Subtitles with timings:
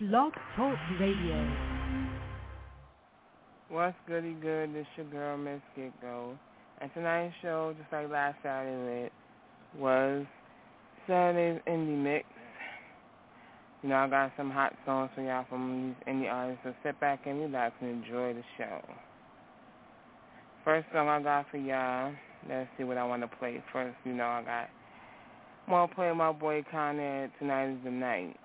[0.00, 1.54] Blog Talk Radio.
[3.68, 4.74] What's goody good?
[4.74, 6.36] This your girl Miss Gigo,
[6.80, 9.08] and tonight's show, just like last Saturday,
[9.78, 10.26] was
[11.06, 12.26] Saturday's indie mix.
[13.84, 16.98] You know, I got some hot songs for y'all from these indie artists, so sit
[16.98, 18.80] back and relax and enjoy the show.
[20.64, 22.12] First song I got for y'all.
[22.48, 23.96] Let's see what I want to play first.
[24.04, 24.68] You know, I got.
[25.68, 27.30] I'm gonna play my boy Conrad.
[27.38, 28.36] Tonight is the night.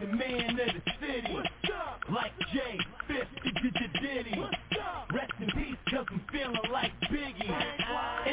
[0.00, 1.36] the man of the city.
[2.12, 2.78] Like Jay,
[3.08, 4.26] 50 digit.
[5.12, 7.50] Rest in peace, cause I'm feeling like Biggie.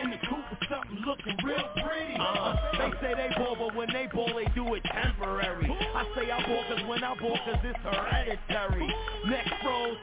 [0.02, 2.15] In the coupe with something looking real pretty.
[2.20, 5.70] Uh, they say they ball, but when they ball, they do it temporary.
[5.96, 8.87] I say I ball, cause when I ball, cause it's hereditary.
[9.27, 9.98] Next rose,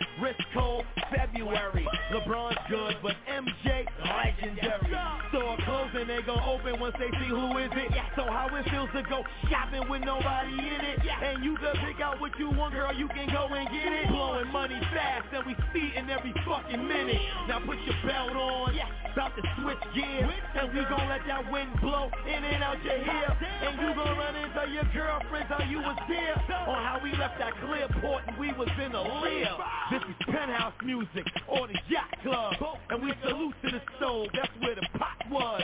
[6.39, 7.91] open once they see who is it.
[8.17, 11.01] So how it feels to go shopping with nobody in it.
[11.23, 14.09] And you can pick out what you want, girl, you can go and get it.
[14.09, 15.55] Blowing money fast and we
[15.97, 17.21] in every fucking minute.
[17.49, 18.75] Now put your belt on,
[19.13, 20.31] about to switch gears.
[20.55, 23.37] And we gon' let that wind blow in and out your hair.
[23.63, 26.35] And you gon' run into your girlfriends how you was there
[26.69, 29.57] On how we left that clear port and we was in the lair
[29.91, 32.55] This is penthouse music or the yacht club.
[32.91, 35.63] And we salute to the soul, that's where the pot was.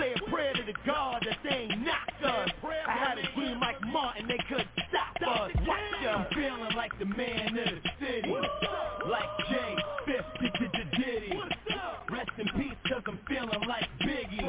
[0.00, 2.48] Say a prayer to the God that they ain't knocked us.
[2.88, 5.50] I had a dream like Martin, they couldn't stop us.
[5.66, 5.78] Watch.
[6.08, 8.32] I'm feeling like the man of the city.
[8.32, 9.76] Like Jay,
[10.40, 11.40] 50 to the Diddy.
[12.10, 14.40] Rest in peace, cause I'm feeling like Biggie.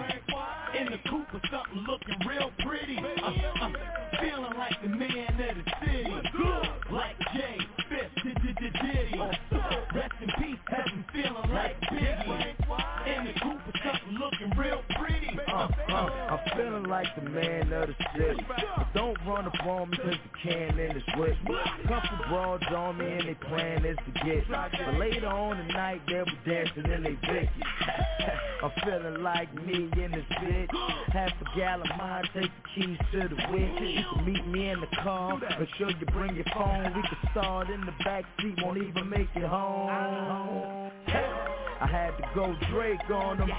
[0.79, 2.97] In the coop with something looking real pretty.
[2.97, 6.09] I'm, I'm uh, uh, uh, feeling like the man of the city.
[6.91, 7.60] Like Jay.
[17.03, 18.45] like the man of the city.
[18.47, 21.37] But don't run up on me cause the cannon is the switch.
[21.87, 24.47] Couple broads on me and they plan is to get.
[24.49, 27.49] But later on tonight night they were dancing in they Vicky.
[28.63, 30.69] I'm feeling like me in this bitch.
[31.11, 33.71] Half a gallon of mine, take the keys to the whip.
[33.81, 36.93] You can meet me in the car, make sure you bring your phone.
[36.95, 40.91] We can start in the back seat, won't even make it home.
[41.81, 43.49] I had to go Drake on them.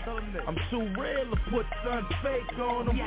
[0.46, 3.00] I'm too real to put sun fake on them.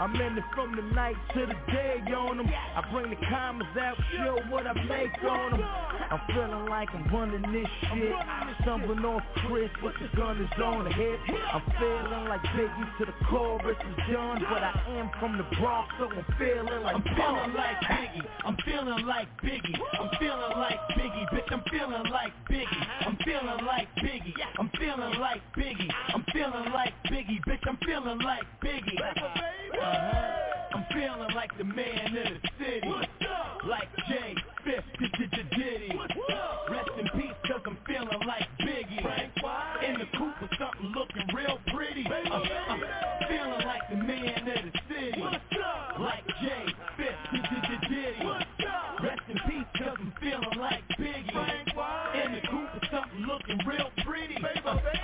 [0.00, 2.46] I'm I'm from the night to the day on them.
[2.48, 5.62] I bring the commas out, show what I make on them.
[5.62, 8.12] I'm feeling like I'm running this shit.
[8.14, 11.18] I'm Stumbling off Chris, but the gun is on the hip.
[11.52, 15.92] I'm feeling like Biggie to the chorus is done, but I am from the Bronx,
[15.98, 18.26] so I'm feeling like I'm feeling like Biggie.
[18.44, 19.78] I'm feeling like Biggie.
[19.98, 21.50] I'm feeling like Biggie, bitch.
[21.50, 22.86] I'm feeling like Biggie.
[23.00, 24.34] I'm feeling like Biggie.
[24.58, 25.90] I'm feeling like Biggie.
[26.14, 27.66] I'm feeling like Biggie, bitch.
[27.66, 30.01] I'm feeling like Biggie.
[30.02, 30.74] Uh-huh.
[30.74, 32.88] I'm feeling like the man of the city.
[32.88, 33.62] What's up?
[33.68, 34.84] Like Jay Fifth
[35.54, 35.94] Diddy.
[35.94, 36.70] What's up?
[36.70, 39.02] Rest in peace, cause I'm feeling like Biggie.
[39.02, 39.84] Frank White.
[39.86, 42.02] In the coupe with something looking real pretty.
[42.02, 42.78] Baby, uh, uh,
[43.28, 45.20] feeling like the man of the city.
[45.20, 46.00] What's up?
[46.00, 48.24] Like Jay Fifth Diddy.
[48.26, 49.02] What's up?
[49.02, 51.32] Rest in peace, cause I'm feeling like Biggie.
[51.32, 52.22] Frank White.
[52.26, 54.34] In the coupe with something looking real pretty.
[54.34, 55.01] Baby,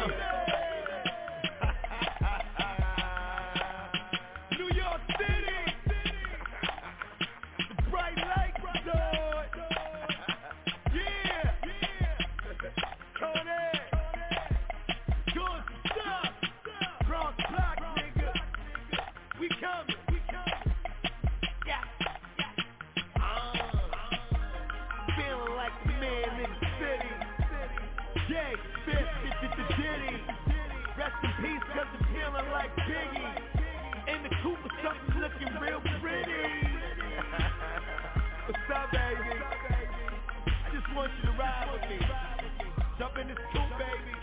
[43.20, 44.15] in this coop, baby.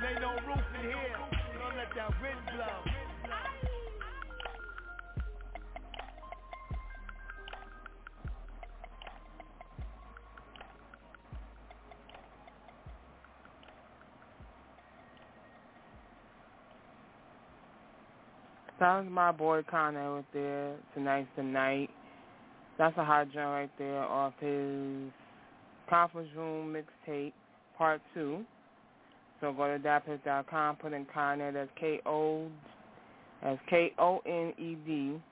[0.00, 1.16] There ain't no roof in here.
[1.58, 2.98] Don't let that wind blow.
[18.78, 20.76] Sounds my boy Koned right there.
[20.94, 21.90] Tonight's Tonight.
[22.76, 25.10] That's a hot joint right there off his
[25.88, 27.32] conference room mixtape
[27.78, 28.44] part two.
[29.40, 32.48] So go to datpiff.com, put in Koned, that's K-O,
[33.42, 35.22] that's K-O-N-E-D.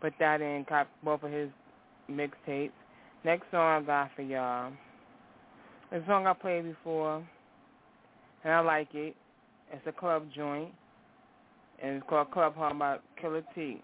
[0.00, 1.50] Put that in, cop both of his
[2.10, 2.72] mixtapes.
[3.24, 4.72] Next song I got for y'all.
[5.92, 7.22] A song I played before,
[8.42, 9.14] and I like it.
[9.72, 10.70] It's a club joint,
[11.82, 13.80] and it's called Club Home by Killer T.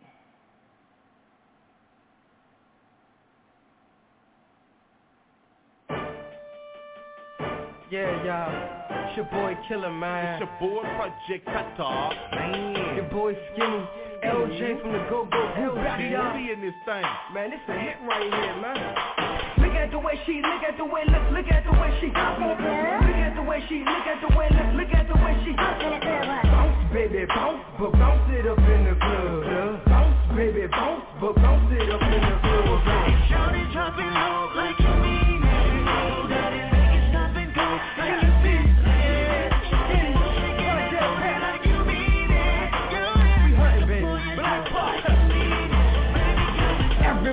[7.90, 9.10] Yeah, y'all.
[9.10, 10.38] It's your boy Killer, man.
[10.40, 12.14] It's your boy Project Qatar.
[12.30, 12.94] Man.
[12.94, 13.82] Your boy Skinny.
[14.22, 16.38] LJ from the Go Go Who back, y'all?
[16.38, 17.02] in this thing.
[17.34, 18.78] Man, this a hit right here, man.
[19.58, 22.06] Look at the way she, look at the way, look, look at the way she.
[22.14, 25.50] Look at the way she, look at the way, look, look at the way she.
[25.58, 29.84] Bounce, baby, bounce, but bounce it up in the club.
[29.90, 32.86] Bounce, baby, bounce, but bounce it up in the club.
[33.26, 35.39] Shawty dropping low like you mean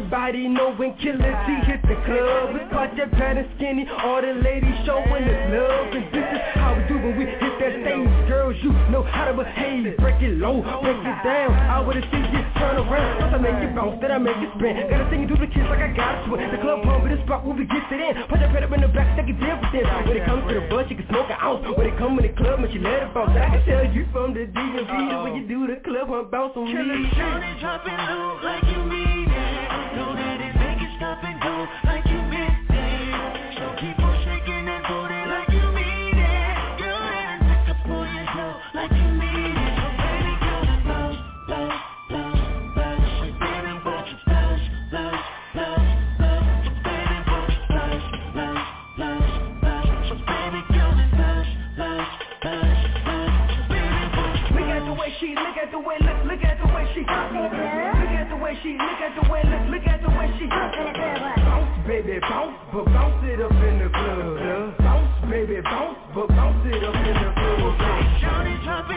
[0.07, 2.56] Everybody know when Killer T hit the club.
[2.56, 5.92] We caught that pad and skinny All the ladies showing us love.
[5.92, 8.07] And this is how we do when we hit that stage.
[8.31, 10.00] Girls, you know how to behave.
[10.00, 11.51] Break it low, break it down.
[11.51, 13.19] I wanna see you turn around.
[13.19, 14.80] Once I make it bounce, then I make it spin.
[14.88, 17.12] Gotta sing and do the kids like I got to it The club pump in
[17.12, 19.27] the spot where we get it in Put that pad up in the back, take
[19.27, 20.07] it down for them.
[20.07, 21.68] When it comes to the bus, you can smoke an ounce.
[21.68, 23.36] When it come in the club, man, she let it bounce.
[23.36, 24.95] I can tell you from the DMV
[25.27, 29.16] way you do the club bounce on me Shawty dropping low like you mean
[56.97, 57.03] she.
[57.03, 60.47] Look at the way she, look at the way, look, look at the way she.
[60.47, 64.77] Bounce, baby, bounce, but bounce it up in the club.
[64.79, 67.77] Bounce, baby, bounce, but bounce it up in the club.
[68.21, 68.96] Shawty dropping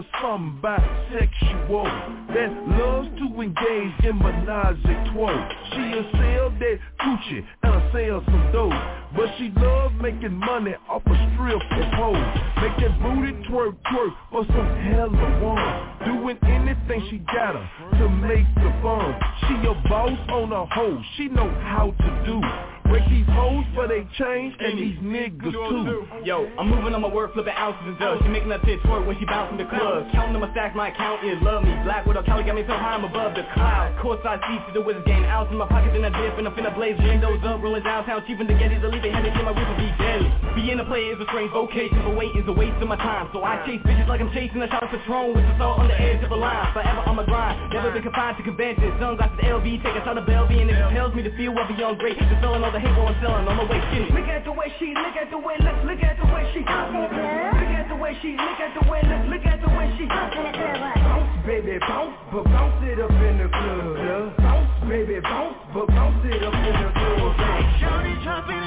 [0.00, 5.48] little something bisexual that loves to engage in menage a.
[5.70, 8.72] She'll sell that coochie and I'll sell some dope.
[9.16, 12.16] But she love making money off a strip of hoes.
[12.62, 16.20] Make that booty twerk twerk for some hella one.
[16.20, 17.68] Doing anything she gotta
[17.98, 19.14] to make the fun.
[19.48, 21.02] She a boss on a hoe.
[21.16, 22.79] She know how to do.
[22.90, 26.02] Break these hoes for they change and these niggas too.
[26.24, 28.20] Yo, I'm moving on my work, flipping ounces and dubs.
[28.22, 30.10] She making that shit twerk when she bouncing the club.
[30.10, 31.70] Counting on my stacks, my account is love me.
[31.86, 33.94] Black widow, Cali got me so high I'm above the clouds.
[34.02, 35.22] I see to the Wizards game.
[35.22, 38.26] Ounce in my pockets and I dip and I'm finna blaze windows up, rolling downtown,
[38.26, 38.82] cheaping the Gettys.
[38.82, 40.26] I leave it headed to my river be deadly.
[40.58, 43.30] Being a player is a strange vocation, but wait is a waste of my time.
[43.32, 45.86] So I chase bitches like I'm chasing a shot of Patron with the salt on
[45.86, 46.74] the edge of a line.
[46.74, 48.98] Forever on my grind, never been confined to conventions.
[48.98, 52.02] Sunglasses LV, take a shot of Belvy and it compels me to feel well beyond
[52.02, 52.18] great.
[52.18, 54.08] Just selling all the hate while I'm selling on my way skinny.
[54.10, 56.60] Look at the way she, look at the way, look, look at the way she.
[56.60, 60.08] Look at the way she, look at the way, look, look at the way she.
[60.08, 64.36] Bounce, baby, bounce, but bounce it up in the club.
[64.38, 67.36] Bounce, baby, bounce, but bounce it up in the club.
[67.80, 68.59] Shawty dropping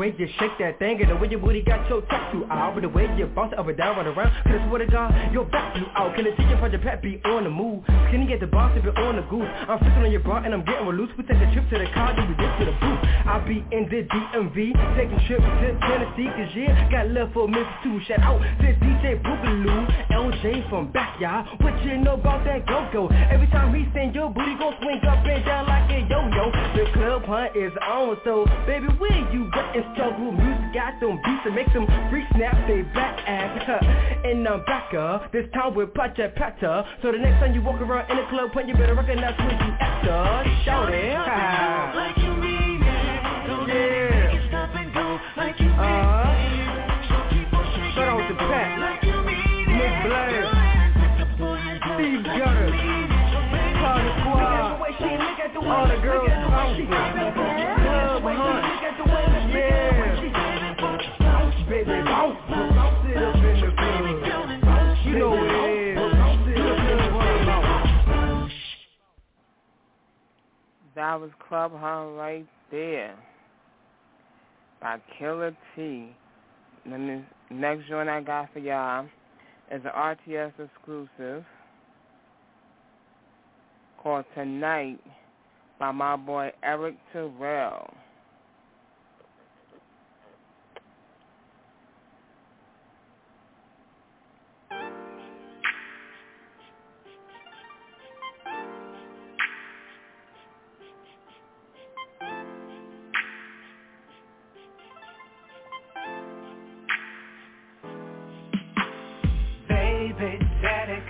[0.00, 2.74] way you shake that thing And the way your booty got your tattoo out.
[2.74, 5.12] But the way you bounce up and down, run around Cause I swear to God,
[5.32, 6.16] your back blew out.
[6.16, 7.84] Can I see your project pet be on the move?
[8.08, 10.54] Skinny get the boss if it on the goose I'm flipping on your bra and
[10.54, 11.10] I'm getting loose.
[11.18, 13.00] We take a trip to the car, then we get to the booth.
[13.28, 14.56] I be in the DMV
[14.96, 19.20] Taking trips to Tennessee Cause yeah, got love for Memphis too Shout out to DJ
[19.20, 21.46] Boogaloo LJ from backyard.
[21.60, 23.08] What you know about that go-go?
[23.08, 26.50] Every time he sing, your booty gon' swing up and down like a yo-yo.
[26.76, 30.32] The club hunt is on So baby, where you at struggle?
[30.32, 33.82] Music got them beats to make them freak snap they back ass
[34.24, 37.80] And I'm back up This time with Pacha Pata So the next time you walk
[37.80, 41.14] around in the club hunt You better recognize who you after Shout it
[41.96, 42.86] like you mean it.
[43.46, 44.10] That it Yeah.
[44.10, 46.32] make it stop and go like you Uh-huh.
[46.36, 47.08] it.
[47.08, 48.78] So keep on shaking Shout out to Pat.
[48.80, 49.92] like you mean it.
[50.06, 50.30] Blair.
[50.30, 52.66] Girl, and pick up on your toe Steve like Gutter.
[52.66, 53.76] you mean it.
[53.80, 54.80] Party girl, Squad.
[55.70, 56.28] All the girls
[71.00, 73.16] that was Club Hunt right there
[74.82, 76.10] by Killer T.
[76.84, 79.06] This next joint I got for y'all
[79.72, 81.42] is an RTS exclusive
[84.02, 85.00] called Tonight
[85.78, 87.94] by my boy Eric Terrell.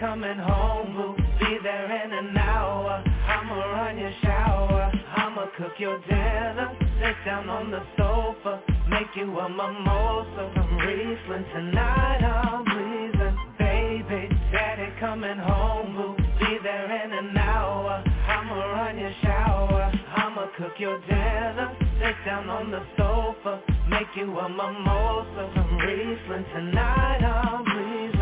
[0.01, 3.05] Coming home, we'll be there in an hour.
[3.29, 6.75] I'ma run your shower, I'ma cook your dinner.
[6.99, 11.45] Sit down on the sofa, make you a mimosa from Riesling.
[11.53, 13.37] Tonight I'm pleasing.
[13.59, 18.03] Baby, daddy coming home, we'll be there in an hour.
[18.27, 21.77] I'ma run your shower, I'ma cook your dinner.
[22.01, 26.47] Sit down on the sofa, make you a mimosa from Riesling.
[26.55, 28.20] Tonight I'm pleasing.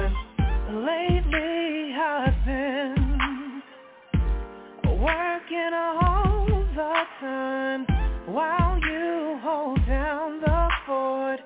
[0.79, 3.63] Lately I've been
[4.85, 7.85] working all the time
[8.27, 11.41] while you hold down the fort,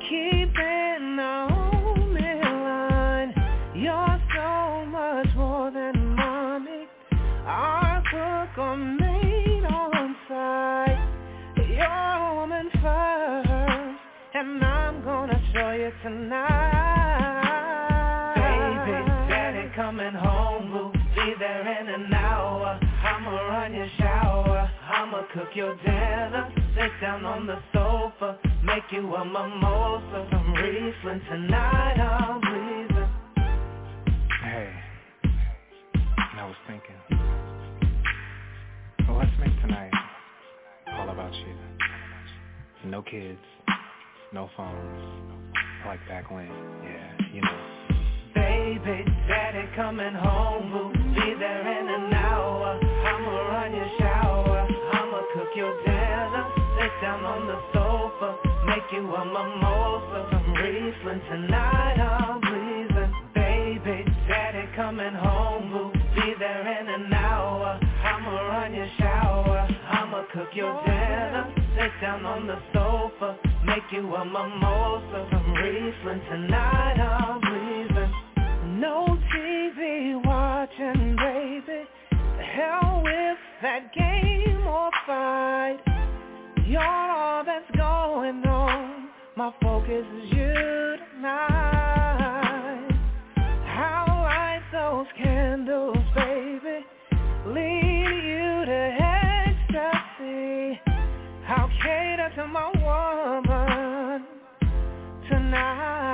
[0.00, 3.32] keeping the homie line.
[3.74, 6.86] You're so much more than mommy.
[7.46, 10.98] Our cook or maid on site.
[11.66, 14.00] You're a woman first,
[14.34, 16.75] and I'm gonna show you tonight.
[25.46, 26.52] Cook your dinner.
[26.74, 31.20] Sit down on the sofa, make you a mimosa from Riesling.
[31.28, 33.08] Tonight I'm pleasing.
[34.42, 34.72] Hey,
[36.32, 36.96] and I was thinking,
[39.08, 39.92] well, let's make tonight
[40.92, 42.90] all about you.
[42.90, 43.38] No kids,
[44.32, 45.52] no phones,
[45.86, 47.58] like back when, yeah, you know.
[48.34, 52.15] Baby, daddy coming home, we'll be there in an hour.
[55.56, 56.44] Your dinner.
[56.76, 58.36] Sit down on the sofa,
[58.66, 61.22] make you a mimosa from Riesling.
[61.30, 63.12] Tonight I'm pleasing.
[63.32, 67.80] Baby, daddy coming home, we'll be there in an hour.
[68.04, 71.50] I'ma run your shower, I'ma cook your dinner.
[71.74, 76.20] Sit down on the sofa, make you a mimosa from Riesling.
[76.28, 78.78] Tonight I'm pleasing.
[78.78, 81.88] No TV watching, baby.
[82.56, 85.76] Hell with that game or fight.
[86.66, 89.10] You're all that's going on.
[89.36, 92.88] My focus is you tonight.
[93.66, 96.86] How light those candles, baby.
[97.48, 98.96] Lead you to
[99.60, 100.80] ecstasy.
[101.48, 104.26] I'll cater to my woman
[105.28, 106.05] tonight.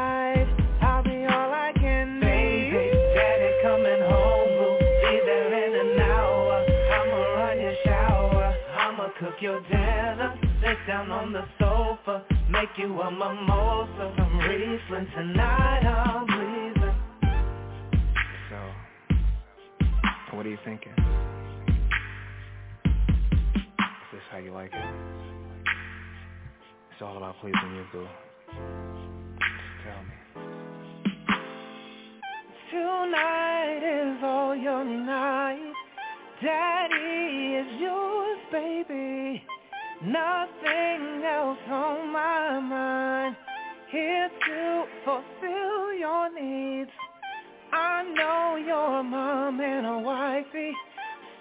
[9.42, 9.60] Your.
[10.62, 15.08] Sit down on the sofa, make you a mimosa from Riesling.
[15.16, 16.94] Tonight I'm pleasing.
[18.48, 20.92] So, what are you thinking?
[22.84, 24.84] Is this how you like it?
[26.92, 28.06] It's all about pleasing you, boo.
[28.46, 30.14] Just tell me.
[32.70, 35.72] Tonight is all your night.
[36.40, 39.42] Daddy is yours, baby.
[40.04, 43.36] Nothing else on my mind.
[43.90, 46.90] Here to fulfill your needs.
[47.72, 50.72] I know you're a mom and a wifey.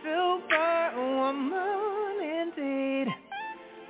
[0.03, 1.41] Superwoman
[2.22, 3.08] indeed.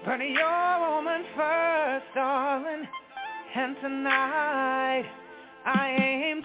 [0.04, 2.88] But you're a woman first, darling.
[3.56, 5.06] And tonight
[5.66, 6.41] I aim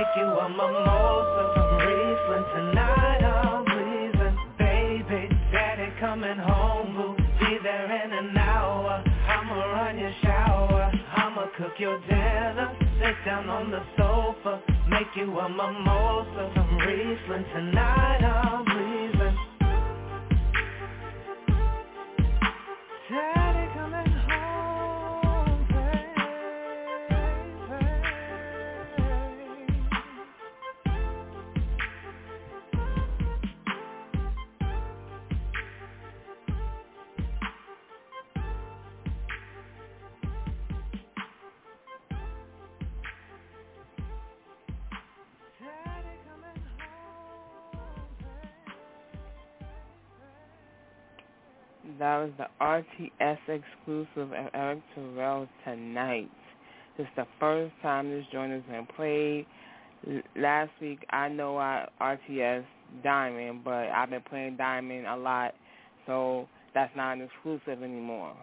[0.00, 2.46] make you a mimosa from Riesling.
[2.54, 4.36] Tonight I'm pleasing.
[4.58, 9.04] Baby, daddy coming home, we'll be there in an hour.
[9.28, 12.74] I'ma run your shower, I'ma cook your dinner.
[12.98, 17.44] Sit down on the sofa, make you a mimosa from Riesling.
[17.52, 19.19] Tonight I'm pleasing.
[52.00, 56.30] That was the RTS exclusive of Eric Terrell tonight.
[56.96, 59.44] This is the first time this joint has been played.
[60.34, 62.64] Last week, I know I RTS
[63.04, 65.52] Diamond, but I've been playing Diamond a lot,
[66.06, 68.34] so that's not an exclusive anymore.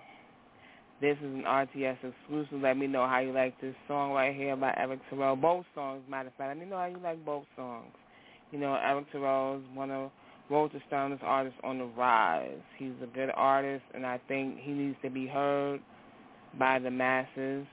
[1.01, 2.61] This is an RTS exclusive.
[2.61, 5.35] Let me know how you like this song right here by Eric Terrell.
[5.35, 6.49] Both songs, matter of fact.
[6.49, 7.89] Let me know how you like both songs.
[8.51, 10.11] You know, Eric Terrell is one of
[10.49, 12.61] Road to Stardom's artists on the rise.
[12.77, 15.81] He's a good artist, and I think he needs to be heard
[16.57, 17.65] by the masses.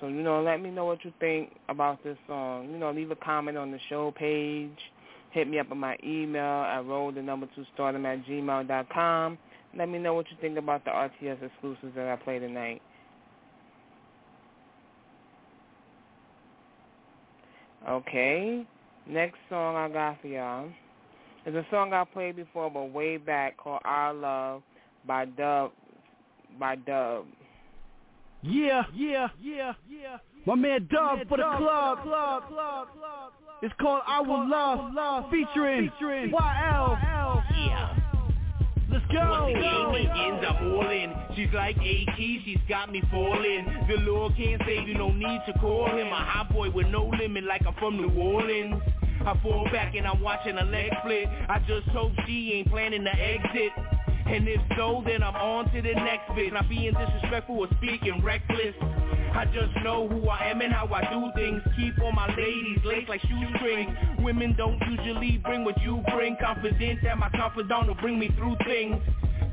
[0.00, 2.68] So, you know, let me know what you think about this song.
[2.70, 4.76] You know, leave a comment on the show page.
[5.30, 8.88] Hit me up on my email at roll the number two stardom at gmail dot
[8.90, 9.38] com.
[9.76, 12.82] Let me know what you think about the RTS exclusives that I play tonight.
[17.88, 18.66] Okay.
[19.08, 20.70] Next song I got for y'all
[21.46, 24.62] is a song I played before, but way back called "Our Love"
[25.06, 25.72] by Dub.
[26.58, 27.26] By Dub.
[28.42, 30.18] Yeah, yeah, yeah, yeah.
[30.46, 32.02] My man Dub for the club.
[32.02, 33.32] club, club, club.
[33.62, 36.98] It's called "I Will Love,", love featuring, featuring YL.
[37.66, 37.96] Yeah.
[38.90, 39.28] Let's go.
[39.28, 41.12] Once the game begins, I'm all in.
[41.34, 43.66] She's like AT, she's got me falling.
[43.88, 46.06] The Lord can't save you, no need to call him.
[46.06, 48.80] A hot boy with no limit, like I'm from New Orleans.
[49.20, 51.28] I fall back and I'm watching a leg split.
[51.48, 53.72] I just hope she ain't planning to exit.
[54.26, 56.52] And if so, then I'm on to the next bit.
[56.52, 58.74] Not being disrespectful or speaking reckless.
[59.34, 61.60] I just know who I am and how I do things.
[61.76, 63.90] Keep all my ladies laced like shoestrings.
[64.20, 66.36] Women don't usually bring what you bring.
[66.40, 68.96] Confident that my confidant will bring me through things.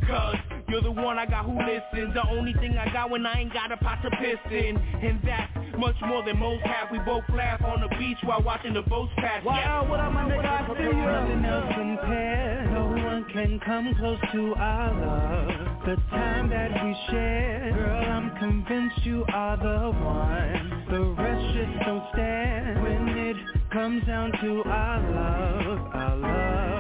[0.07, 0.35] Cause
[0.69, 2.13] you're the one I got who listens.
[2.13, 4.77] The only thing I got when I ain't got a pot to piss in.
[4.77, 6.91] And that's much more than most have.
[6.91, 9.43] We both laugh on the beach while watching the boats pass.
[9.43, 13.93] Wow, what up my nigga, I see you Nothing else compared No one can come
[13.99, 15.85] close to our love.
[15.85, 17.71] The time that we share.
[17.73, 20.85] Girl, I'm convinced you are the one.
[20.89, 22.81] The rest just don't stand.
[22.83, 23.37] When it
[23.71, 26.70] comes down to our love Our love,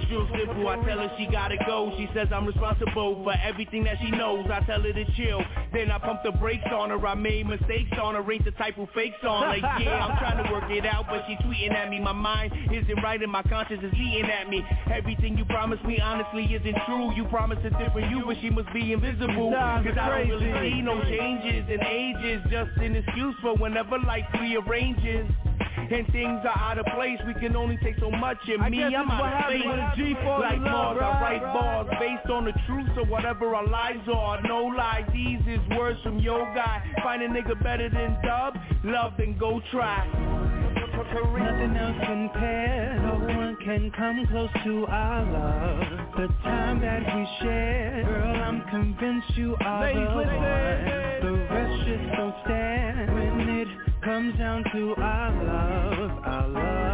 [0.00, 0.68] it's real simple.
[0.68, 1.92] I tell her she gotta go.
[1.96, 4.46] She says I'm responsible for everything that she knows.
[4.50, 5.42] I tell her to chill.
[5.72, 7.06] Then I pump the brakes on her.
[7.06, 8.32] I made mistakes on her.
[8.32, 9.56] Ain't the type who fakes on her.
[9.80, 12.00] Yeah, I'm trying to work it out, but she tweeting at me.
[12.00, 14.62] My mind isn't right and my conscience is eating at me.
[14.92, 17.14] Everything you promised me honestly isn't true.
[17.14, 19.50] You promised a different you, but she must be invisible.
[19.52, 22.42] Cause I don't really see no changes in ages.
[22.50, 25.26] Just an excuse for whenever life rearranges.
[25.92, 28.38] And things are out of place, we can only take so much.
[28.60, 31.88] I me, I'm out of space when a G falls Like Mars, I write bars
[31.98, 35.04] based on the truth So whatever our lies are, no lie.
[35.12, 36.80] These is words from your guy.
[37.02, 40.06] Find a nigga better than Dub, love then go try.
[41.10, 46.12] Nothing else compared No one can come close to our love.
[46.16, 51.36] The time that we share Girl, I'm convinced you are Ladies, the one.
[51.36, 53.29] The rest just don't stand
[54.04, 56.89] comes down to our love Our love,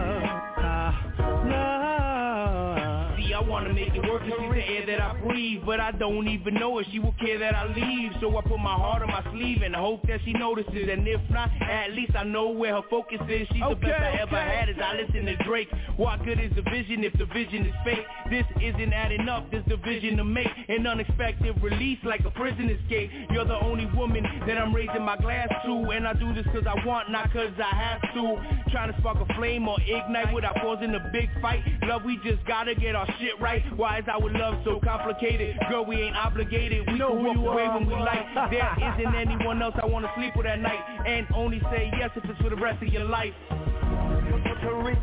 [3.37, 5.62] I wanna make it work 'cause she's the air that I breathe.
[5.66, 8.12] But I don't even know if she will care that I leave.
[8.20, 10.88] So I put my heart on my sleeve and hope that she notices.
[10.88, 13.46] And if not, at least I know where her focus is.
[13.53, 14.57] She's the best Okay, I ever okay.
[14.57, 15.68] had as I listen to Drake.
[15.96, 18.07] What good is the vision if the vision is fake?
[18.31, 20.51] This isn't adding up, this division to make.
[20.68, 23.11] An unexpected release like a prison escape.
[23.31, 25.90] You're the only woman that I'm raising my glass to.
[25.90, 28.38] And I do this cause I want, not cause I have to.
[28.70, 31.62] Trying to spark a flame or ignite without causing a big fight.
[31.83, 33.62] Love, we just gotta get our shit right.
[33.77, 35.57] Why is our love so complicated?
[35.71, 36.87] Girl, we ain't obligated.
[36.87, 37.79] We Know who you away are.
[37.79, 38.27] when we like.
[38.51, 40.81] There isn't anyone else I wanna sleep with at night.
[41.07, 43.33] And only say yes if it's for the rest of your life.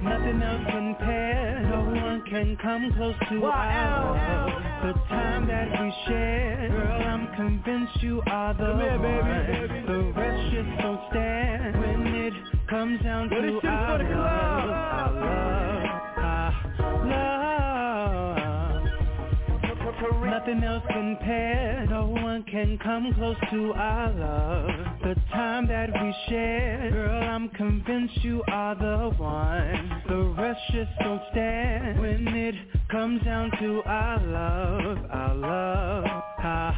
[0.01, 4.15] Nothing else compared No one can come close to love
[4.83, 9.01] The time that we share Girl, I'm convinced you are the here, one.
[9.01, 9.87] Baby.
[9.87, 12.33] The rest just don't stand When it
[12.69, 14.19] comes down to our for the club.
[14.19, 15.52] love Our love,
[20.11, 21.89] Nothing else compared.
[21.89, 24.69] No one can come close to our love.
[25.01, 30.01] The time that we share Girl, I'm convinced you are the one.
[30.07, 32.01] The rest just don't stand.
[32.01, 32.55] When it
[32.91, 36.05] comes down to our love Our love,
[36.39, 36.75] our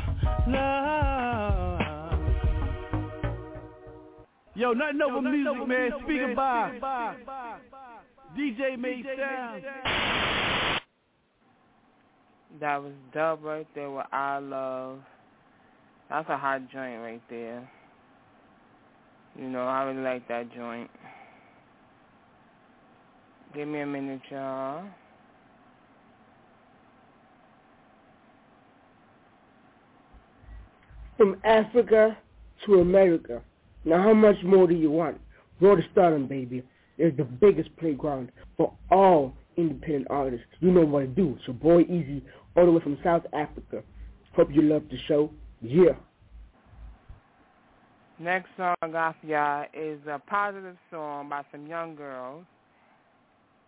[0.47, 1.81] love.
[4.55, 5.91] Yo, nothing over music, man.
[6.03, 7.15] Speaking by.
[8.37, 10.54] DJ Made Sound.
[12.59, 14.99] That was dub right there with I Love.
[16.09, 17.69] That's a hot joint right there.
[19.37, 20.89] You know, I really like that joint.
[23.53, 24.85] Give me a minute, y'all.
[31.17, 32.17] From Africa
[32.65, 33.41] to America.
[33.83, 35.19] Now how much more do you want?
[35.59, 36.63] Road to Stardom, baby.
[36.97, 40.45] It's the biggest playground for all independent artists.
[40.59, 41.35] You know what to do.
[41.37, 42.23] It's your boy Easy
[42.55, 43.83] all the way from South Africa.
[44.35, 45.29] Hope you love the show.
[45.61, 45.93] Yeah.
[48.19, 52.45] Next song off y'all is a positive song by some young girls.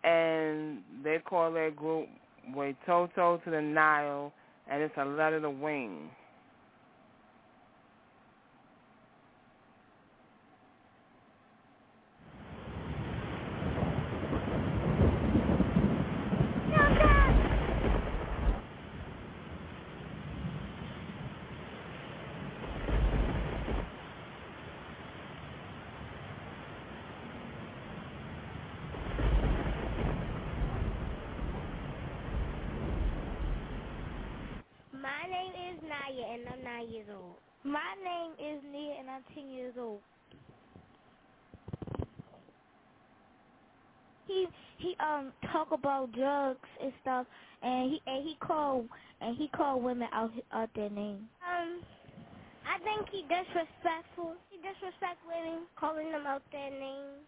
[0.04, 2.08] And they call their group
[2.54, 4.32] Way Toto to the Nile,
[4.70, 6.08] and it's a letter to Wayne.
[35.00, 37.36] My name is Naya and I'm nine years old.
[37.64, 40.02] My name is Nia and I'm ten years old.
[44.26, 44.46] He
[44.78, 47.26] he um talk about drugs and stuff
[47.62, 48.86] and he and he call
[49.20, 51.28] and he call women out out their name.
[51.46, 51.82] Um
[52.66, 54.36] I think he disrespectful.
[54.50, 57.26] He disrespect women, calling them out their name.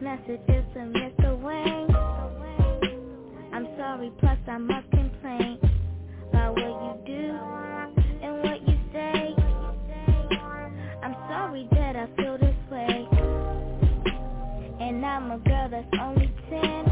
[0.00, 1.40] Message is to Mr.
[1.40, 1.94] Wayne.
[3.52, 5.58] I'm sorry, plus I must complain
[6.30, 7.38] about what you do
[8.22, 9.34] and what you say.
[11.02, 13.08] I'm sorry that I feel this way.
[14.80, 16.84] And I'm a girl that's only 10.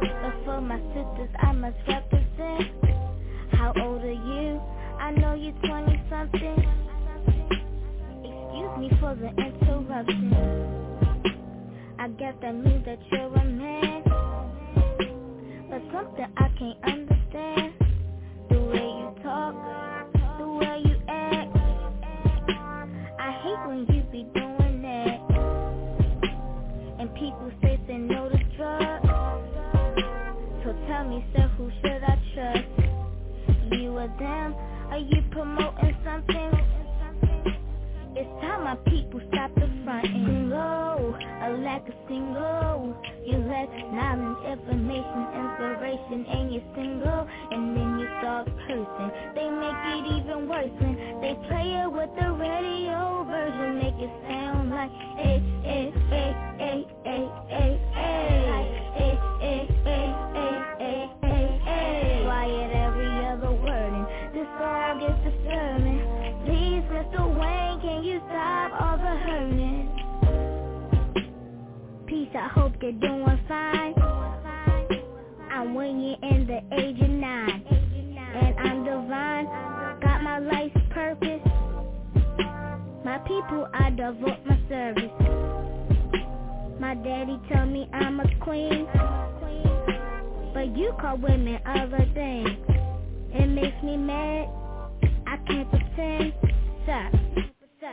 [0.00, 2.68] But for my sisters, I must represent.
[3.52, 4.60] How old are you?
[5.00, 6.68] I know you're 20 something.
[8.24, 9.57] Excuse me for the.
[12.42, 14.04] That means that you're a man.
[15.70, 16.97] But something I can't understand
[45.14, 47.26] inspiration, and you're single.
[47.52, 49.10] And then you start cursing.
[49.34, 53.78] They make it even worse when they play it with the radio version.
[53.78, 57.76] Make it sound like eh, eh, eh, eh, eh, eh,
[83.28, 85.12] people, I devote my service.
[86.80, 88.86] My daddy tell me I'm a queen.
[90.54, 92.48] But you call women other things.
[93.34, 94.48] It makes me mad.
[95.26, 96.32] I can't pretend.
[96.84, 97.12] Stop.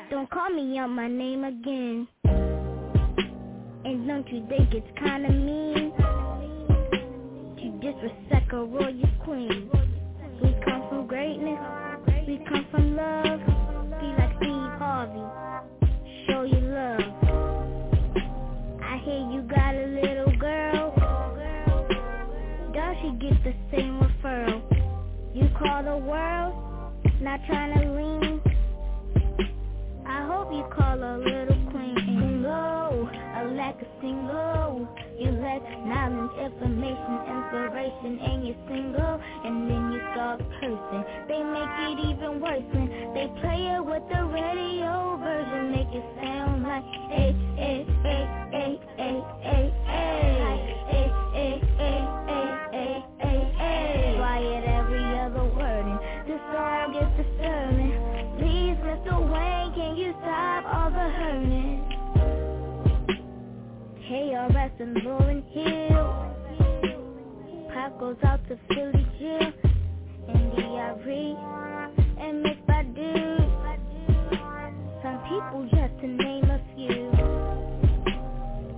[0.09, 2.07] Don't call me out my name again.
[3.83, 5.91] And don't you think it's kinda mean
[7.57, 9.69] to disrespect a royal queen?
[10.41, 11.59] We come from greatness.
[12.27, 13.41] We come from love.
[13.99, 14.39] Be like
[14.85, 15.25] Harvey.
[16.27, 17.01] Show you love.
[18.83, 20.93] I hear you got a little girl.
[22.71, 24.61] Does she get the same referral?
[25.33, 26.53] You call the world,
[27.19, 28.41] not trying to lean.
[30.05, 32.43] I hope you call a little queen.
[33.65, 34.87] A lack of single.
[35.17, 39.21] You lack knowledge, information, inspiration, and you're single.
[39.45, 41.05] And then you start cursing.
[41.27, 45.71] They make it even worse when they play it with the radio version.
[45.71, 49.89] Make it sound like eh, eh, eh, eh, eh, eh, eh.
[49.89, 52.54] Eh, eh, eh, eh, eh,
[64.09, 66.35] KRS and Lauryn Hill.
[67.73, 69.51] Pop goes out to Philly Jill
[70.29, 71.35] and DRE
[72.21, 73.37] and Miss Badu.
[75.01, 77.11] Some people just to name a few.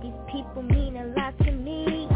[0.02, 2.08] These people mean a lot to me.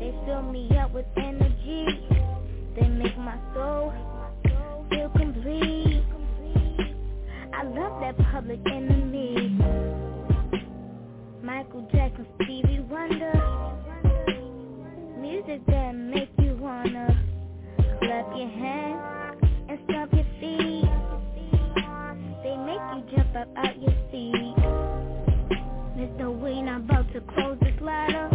[0.00, 1.86] They fill me up with energy.
[2.74, 3.92] They make my soul
[4.90, 6.02] feel complete.
[7.54, 9.13] I love that public enemy.
[11.74, 13.32] Michael Jackson, Stevie Wonder.
[15.20, 17.08] Music that make you wanna
[18.00, 20.88] Clap your hands and stomp your feet.
[22.44, 24.54] They make you jump up out your seat.
[25.98, 26.40] Mr.
[26.40, 28.28] Wayne, I'm about to close this letter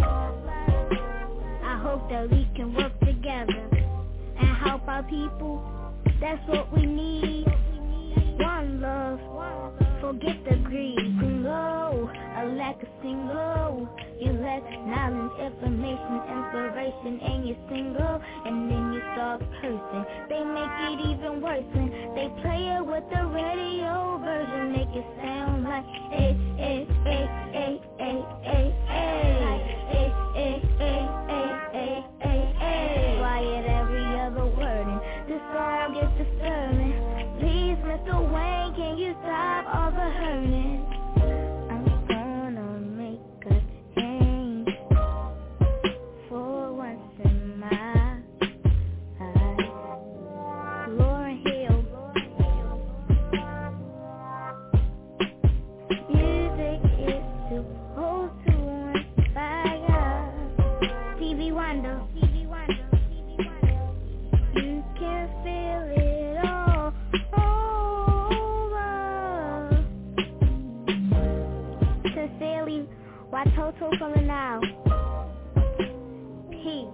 [1.64, 3.70] I hope that we can work together
[4.38, 5.62] And help our people.
[6.20, 7.46] That's what we need.
[8.38, 9.89] One love.
[10.00, 10.98] Forget the greed.
[11.20, 12.10] Single.
[12.38, 13.88] A lack of single.
[14.20, 18.22] You lack knowledge, information, inspiration, and you're single.
[18.46, 20.04] And then you start cursing.
[20.30, 24.72] They make it even worse when they play it with the radio version.
[24.72, 29.60] Make it sound like, eh, eh, eh, eh, eh, eh, eh.
[29.90, 33.18] Eh, eh, eh, eh, eh, eh, eh.
[33.18, 36.99] Quiet every other word and this song gets disturbing.
[39.22, 40.69] Stop all the hurting?
[73.90, 74.60] The now.
[76.50, 76.86] Peace.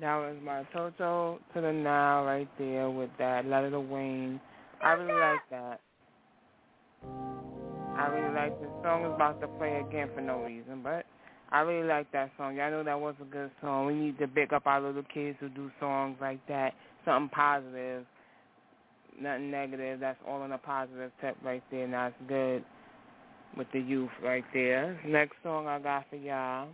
[0.00, 4.40] That was my Toto to the now right there with that Letter to Wayne.
[4.82, 5.80] I really like that.
[7.96, 9.04] I really like this song.
[9.04, 11.06] is about to play again for no reason, but
[11.52, 12.56] I really like that song.
[12.56, 13.86] Y'all know that was a good song.
[13.86, 16.72] We need to pick up our little kids who do songs like that.
[17.04, 18.06] Something positive,
[19.20, 20.00] nothing negative.
[20.00, 22.64] That's all on a positive tip right there, and that's good
[23.56, 24.98] with the youth right there.
[25.06, 26.68] Next song I got for y'all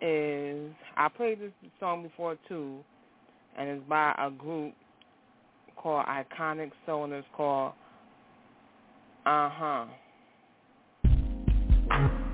[0.00, 2.78] is I played this song before too,
[3.58, 4.72] and it's by a group
[5.76, 7.72] called Iconic Soul, and it's called
[9.26, 9.84] Uh Huh.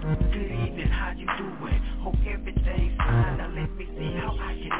[0.00, 1.82] Good evening, how you doing?
[2.02, 3.38] Hope everything's fine.
[3.38, 4.78] Now let me see how I can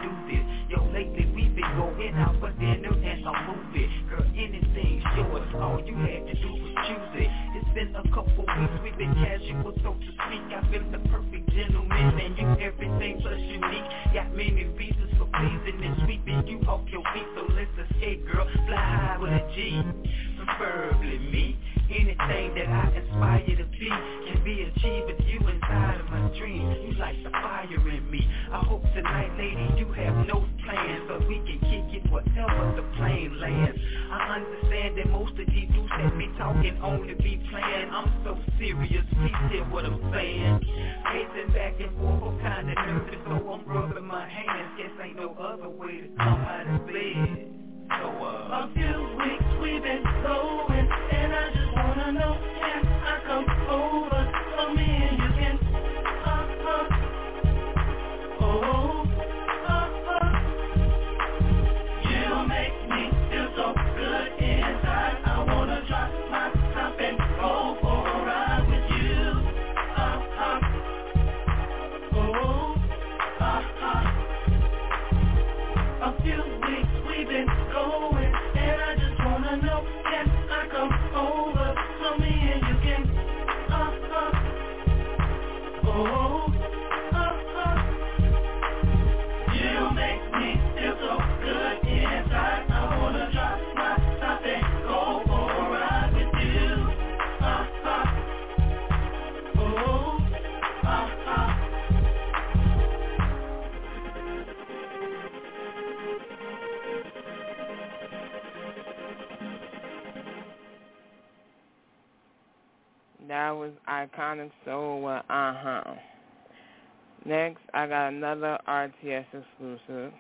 [117.89, 120.13] got another RTS exclusive,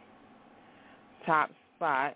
[1.26, 2.14] Top Spot.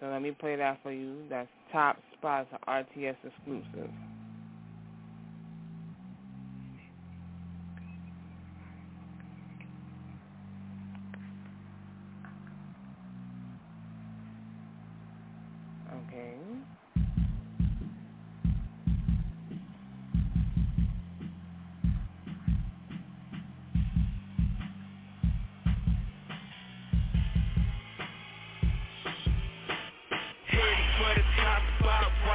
[0.00, 1.16] So let me play that for you.
[1.30, 3.90] That's Top Spot, an RTS exclusive.
[16.08, 16.43] Okay.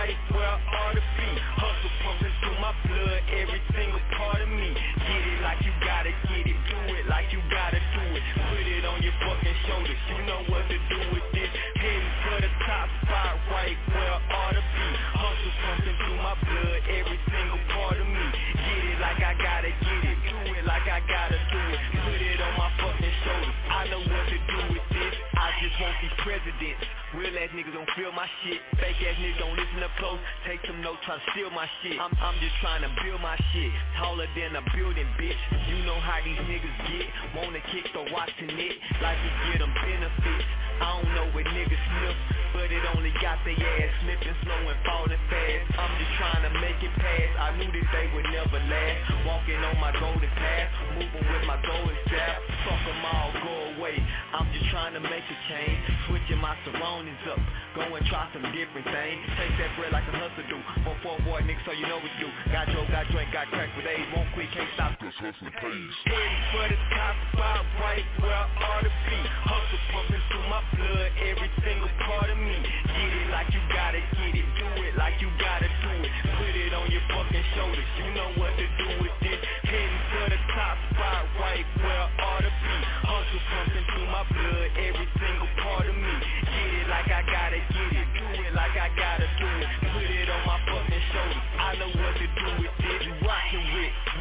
[0.09, 1.29] it's where I ought to be.
[1.61, 4.73] Hustle pumping through my blood, every single part of me.
[4.73, 8.23] Get it like you gotta get it, do it like you gotta do it.
[8.49, 11.49] Put it on your fucking shoulders, you know what to do with this.
[11.77, 14.87] Heading for the top spot, right where I ought to be.
[15.13, 18.25] Hustle pumping through my blood, every single part of me.
[18.57, 21.81] Get it like I gotta get it, do it like I gotta do it.
[22.01, 25.13] Put it on my fucking shoulders, I know what to do with this.
[25.37, 26.88] I just want these presidents
[27.29, 28.57] Real ass niggas don't feel my shit.
[28.81, 30.17] Fake ass niggas don't listen up close.
[30.49, 31.93] Take some notes, try to steal my shit.
[32.01, 33.69] I'm, I'm just trying to build my shit.
[34.01, 35.37] Taller than a building, bitch.
[35.69, 37.05] You know how these niggas get.
[37.37, 38.73] Wanna kick the watching it.
[38.97, 40.45] Like to get them benefits.
[40.79, 42.17] I don't know what niggas sniff,
[42.55, 45.65] but it only got their ass slipping slow and falling fast.
[45.75, 47.33] I'm just trying to make it past.
[47.39, 48.99] I knew that they would never last.
[49.27, 52.39] Walking on my golden path, moving with my golden staff.
[52.63, 53.99] Fuck them all, go away.
[54.31, 57.41] I'm just trying to make a change, switching my surroundings up.
[57.75, 59.21] Go and try some different things.
[59.35, 60.57] Take that bread like a hustler do.
[60.87, 62.29] On four boy niggas, so you know what to do.
[62.55, 64.07] Got dope, got drink, got crack with AIDS.
[64.15, 64.95] Won't quit, can't stop.
[64.99, 65.95] This hustling pays.
[66.07, 69.19] Heading for the top spot, right where I ought to be.
[69.43, 72.57] Hustle pumping through my blood, every single part of me.
[72.59, 76.11] Get it like you gotta get it, do it like you gotta do it.
[76.35, 79.39] Put it on your fucking shoulders, you know what to do with this.
[79.65, 82.75] Heading for the top spot, right where I ought to be.
[83.07, 86.13] Hustle pumping through my blood, every single part of me.
[86.43, 89.69] Get it like I gotta get it, do it like I gotta do it.
[89.95, 93.03] Put it on my fucking shoulders, I know what to do with this.
[93.23, 93.78] Rockin' with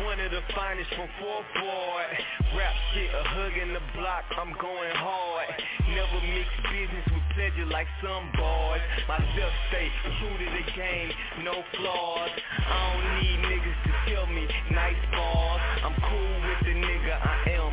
[0.08, 2.04] one of the finest from Fort Boy.
[2.56, 5.52] Rap shit, a hug in the block, I'm going hard.
[5.92, 8.80] Never mix business with pleasure like some boys.
[9.04, 11.12] Myself stay true to the game,
[11.44, 12.32] no flaws.
[12.40, 15.60] I don't need niggas to tell me nice bars.
[15.84, 17.72] I'm cool with the nigga I am.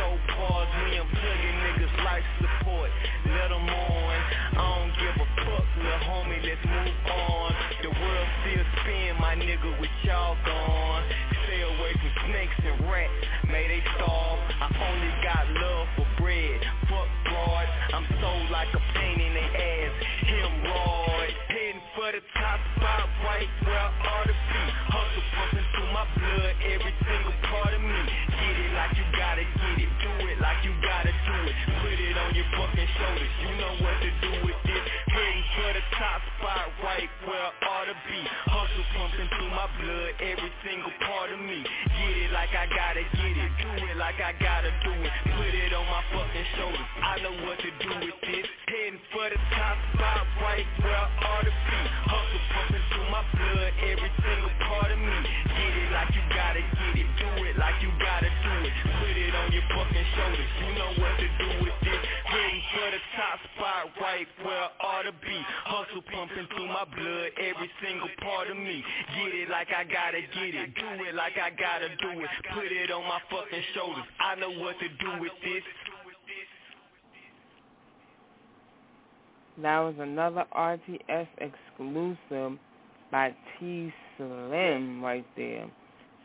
[0.00, 0.06] So
[0.40, 2.88] pause me, I'm plugging niggas life support.
[3.28, 4.16] Let 'em on.
[4.56, 7.52] I don't give a fuck, little homie, let's move on.
[7.84, 10.93] The world still spin, my nigga, with y'all gone.
[12.34, 13.14] Snakes and rats,
[13.46, 14.38] may they starve.
[14.58, 16.58] I only got love for bread,
[16.90, 17.70] fuck broads.
[17.94, 19.94] I'm sold like a pain in they ass,
[20.26, 21.30] hemorrhoid.
[21.46, 24.62] Heading for the top spot, right where I ought to be.
[24.90, 28.02] Hustle pumping through my blood, every single part of me.
[28.02, 31.54] Get it like you gotta get it, do it like you gotta do it.
[31.86, 34.13] Put it on your fucking shoulders, you know what to do
[35.92, 38.20] top spot, right where I ought to be.
[38.48, 41.60] Hustle pumping through my blood, every single part of me.
[41.64, 45.12] Get it like I gotta get it, do it like I gotta do it.
[45.36, 48.46] Put it on my fucking shoulders, I know what to do with this.
[48.68, 51.80] Heading for the top spot, right where I ought to be.
[52.08, 55.16] Hustle pumping through my blood, every single part of me.
[55.52, 58.74] Get it like you gotta get it, do it like you gotta do it.
[58.98, 62.00] Put it on your fucking shoulders, you know what to do with this.
[62.26, 64.26] Heading for the top spot, right
[65.04, 65.36] to be.
[65.64, 68.82] Hustle pumping through my blood, every single part of me.
[69.16, 72.30] Get it like I gotta get it, do it like I gotta do it.
[72.52, 75.62] Put it on my fucking shoulders, I know what to do with this.
[79.62, 82.58] That was another RTS exclusive
[83.12, 85.70] by T Slim right there.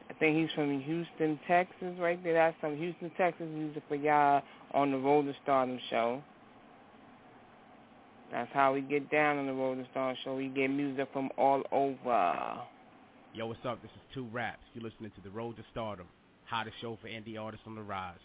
[0.10, 2.34] I think he's from Houston, Texas right there.
[2.34, 4.42] That's some Houston, Texas music for y'all
[4.74, 6.24] on the Road to Stardom show.
[8.32, 10.36] That's how we get down on the Road to Stardom show.
[10.36, 12.62] We get music from all over.
[13.34, 13.82] Yo, what's up?
[13.82, 14.60] This is Two Raps.
[14.74, 16.08] You're listening to The Road to Stardom,
[16.46, 18.16] hottest show for indie artists on the rise.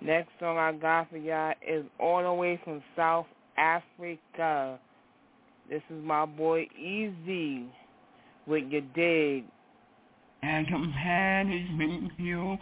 [0.00, 3.26] Next song I got for y'all is all the way from South
[3.56, 4.78] Africa.
[5.70, 7.64] This is my boy Easy
[8.46, 9.44] with your dig.
[10.42, 12.12] And companionship music.
[12.18, 12.58] You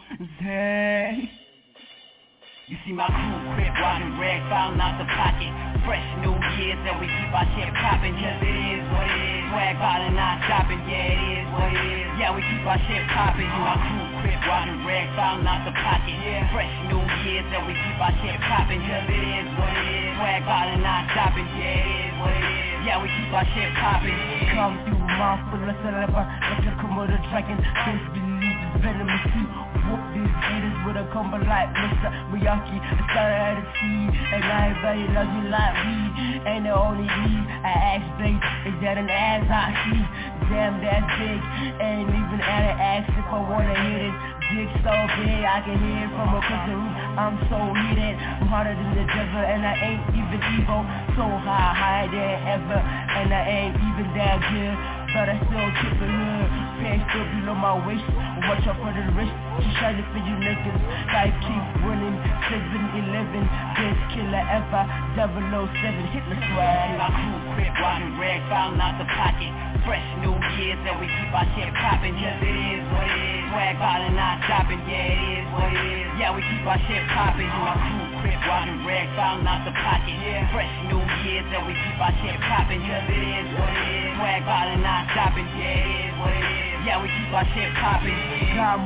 [2.65, 5.53] see my crew crib riding rag found out the pocket.
[5.85, 9.45] Fresh new years that we keep our shit poppin' Cause it is what it is.
[9.53, 12.09] Swag bottle not stopping, yeah it is what it is.
[12.17, 15.77] Yeah we keep our shit poppin' You my crew crib riding rag found out the
[15.77, 16.17] pocket.
[16.17, 16.49] Yeah.
[16.57, 20.17] Fresh new years that we keep our shit poppin' Cause it is what it is.
[20.17, 22.81] Swag bottle not stopping, yeah it is what it is.
[22.89, 24.17] Yeah we keep our shit poppin'
[24.57, 27.61] Come through mouth full of saliva Like a Komodo dragon.
[27.61, 32.09] Don't believe it's venomous too Whoop these haters with a combo like Mr.
[32.33, 34.73] Miyagi I started at the sea And I
[35.13, 36.01] loves you like me.
[36.49, 37.45] Ain't the only me.
[37.61, 40.01] I ask babe Is that an ass I see?
[40.49, 41.37] Damn that's big.
[41.85, 44.17] Ain't even at an ask if I wanna hit it.
[44.57, 46.93] Dick so big I can hear it from across the room.
[47.21, 48.17] I'm so heated.
[48.17, 50.81] I'm harder than the devil And I ain't even evil.
[51.13, 55.95] So high, higher than ever And I ain't even that good but I still keep
[56.03, 56.51] it hood
[56.83, 58.03] Pants still below my waist.
[58.51, 59.31] Watch out for the wrist.
[59.63, 60.81] She shining for you niggas
[61.15, 62.19] Life keep winning
[62.51, 63.47] 7-Eleven
[63.79, 64.83] Best killer ever.
[65.15, 65.71] 007
[66.11, 69.55] Hitler swag My crew crib riding rag Found out the pocket.
[69.87, 73.43] Fresh new years that we keep our shit poppin' Cause it is what it is.
[73.55, 74.83] Swag bottle not stopping.
[74.91, 76.11] Yeah it is what it is.
[76.19, 80.17] Yeah we keep our shit poppin' My crew crib riding rag Found out the pocket.
[80.53, 80.99] Fresh new
[81.29, 84.17] years that we keep our shit poppin' Cause it is what it is.
[84.17, 87.73] Swag bottle not stopping, yeah it is what it is Yeah we keep our shit
[87.81, 88.13] poppin'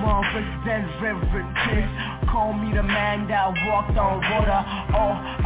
[0.00, 0.22] more
[0.64, 4.60] than reverend kids Call me the man that walked on water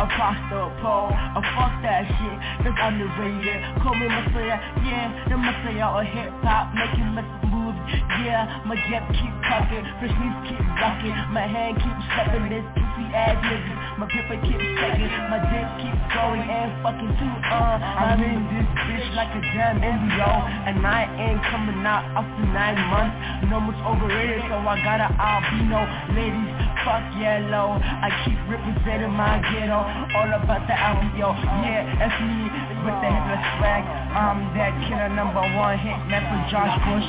[0.02, 1.14] across the pole.
[1.14, 2.36] Or fuck that shit,
[2.66, 3.62] that's underrated.
[3.78, 6.74] Call me Messiah, yeah, the Messiah of hip-hop.
[6.74, 7.78] Making my moves,
[8.26, 11.14] yeah My jet keep tucking, fresh knees keep rocking.
[11.30, 16.02] My hand keeps stepping this pussy ass niggas My paper keeps shaking, my dick keeps
[16.10, 20.32] going and fucking too uh I'm in this bitch like a damn NDO
[20.66, 23.14] And I ain't coming out after nine months.
[23.46, 25.84] Numbers overrated so I got an albino
[26.16, 26.50] Ladies,
[26.82, 27.76] fuck yellow.
[27.78, 29.82] I keep representing my ghetto.
[30.16, 32.48] All about the albino Yeah, that's me
[32.82, 33.82] with the headless swag.
[34.12, 37.08] I'm that killer number one hit man for Josh Bush.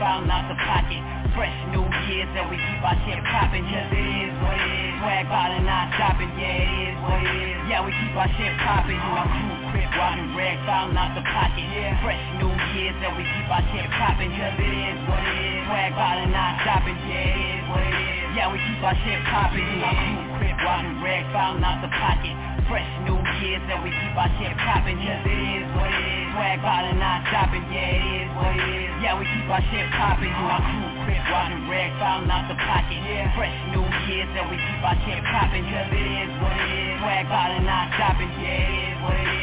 [0.00, 1.02] Found out the pocket.
[1.34, 4.94] Fresh new years and we keep our shit poppin' Just it is what it is.
[5.02, 7.58] Swag ballin' not stopping, yeah it is what it is.
[7.66, 11.66] Yeah we keep our shit poppin' You know crib rockin' rag, found out the pocket.
[11.66, 11.98] Yeah.
[11.98, 15.66] Fresh new years and we keep our shit poppin' Just it is what it is.
[15.66, 18.38] Swag ballin' not stopping, yeah it is what it is.
[18.38, 19.90] Yeah we keep our shit poppin' You know
[20.38, 22.34] crew crib rockin' rag, found out the pocket.
[22.70, 26.30] Fresh new years and we keep our shit poppin' Just it is what it is.
[26.38, 28.94] Swag ballin' not stopping, yeah it is what it is.
[29.02, 30.70] Yeah we keep our shit poppin' You uh-huh.
[30.70, 33.00] know crew crib rockin' rag, found out the pocket.
[33.02, 33.26] Yeah.
[33.34, 36.94] Fresh new years and we keep our shit poppin' Just it is what it is.
[37.02, 39.33] Swag ballin' not stopping, yeah it is what it is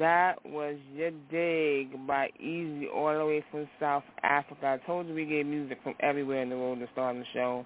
[0.00, 4.80] That was Your Dig by Easy all the way from South Africa.
[4.82, 7.64] I told you we get music from everywhere in the world to start the show.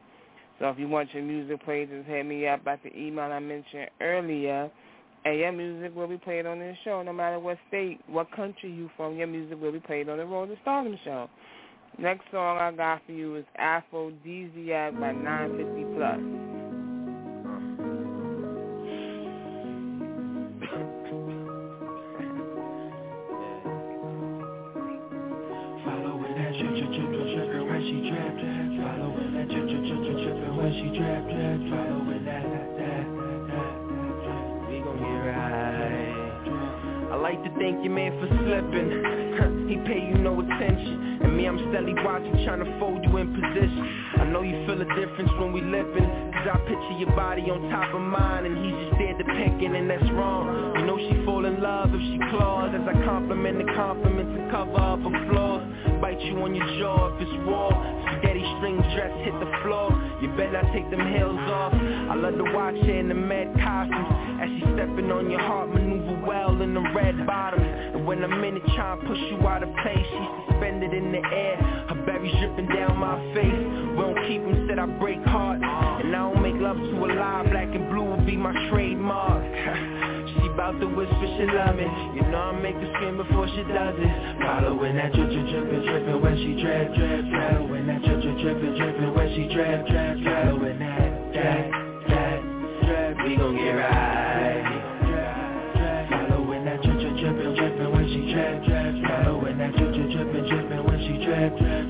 [0.58, 3.38] So if you want your music played, just hit me up at the email I
[3.38, 4.70] mentioned earlier.
[5.24, 8.70] And your music will be played on this show no matter what state, what country
[8.70, 9.16] you from.
[9.16, 11.30] Your music will be played on the Road to Stardom show.
[11.98, 16.43] Next song I got for you is Aphrodisiac by 950 Plus.
[28.84, 31.72] Following that drip, drip, drip, drip, drippin' when she drip, drip.
[31.72, 33.13] Following that, that, that,
[37.34, 39.66] like to thank your man for slipping.
[39.68, 41.18] he pay you no attention.
[41.22, 43.82] And me, I'm steadily watching, trying to fold you in position.
[44.18, 46.30] I know you feel a difference when we lippin'.
[46.34, 48.46] Cause I picture your body on top of mine.
[48.46, 50.78] And he's just there depicting, and that's wrong.
[50.78, 52.70] You know she fall in love if she claws.
[52.74, 55.62] As I compliment the compliments and cover up her flaws.
[56.00, 57.72] Bite you on your jaw if it's war.
[58.06, 59.90] Spaghetti string dress hit the floor.
[60.20, 61.72] You better not take them heels off.
[61.74, 64.24] I love to watch her in the mad costumes.
[64.38, 67.64] As she stepping on your heart, maneuver well in the red bottoms.
[67.94, 71.12] And when I'm in it trying to push you out of place, she's suspended in
[71.12, 71.56] the air.
[71.88, 73.64] Her berries dripping down my face.
[73.94, 75.62] We don't keep them, said I break hearts.
[75.62, 77.46] And I don't make love to a lie.
[77.50, 79.42] Black and blue will be my trademark.
[80.34, 83.62] She bout to whisper she love me You know I make her scream before she
[83.64, 87.24] does it Following that drip, drip, drippin', drippin' when she drip, drip.
[87.30, 90.24] Following that drip, drip, drippin', drippin' when she drip, drip.
[90.24, 91.70] Following that, that,
[92.08, 92.38] that,
[92.84, 93.26] drip.
[93.26, 94.13] We gon' get right.
[101.52, 101.83] When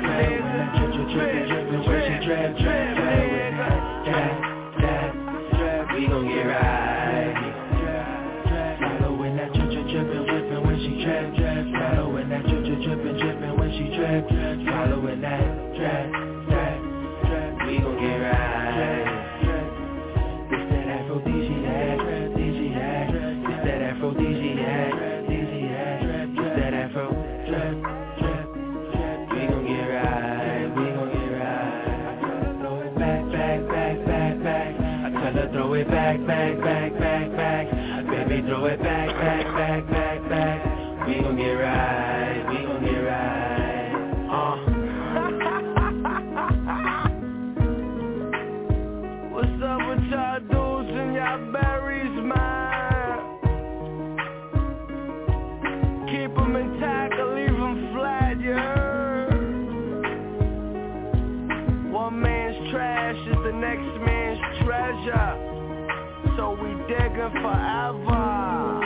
[67.30, 68.80] digging forever.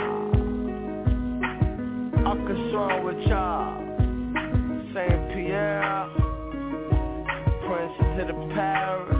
[2.25, 3.81] I'm concerned with y'all.
[4.93, 6.09] Saint Pierre,
[7.65, 9.17] Prince to the Paris,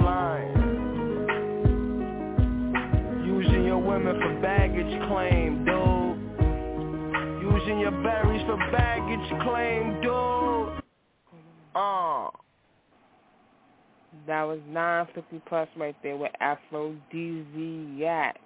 [0.00, 0.56] flying.
[3.26, 6.16] Using your women for baggage claim, dude.
[7.42, 10.82] Using your berries for baggage claim, dude.
[11.74, 12.35] Uh.
[14.26, 18.40] That was 950 plus right there with Aphrodisiac.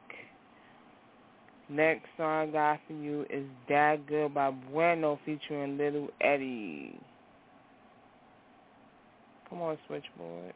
[1.69, 6.99] Next song I got for you is That Good by Bueno featuring Little Eddie.
[9.49, 10.53] Come on, switchboard.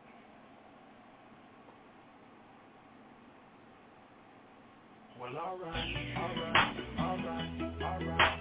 [5.20, 7.48] Well, alright, alright, alright,
[7.80, 7.80] alright.
[7.80, 8.33] Well, hey,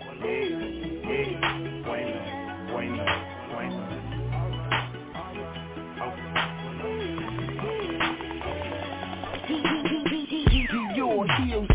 [11.39, 11.69] Your heels,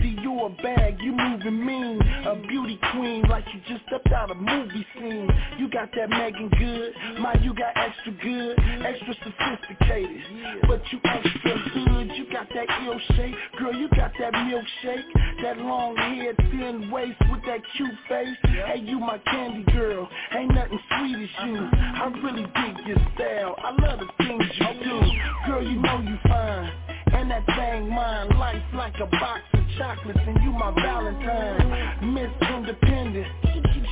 [0.48, 2.00] a bag, you moving mean.
[2.00, 5.28] A beauty queen like you just stepped out a movie scene.
[5.58, 10.22] You got that Megan good, my you got extra good Extra sophisticated,
[10.68, 15.58] but you extra hood You got that ill shape, girl you got that milkshake That
[15.58, 18.36] long hair, thin waist with that cute face.
[18.66, 21.68] Hey you my candy girl, ain't nothing sweet as you.
[21.72, 25.00] I really dig your style, I love the things you do.
[25.46, 30.20] Girl you know you fine and that thing mine, life like a box of chocolates
[30.26, 33.26] And you my valentine, Miss Independent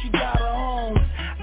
[0.02, 0.96] She, got her own.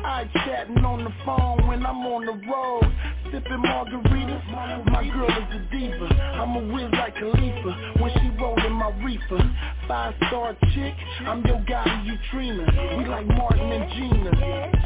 [0.06, 2.84] I chatting on the phone when I'm on the road.
[3.32, 6.06] Sipping margaritas, my girl is a diva.
[6.40, 9.44] I'm a Wiz like Khalifa when she rollin' my reefer.
[9.88, 10.94] Five star chick,
[11.28, 12.66] I'm your guy, you Trina
[12.98, 14.32] We like Martin and Gina.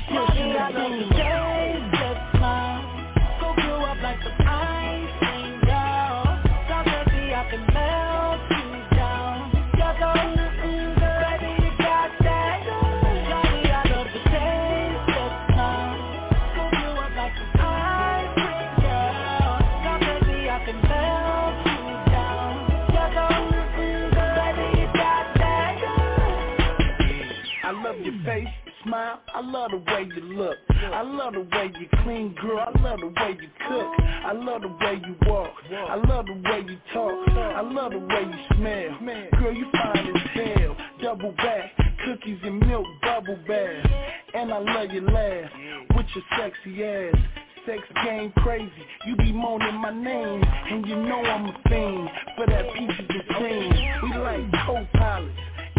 [0.10, 0.68] Pushing the
[2.38, 2.82] smile,
[3.40, 4.87] go grow up like the ice
[28.88, 30.58] smile, I love the way you look.
[30.70, 33.94] I love the way you clean, girl, I love the way you cook.
[34.00, 37.30] I love the way you walk, I love the way you talk.
[37.30, 40.78] I love the way you smell, girl, you fine as hell.
[41.02, 41.72] Double back,
[42.06, 43.86] cookies and milk, bubble bath.
[44.34, 45.52] And I love your laugh,
[45.96, 47.16] with your sexy ass.
[47.66, 48.72] Sex game crazy,
[49.06, 53.36] you be moaning my name And you know I'm a fiend, for that peaches and
[53.36, 53.74] cream
[54.04, 55.36] We like co-pilots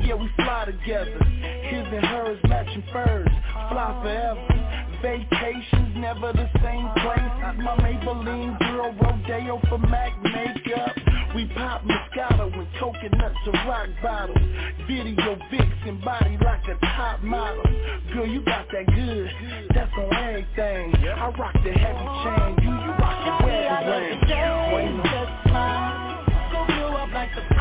[0.09, 1.23] yeah, we fly together.
[1.69, 3.29] His and hers matching furs,
[3.69, 4.59] fly forever.
[5.03, 7.61] Vacations never the same places.
[7.61, 10.97] My Maybelline girl Rodeo for Mac makeup.
[11.37, 14.39] We pop Moscato and coconuts and rock bottles.
[14.89, 17.63] Video vixen body like a top model.
[18.15, 19.31] Girl, you got that good.
[19.75, 20.95] That's on everything.
[21.05, 22.57] I rock the heavy chain.
[22.65, 24.21] You, you rock the wedding
[24.75, 25.01] ring.
[25.05, 27.58] Just smile, go grow up like the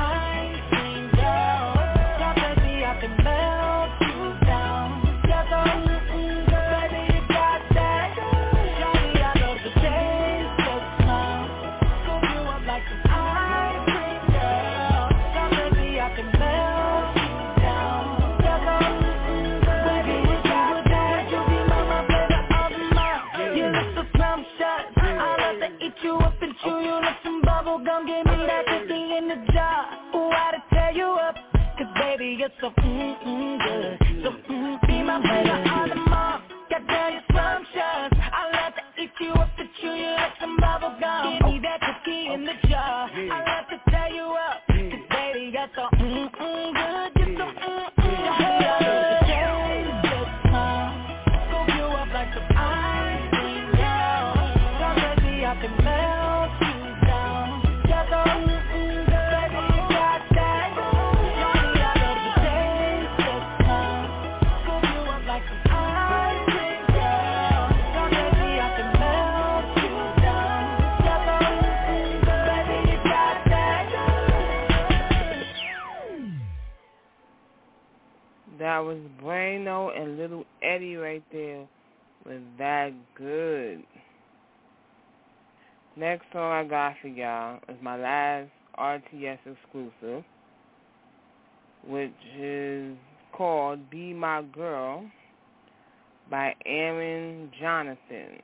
[27.77, 28.05] bubble gum.
[28.05, 29.87] Give me that cookie in the jar.
[30.15, 31.35] Ooh, I to tear you up.
[31.77, 34.23] Cause baby, you're so mm-mm good.
[34.23, 36.43] So mm, be my favorite of the month.
[36.69, 38.17] Goddamn, you're scrumptious.
[38.33, 41.37] I love to eat you up and chew you like some bubble gum.
[41.37, 43.09] Give me that cookie in the jar.
[43.13, 43.91] I love to
[78.67, 81.65] That was Brano and Little Eddie right there
[82.25, 83.81] with that good.
[85.95, 90.21] Next song I got for y'all is my last RTS exclusive,
[91.87, 92.97] which is
[93.31, 95.09] called Be My Girl
[96.29, 98.37] by Aaron Jonathan.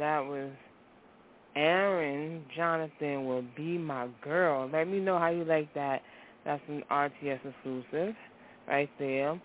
[0.00, 0.50] That was
[1.56, 4.68] Aaron Jonathan will be my girl.
[4.72, 6.00] Let me know how you like that.
[6.44, 8.14] That's an RTS exclusive
[8.66, 9.40] right there.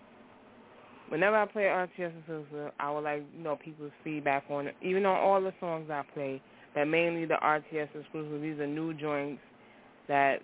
[1.08, 4.74] Whenever I play RTS exclusive, I would like you know people's feedback on it.
[4.82, 6.40] Even on all the songs I play,
[6.74, 8.40] but mainly the RTS exclusive.
[8.40, 9.42] These are new joints
[10.08, 10.38] that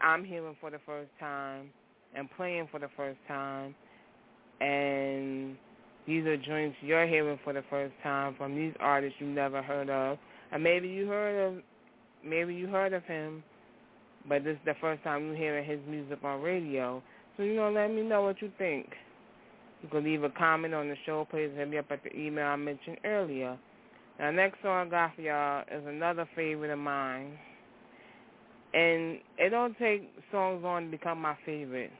[0.00, 1.70] I'm hearing for the first time
[2.14, 3.74] and playing for the first time,
[4.60, 5.56] and
[6.10, 9.88] these are joints you're hearing for the first time from these artists you never heard
[9.88, 10.18] of,
[10.50, 11.62] and maybe you heard of,
[12.24, 13.44] maybe you heard of him,
[14.28, 17.00] but this is the first time you're hearing his music on radio.
[17.36, 18.88] So you know, let me know what you think.
[19.84, 21.52] You can leave a comment on the show page.
[21.54, 23.56] Hit me up at the email I mentioned earlier.
[24.18, 27.38] Now, next song I got for y'all is another favorite of mine.
[28.74, 31.92] And it don't take songs on to become my favorite.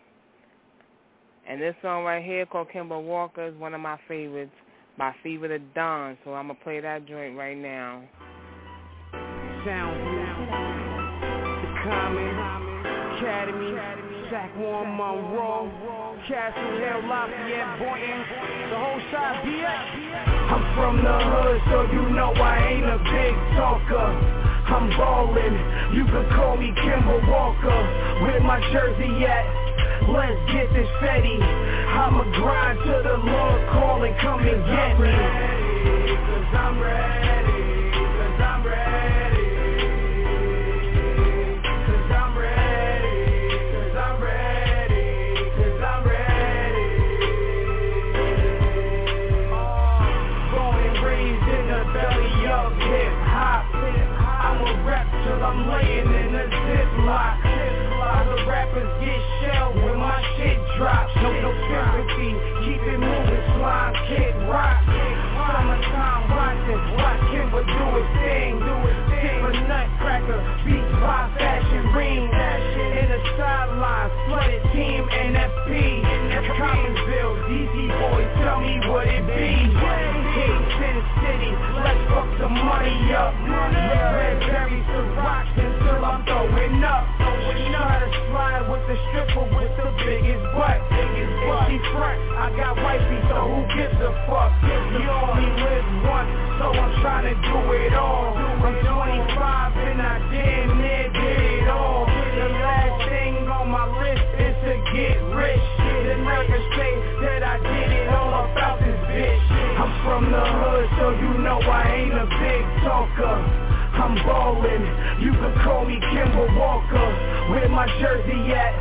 [1.50, 4.54] And this song right here called Kemba Walker is one of my favorites
[4.96, 6.16] by Fever the Dawn.
[6.24, 8.04] So I'm going to play that joint right now.
[9.66, 9.98] Sound
[11.58, 12.30] The Common,
[13.18, 13.74] Academy,
[14.30, 15.66] Sack One Monroe,
[16.28, 18.20] Castle Hill, Lafayette, Boynton,
[18.70, 20.54] the whole side BX.
[20.54, 24.46] I'm from the hood, so you know I ain't a big talker.
[24.70, 29.59] I'm ballin', you can call me Kemba Walker Where my jersey at?
[30.12, 31.38] Let's get this steady.
[31.40, 35.12] I'ma grind to the Lord calling, come and get me.
[36.26, 39.46] Cause I'm ready, cause I'm ready.
[41.86, 43.14] Cause I'm ready,
[43.70, 45.06] cause I'm ready,
[45.56, 46.88] cause I'm ready.
[50.50, 53.64] Born and raised in the belly of hip hop.
[53.70, 57.38] I'ma rap till I'm laying in a ziplock.
[58.02, 59.99] Other rappers get shelled when
[60.40, 61.12] my shit drops.
[61.16, 62.32] No, no sympathy,
[62.64, 64.80] keep it moving, slime, kid, rock.
[64.86, 68.58] Summertime watching, watch Kemba do his thing.
[68.58, 69.44] Do his thing.
[69.44, 72.24] a nutcracker, beats by fashion ring.
[72.24, 76.20] In the sideline, flooded team, NFP.
[76.40, 80.19] Commonsville, DC boys, tell me what it be.
[80.80, 81.52] In the city,
[81.84, 83.36] let's fuck the money up.
[83.36, 87.04] Red berries to rocks until I'm throwing up.
[87.20, 90.80] Try to slide with the stripper with the biggest butt.
[90.88, 91.68] Biggest butt.
[91.68, 94.52] She front, I got wifey, so who gives a fuck?
[94.64, 98.32] You only live once, so I'm trying to do it all.
[98.36, 102.04] I'm 25 and I damn near did it all.
[102.08, 105.66] The last thing on my list is to get rich.
[105.80, 106.92] The never say
[107.24, 109.50] that I did it all about this bitch.
[109.76, 113.68] I'm from the hood, so you know I ain't a big talker.
[113.92, 114.86] I'm ballin',
[115.20, 118.72] you can call me Kemba Walker Where my jersey at?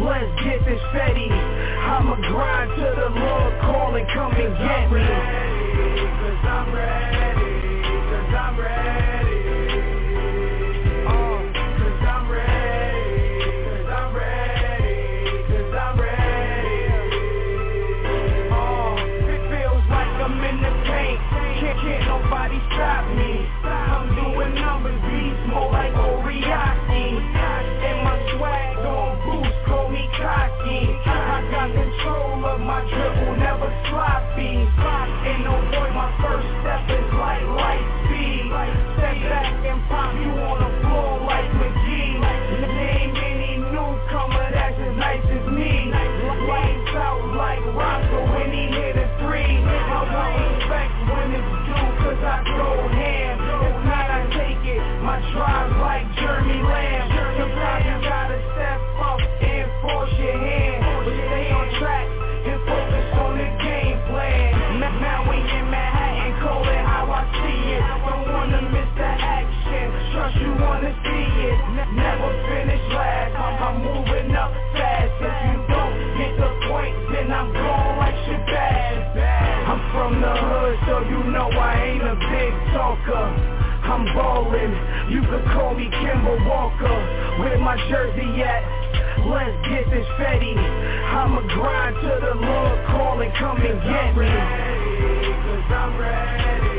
[0.00, 5.04] Let's get this steady I'ma grind to the Lord calling, come and get me
[6.22, 9.23] Cause I'm ready, cause I'm ready
[21.54, 23.46] Can't, can't nobody stop me.
[23.62, 27.14] I'm doing numbers, beats more like Oriaki.
[27.14, 30.82] And my swag on boost, call me cocky.
[31.06, 34.66] I got control of my dribble, never sloppy.
[34.66, 38.50] Ain't no boy, my first step is like light speed.
[38.98, 41.83] Step back and pop you on the floor like McGee
[52.24, 57.04] I go ham If not I take it, my drive like Jeremy Lamb.
[57.36, 60.80] Sometimes you gotta step up and force your hand.
[61.04, 62.08] Stay on track
[62.48, 64.80] and focus on the game plan.
[65.04, 66.32] Now we in Manhattan,
[66.88, 67.84] how I see it.
[68.08, 69.84] Don't wanna miss the action,
[70.16, 71.56] trust you wanna see it.
[71.92, 75.12] Never finish last, I'm, I'm moving up fast.
[75.20, 75.94] If you don't
[76.40, 78.73] the point, then I'm gone like I'm
[80.24, 83.26] the hood, so you know I ain't a big talker.
[83.84, 84.72] I'm ballin',
[85.12, 86.96] you can call me Kemba Walker.
[87.38, 88.64] Where my jersey at?
[89.28, 94.28] Let's get this steady I'ma grind to the Lord calling, come and get me.
[95.44, 96.73] Cause I'm ready,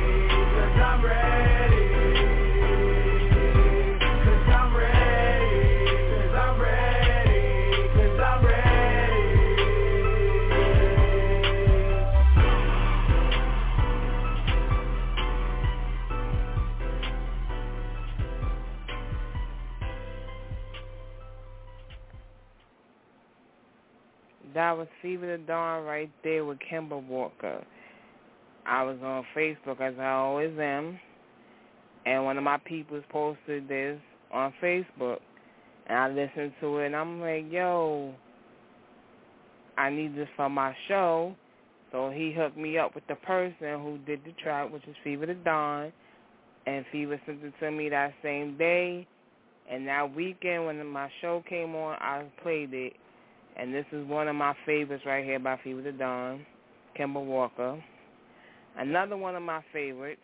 [24.86, 27.66] was Fever the Dawn right there with Kemba Walker.
[28.68, 31.00] I was on Facebook as I always am.
[32.06, 34.00] And one of my peoples posted this
[34.32, 35.18] on Facebook,
[35.88, 38.14] and I listened to it, and I'm like, yo,
[39.76, 41.36] I need this for my show.
[41.92, 45.26] So he hooked me up with the person who did the track, which is Fever
[45.26, 45.92] the Dawn,
[46.68, 49.08] and Fever sent it to me that same day.
[49.68, 52.94] And that weekend when my show came on, I played it.
[53.58, 56.46] And this is one of my favorites right here by Fever the Dawn,
[57.00, 57.82] Kemba Walker.
[58.78, 60.20] Another one of my favorites,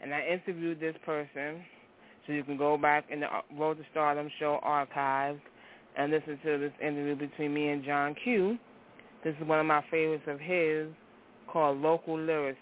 [0.00, 1.62] and I interviewed this person,
[2.26, 3.26] so you can go back in the
[3.58, 5.40] Road to Stardom show archives
[5.98, 8.56] and listen to this interview between me and John Q.
[9.24, 10.88] This is one of my favorites of his
[11.52, 12.56] called Local Lyricist.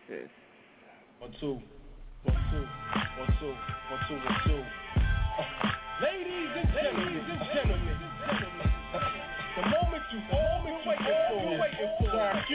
[1.20, 1.61] One, two,
[2.24, 2.66] one, two,
[3.18, 4.64] one, two, one, two, one, two.
[5.39, 5.45] Uh,
[6.03, 7.89] ladies and gentlemen, ladies and gentlemen, the moment
[10.12, 12.50] you, you waiting for, waiting for, John Q.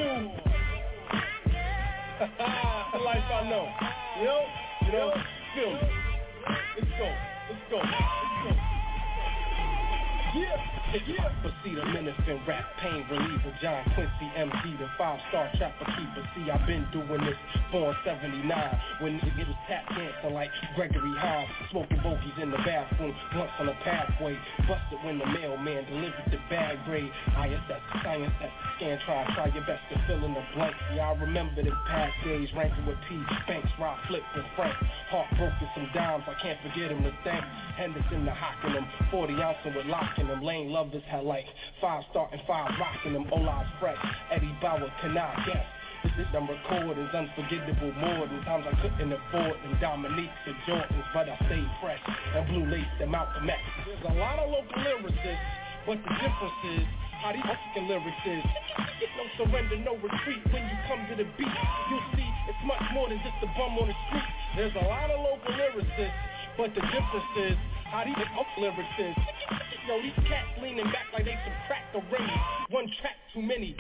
[2.91, 3.65] the life I know.
[4.19, 4.41] You know,
[4.85, 5.13] you know,
[5.55, 5.79] feel me.
[6.75, 7.07] Let's go,
[7.49, 8.51] let's go, let's go.
[10.35, 10.81] Yeah.
[10.95, 16.23] Proceed a menacing rap pain reliever John Quincy MD the five star trapper keeper.
[16.31, 17.35] See I've been doing this
[17.69, 18.47] born 79
[19.01, 23.65] When nigga was tap dancing like Gregory Hines Smoking bogies in the bathroom Blunts on
[23.65, 24.39] the pathway.
[24.71, 27.11] Busted when the mailman delivered the bad grade.
[27.43, 30.79] ISS science that's the scan try Try your best to fill in the blanks.
[30.95, 33.19] Yeah I remember the past days Ranking with P
[33.51, 34.75] Banks Rock Flip and Frank.
[35.11, 37.43] Heartbroken some dimes I can't forget him to thank.
[37.75, 41.45] Henderson the hocking them 40 ounce with locking them Lane love this had like
[41.81, 43.97] five starting five rocking them Ola's fresh.
[44.31, 45.65] Eddie Bauer cannot guess?
[46.03, 47.91] This is them recordings unforgettable.
[47.97, 49.77] More than times I couldn't afford them.
[49.81, 52.01] Dominique's and Jordans but I stayed fresh.
[52.36, 53.61] And blue lace and Malcolm X.
[53.86, 55.49] There's a lot of local lyricists
[55.86, 56.86] but the difference is
[57.21, 58.43] how these fucking lyrics is
[59.15, 60.43] No surrender, no retreat.
[60.51, 61.55] When you come to the beat
[61.89, 64.29] You'll see it's much more than just a bum on the street.
[64.57, 67.57] There's a lot of local lyricists but the difference is
[67.91, 69.15] how these up lyrics is.
[69.87, 72.33] Yo, these cats leaning back like they some crack already.
[72.69, 73.75] One track too many.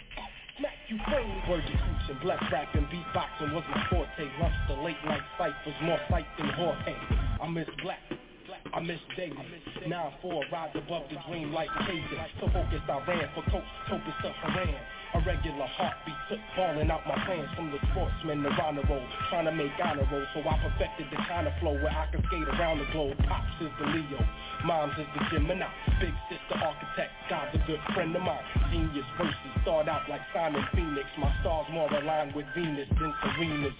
[0.59, 1.41] Smack you firmly.
[1.49, 4.23] Word to cooch and black rapping, beatboxing was my forte.
[4.39, 6.95] Lunch the late night fight was more sight than Jorge.
[7.41, 7.99] I miss black.
[8.73, 9.35] I miss daily.
[9.87, 12.31] 9-4, rise above the dream like cadence.
[12.39, 14.75] So focused I ran for coach, Topus to Haran.
[15.15, 19.07] A regular heartbeat took falling out my plans from the sportsman to honor roll.
[19.31, 22.19] Trying to make honor roll, so I perfected the kind of flow where I can
[22.27, 23.15] skate around the globe.
[23.23, 24.19] Pops is the Leo,
[24.65, 25.69] Moms is the Gemini.
[26.01, 28.41] Big sister architect, God's a good friend of mine.
[28.73, 31.05] Genius verses start out like Simon Phoenix.
[31.19, 33.77] My stars more aligned with Venus than Serena's.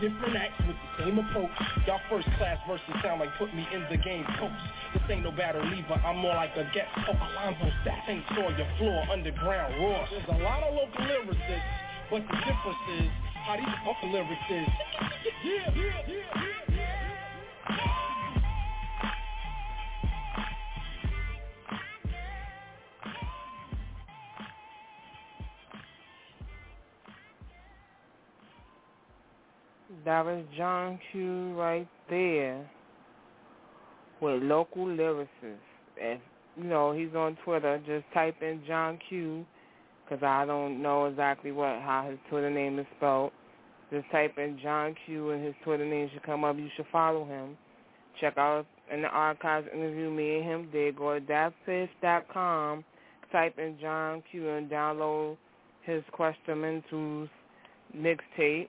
[0.00, 1.52] Different acts with the same approach.
[1.86, 4.56] Y'all first class verses sound like put me in the game coach.
[4.96, 6.88] This ain't no battle lever, I'm more like a guest.
[6.96, 10.08] Oh, Alonzo Stats ain't Sawyer floor, underground roar.
[10.08, 11.76] There's a lot of local lyricists,
[12.08, 13.08] but the difference is
[13.44, 14.68] how these fucking lyrics is.
[15.44, 16.74] Yeah, yeah, yeah,
[17.68, 18.11] yeah.
[30.04, 32.68] That was John Q right there
[34.20, 35.58] with local lyricists.
[36.02, 36.20] And,
[36.56, 37.80] you know, he's on Twitter.
[37.86, 39.44] Just type in John Q
[40.04, 43.32] because I don't know exactly what how his Twitter name is spelled.
[43.92, 46.56] Just type in John Q and his Twitter name should come up.
[46.56, 47.56] You should follow him.
[48.20, 50.96] Check out in the archives interview me and him did.
[50.96, 52.84] Go to datpiff.com,
[53.30, 55.36] type in John Q and download
[55.82, 57.28] his Question Questionmentals
[57.96, 58.68] mixtape.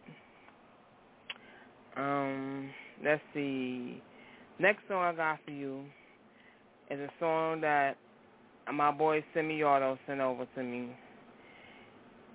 [1.96, 2.70] Um,
[3.04, 4.02] let's see.
[4.60, 5.84] Next song I got for you
[6.90, 7.98] is a song that
[8.72, 10.96] my boy Semi Auto sent over to me.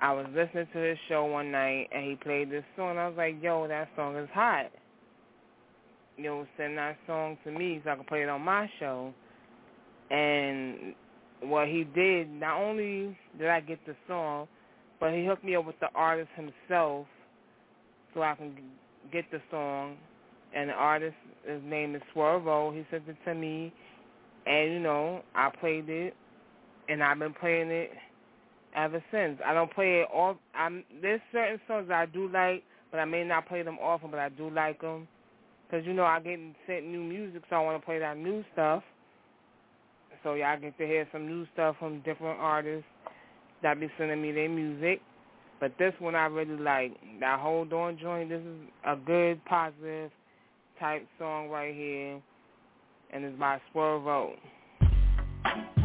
[0.00, 2.98] I was listening to his show one night and he played this song.
[2.98, 4.66] I was like, yo, that song is hot.
[6.16, 9.12] Yo, send that song to me so I can play it on my show.
[10.10, 10.94] And
[11.40, 14.46] what he did, not only did I get the song,
[15.00, 17.06] but he hooked me up with the artist himself
[18.14, 18.54] so I can
[19.12, 19.96] get the song.
[20.54, 22.74] And the artist, his name is Swervo.
[22.74, 23.72] He sent it to me.
[24.46, 26.14] And, you know, I played it.
[26.88, 27.90] And I've been playing it
[28.74, 29.38] ever since.
[29.44, 30.38] I don't play it all.
[30.54, 34.20] I'm there's certain songs I do like, but I may not play them often, but
[34.20, 35.08] I do like them
[35.68, 38.44] because you know I get sent new music, so I want to play that new
[38.52, 38.82] stuff.
[40.22, 42.86] So y'all get to hear some new stuff from different artists
[43.62, 45.00] that be sending me their music.
[45.60, 46.92] But this one I really like.
[47.20, 48.28] That Hold On joint.
[48.28, 50.10] This is a good, positive
[50.78, 52.20] type song right here,
[53.12, 54.34] and it's by Swervo.
[55.44, 55.77] Swervo.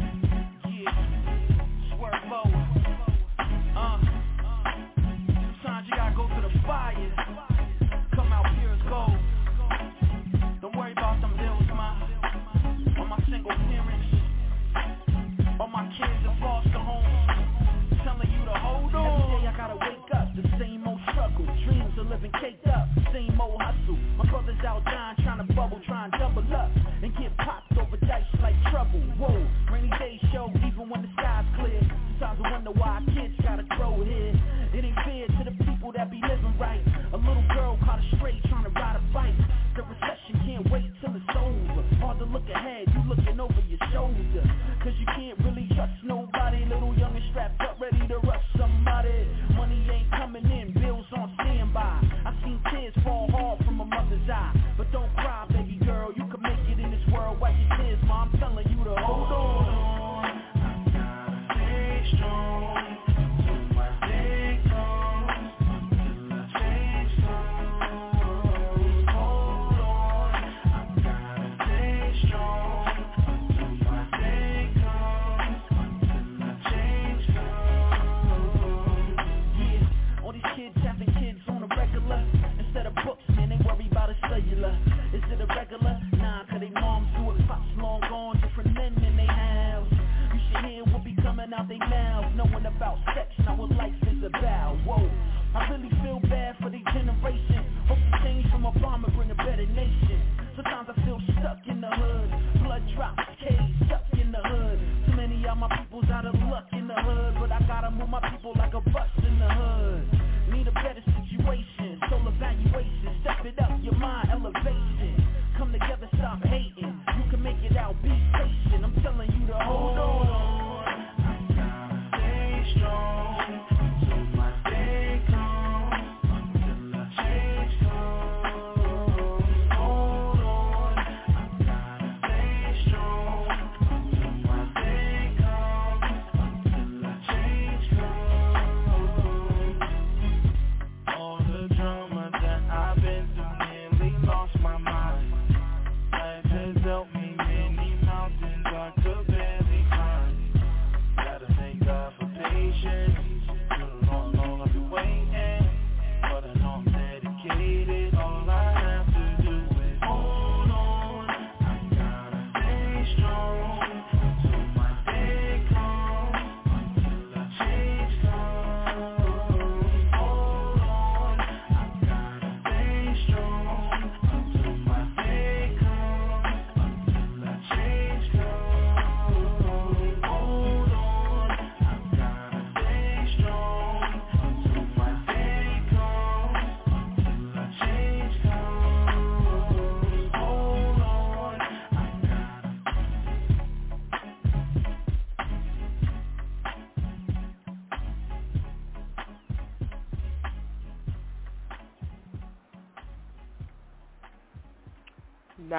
[22.14, 23.98] Living caked up, same old hustle.
[24.18, 26.70] My brothers out dying, trying to bubble, trying to double up
[27.02, 29.02] and get popped over dice like trouble.
[29.18, 29.34] Whoa,
[29.74, 31.33] rainy day show, even when the sky's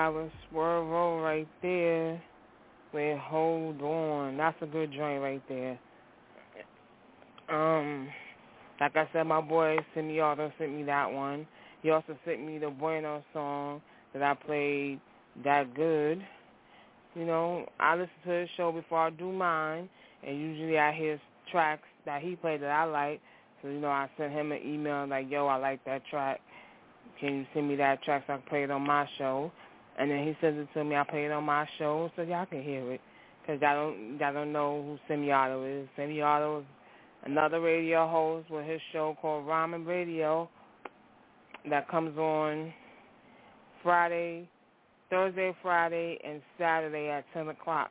[0.05, 2.23] That was Swervo right there.
[2.93, 4.37] With Hold On.
[4.37, 5.79] That's a good joint right there.
[7.49, 8.09] Um,
[8.83, 11.47] like I said, my boy Semiauto sent me that one.
[11.81, 13.81] He also sent me the Bueno song
[14.13, 15.01] that I played
[15.43, 16.23] that good.
[17.15, 19.89] You know, I listen to his show before I do mine,
[20.23, 21.19] and usually I hear
[21.51, 23.23] tracks that he played that I like.
[23.63, 26.43] So, you know, I sent him an email like, yo, I like that track.
[27.19, 29.51] Can you send me that track so I can play it on my show?
[29.99, 30.97] And then he sends it to me.
[30.97, 33.01] I play it on my show so y'all can hear it.
[33.41, 35.89] Because y'all don't, y'all don't know who Semiauto is.
[35.99, 36.67] Semiauto is
[37.25, 40.49] another radio host with his show called Ramen Radio
[41.71, 42.73] that comes on
[43.83, 44.49] Friday,
[45.11, 47.91] Thursday, Friday, and Saturday at 10 o'clock.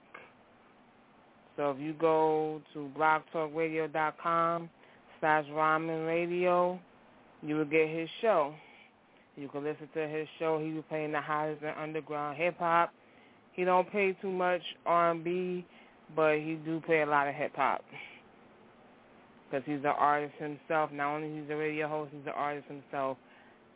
[1.55, 4.69] So if you go to blogtalkradio.com
[5.19, 6.79] slash ramen radio,
[7.41, 8.53] you will get his show.
[9.35, 10.59] You can listen to his show.
[10.59, 12.91] He be playing the hottest in underground hip hop.
[13.53, 15.65] He don't play too much R&B,
[16.15, 17.83] but he do play a lot of hip hop
[19.53, 20.91] because he's an artist himself.
[20.91, 23.17] Not only he's a radio host, he's an artist himself.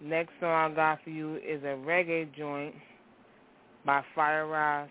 [0.01, 2.73] Next song I got for you is a reggae joint
[3.85, 4.89] by Fire Rise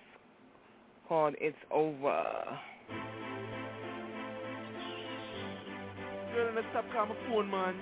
[1.09, 2.25] called "It's Over."
[6.35, 7.75] Girl, let's stop calling phone, man.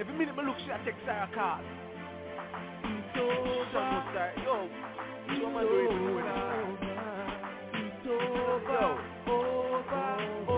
[0.00, 1.60] Every minute I look, she a text her a call.
[2.82, 4.32] It's over.
[4.42, 4.68] Yo,
[5.34, 5.78] you man do
[6.18, 6.26] it
[7.74, 10.04] It's over, over,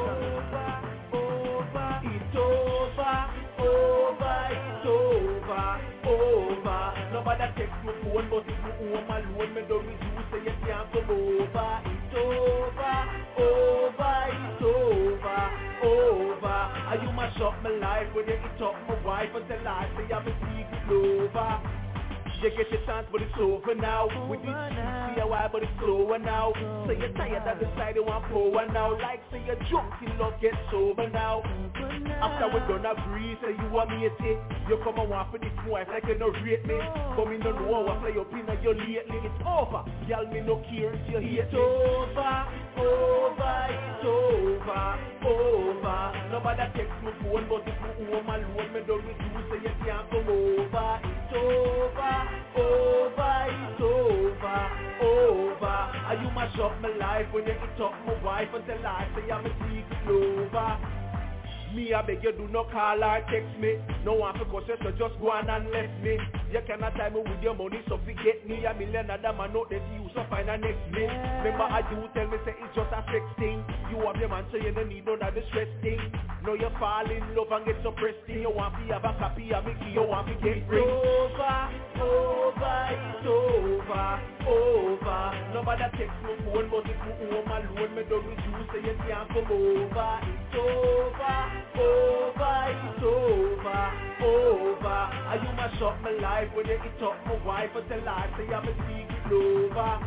[0.08, 0.76] over,
[1.12, 2.00] over.
[2.04, 3.16] It's over,
[3.60, 5.66] over, it's over,
[6.08, 6.80] over.
[7.12, 10.92] Nobody text my phone, but if you home alone, me don't with say you can't
[10.92, 11.82] come over.
[11.84, 12.96] It's over,
[13.38, 15.55] over, it's over.
[15.82, 16.46] Over.
[16.46, 20.12] Are you mash up my life when you eat up my wife until I say
[20.14, 21.85] I'm a secret lover?
[22.42, 24.06] You get your chance, but it's over now.
[24.28, 26.52] With this see why, but it's slower now.
[26.84, 28.92] So you're tired of the side you want power now.
[29.00, 31.40] Like say you're drunk, you love get sober now.
[32.20, 34.38] After we done agree, say you want me to take.
[34.68, 36.76] You come and want for this wife like you no rate me.
[37.16, 39.18] But me no know what play up in your lately.
[39.24, 39.82] It's over.
[40.06, 42.36] Y'all me no care if you hate It's over,
[42.76, 44.84] over, it's over,
[45.24, 46.00] over.
[46.30, 49.72] Nobody text me phone, but if you home alone, me don't with you, so you
[49.82, 51.15] can't come over.
[51.36, 52.16] Over
[52.56, 54.60] over, it's over,
[55.02, 55.66] over.
[55.66, 59.30] Are you mash up my life when you eat up my wife until I say
[59.30, 61.05] I'm a secret lover?
[61.76, 63.76] Me, I beg you do not call or text me.
[64.02, 66.16] No one for caution, so just go on and let me.
[66.48, 68.64] You cannot time me with your money, so forget me.
[68.64, 71.04] A million other man know that you so find a next me.
[71.04, 73.60] Remember I do tell me say it's just a sex thing.
[73.92, 76.00] You have your man, so you don't need none of the stress thing.
[76.48, 78.40] No, you fall in love and get so pressed in.
[78.40, 80.80] You want to have a copy of Mickey, you want to get ring.
[80.80, 81.68] Over,
[82.00, 84.08] over, it's over,
[84.48, 85.22] over.
[85.54, 88.94] Nobody text me phone, but if you home alone, me don't with you, so you
[89.06, 90.20] can't come over.
[90.24, 93.84] It's over over, it's over,
[94.24, 95.00] over.
[95.28, 98.52] Are you mash up my life when you eat up my wife until I say
[98.52, 100.06] I'm a secret lover?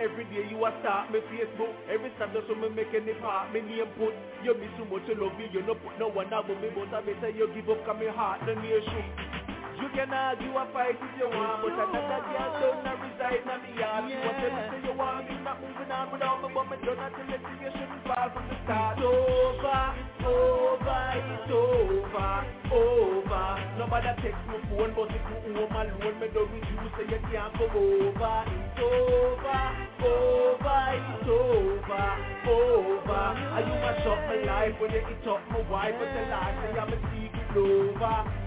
[0.00, 3.60] Every day you a start me Facebook Every Sunday so me making the part Me
[3.60, 4.10] name put
[4.42, 6.90] You miss so much you love me You no put no one above me But
[6.96, 9.51] I better you give up Cause me heart the nation
[9.82, 13.74] you can argue a fight if you want, but another girl don't reside in me.
[13.74, 17.02] You want to say you want me not moving on without me, but me don't
[17.02, 18.94] have to let you shouldn't fall from the start.
[18.94, 19.82] It's over,
[20.22, 22.30] over, it's over,
[22.70, 23.46] over.
[23.74, 27.18] Nobody text me phone, but if you home alone, me don't with you, so you
[27.26, 28.38] can't come over.
[28.54, 29.62] It's over,
[30.06, 32.06] over, it's over,
[32.46, 33.26] over.
[33.50, 36.54] Are you mash up my life when you eat up my wife, but the last
[36.70, 38.41] say I'm a secret lover.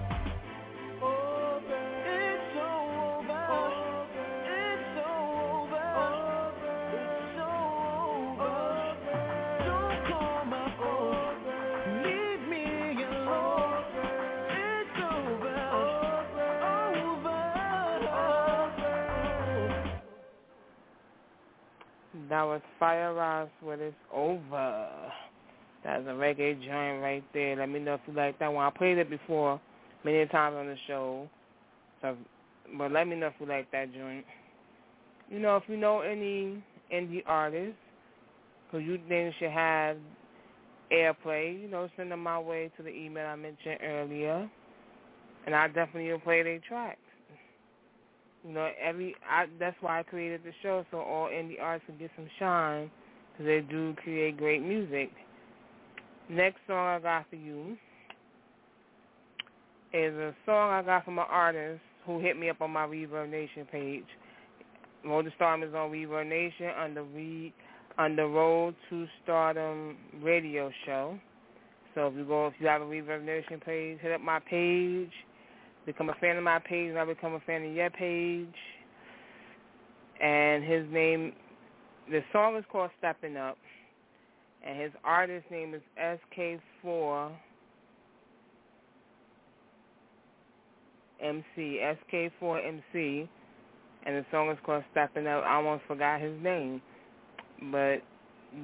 [22.28, 24.88] That was Fire Ross with It's Over.
[25.84, 27.56] That's a reggae joint right there.
[27.56, 28.66] Let me know if you like that one.
[28.66, 29.60] I played it before
[30.04, 31.30] many times on the show.
[32.02, 32.16] So,
[32.78, 34.24] but let me know if you like that joint.
[35.28, 36.62] You know, if you know any
[36.92, 37.78] indie artists
[38.70, 39.96] who you think should have
[40.92, 44.48] airplay, you know, send them my way to the email I mentioned earlier,
[45.46, 47.00] and I definitely will play their tracks.
[48.46, 51.98] You know, every I, that's why I created the show so all indie artists can
[51.98, 52.90] get some shine
[53.32, 55.10] because they do create great music.
[56.30, 57.76] Next song I got for you
[59.92, 63.30] is a song I got from an artist who hit me up on my Reverb
[63.30, 64.04] Nation page.
[65.04, 67.52] To Stardom is on Reverb Nation on the Re,
[67.98, 71.18] on the Road to Stardom radio show.
[71.94, 75.10] So if you go, if you have a Reverb Nation page, hit up my page,
[75.84, 78.54] become a fan of my page, and I become a fan of your page.
[80.20, 81.32] And his name,
[82.10, 83.56] the song is called Stepping Up,
[84.66, 87.30] and his artist name is SK4
[91.22, 91.80] MC,
[92.12, 93.28] SK4MC,
[94.06, 95.44] and the song is called Stepping Up.
[95.44, 96.82] I almost forgot his name,
[97.72, 97.98] but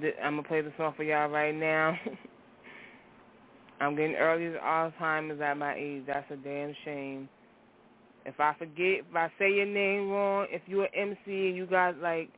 [0.00, 1.96] th- I'm to play the song for y'all right now.
[3.80, 6.04] I'm getting early Alzheimer's at my age.
[6.06, 7.28] That's a damn shame.
[8.26, 11.66] If I forget, if I say your name wrong, if you're an MC and you
[11.66, 12.30] got like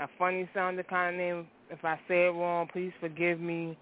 [0.00, 3.78] a funny sounding kind of name, if I say it wrong, please forgive me.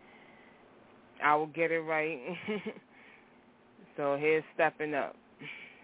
[1.25, 2.21] I will get it right.
[3.97, 5.17] so here's Stepping Up.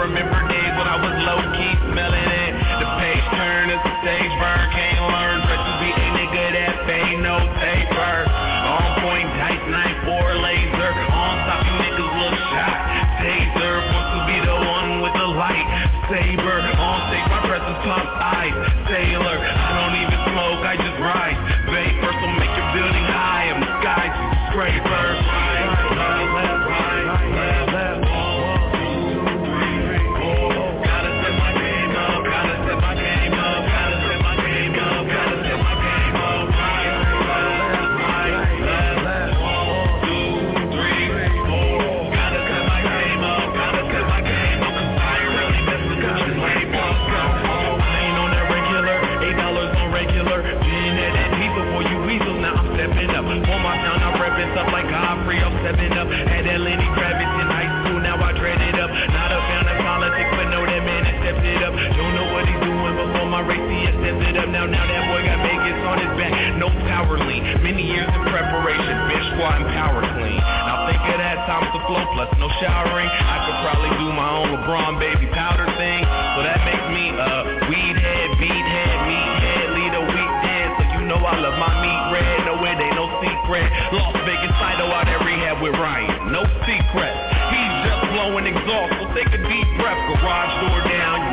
[0.00, 0.39] remember
[64.00, 64.48] stepped it up.
[64.48, 66.32] Now, now that boy got Vegas on his back.
[66.56, 68.94] No power lean, many years in preparation.
[69.08, 70.40] Bench squat and power clean.
[70.40, 73.08] Now think of that, time to flow, plus no showering.
[73.08, 76.04] I could probably do my own LeBron baby powder thing.
[76.36, 77.32] So that makes me a
[77.68, 80.74] weed head, beat head, meat head, lead a week dance.
[80.80, 83.68] So you know I love my meat red, no it ain't no secret.
[83.92, 87.14] Las Vegas Fido out at rehab with Ryan, no secret.
[87.52, 89.98] He's just blowing exhaust, so take a deep breath.
[90.10, 91.29] Garage door down,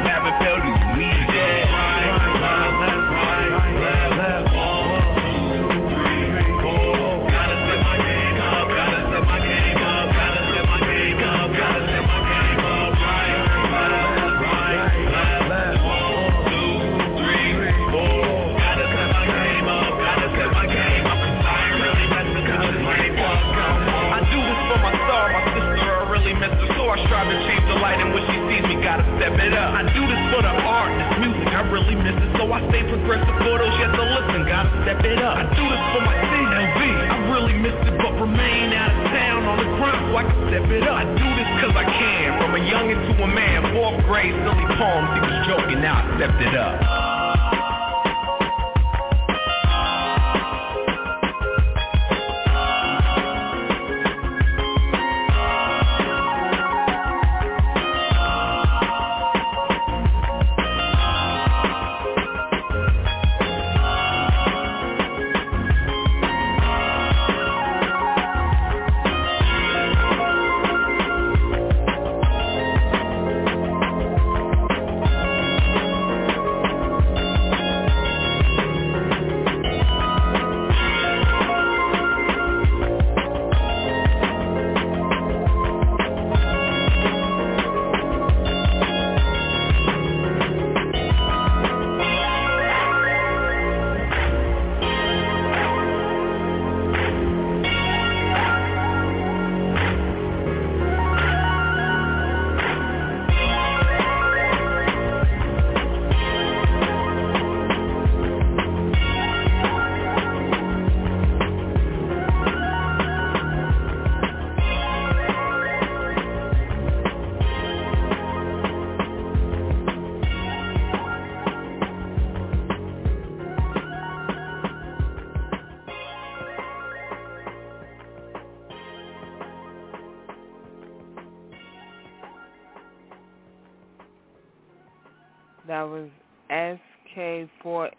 [29.39, 32.29] it up I do this for the art, this music, I really miss it.
[32.37, 35.37] So I stay progressive photos, yet to listen, gotta step it up.
[35.37, 39.45] I do this for my CLV, I really miss it But remain out of town
[39.45, 40.95] on the grind so I can step it up.
[40.97, 44.67] I do this cause I can, from a youngin' to a man Fourth grade, silly
[44.75, 47.06] poems, he was joking, now I stepped it up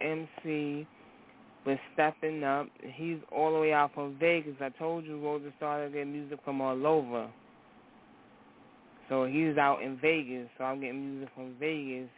[0.01, 0.87] SK4MC
[1.67, 2.67] with Stepping Up.
[2.95, 4.55] He's all the way out from Vegas.
[4.61, 7.29] I told you Rosa started getting music from all over.
[9.09, 12.11] So he's out in Vegas, so I'm getting music from Vegas.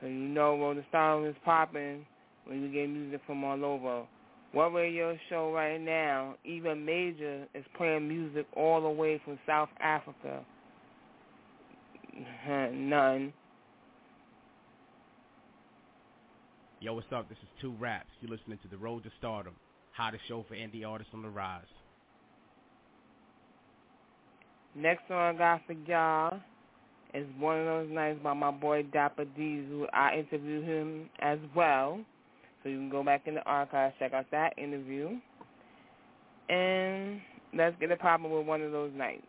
[0.00, 2.04] So you know Rosa Star is popping
[2.44, 4.06] when you get music from all over.
[4.52, 9.68] What radio show right now, even Major, is playing music all the way from South
[9.80, 10.42] Africa.
[12.48, 13.32] None.
[16.80, 17.28] Yo, what's up?
[17.28, 18.06] This is Too Raps.
[18.20, 19.54] You're listening to The Road to Stardom,
[19.90, 21.64] hottest show for indie artists on the rise.
[24.76, 26.38] Next song I got for y'all
[27.14, 31.40] is One of Those Nights by my boy Dapper D, who I interviewed him as
[31.56, 31.98] well.
[32.62, 35.18] So you can go back in the archives, check out that interview.
[36.48, 37.20] And
[37.56, 39.26] let's get a problem with One of Those Nights.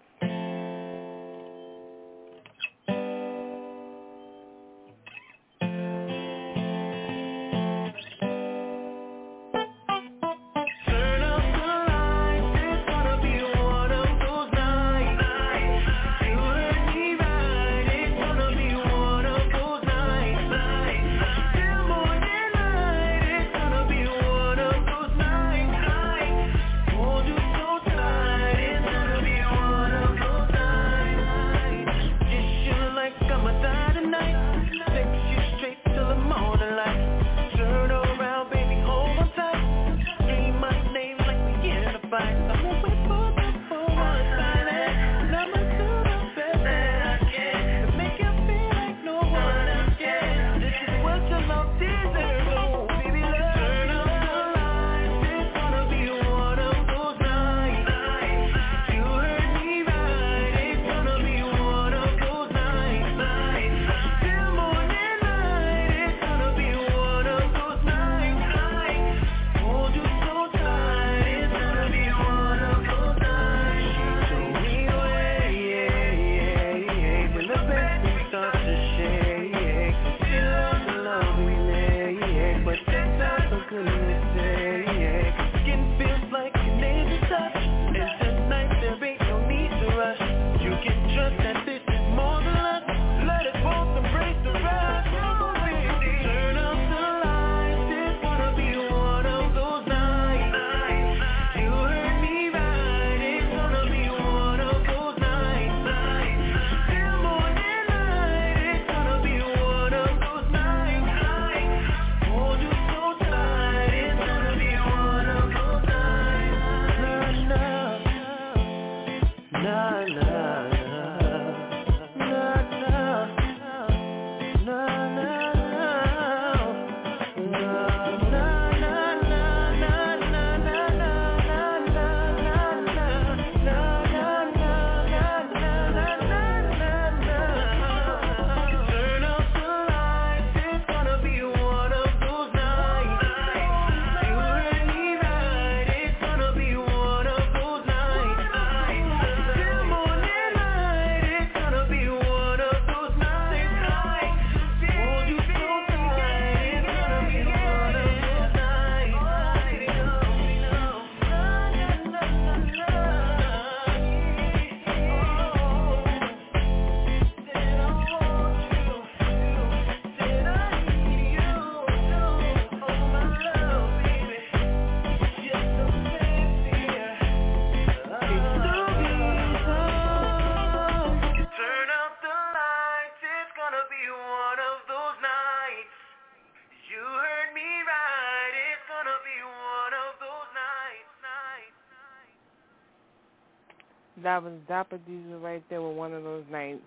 [194.84, 196.82] Papadisa right there with one of those nights.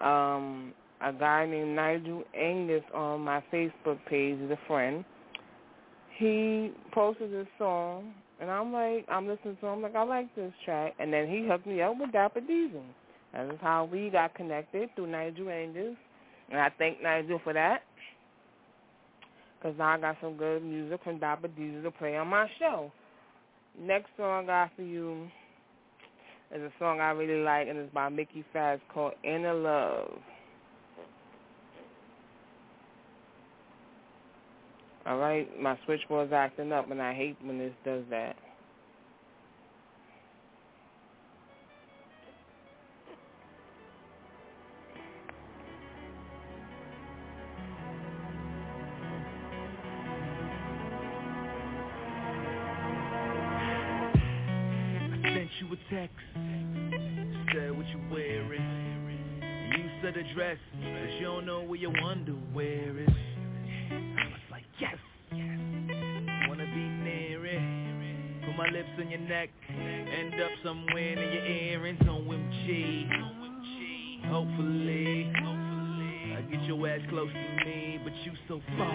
[0.00, 5.04] Um, a guy named Nigel Angus on my Facebook page is a friend.
[6.18, 10.52] He posted this song, and I'm like, I'm listening to him, like, I like this
[10.64, 10.94] track.
[10.98, 12.82] And then he hooked me up with Dapper Diesel.
[13.32, 15.96] That is how we got connected through Nigel Angus.
[16.50, 17.82] And I thank Nigel for that.
[19.58, 22.90] Because now I got some good music from Dapper Diesel to play on my show.
[23.78, 25.28] Next song I got for you
[26.54, 30.18] is a song I really like, and it's by Mickey Factz called Inner Love.
[35.06, 38.36] All right, my switchboard's acting up, and I hate when this does that.
[61.78, 63.08] You wonder underwear is.
[63.90, 64.96] I was like, yes,
[65.30, 65.58] yes.
[66.48, 68.46] Wanna be near it.
[68.46, 69.50] Put my lips on your neck.
[69.68, 72.00] End up somewhere in your earrings.
[72.00, 73.10] OMG.
[74.24, 75.30] Hopefully.
[75.36, 76.34] Hopefully.
[76.34, 78.85] I get your ass close to me, but you so far.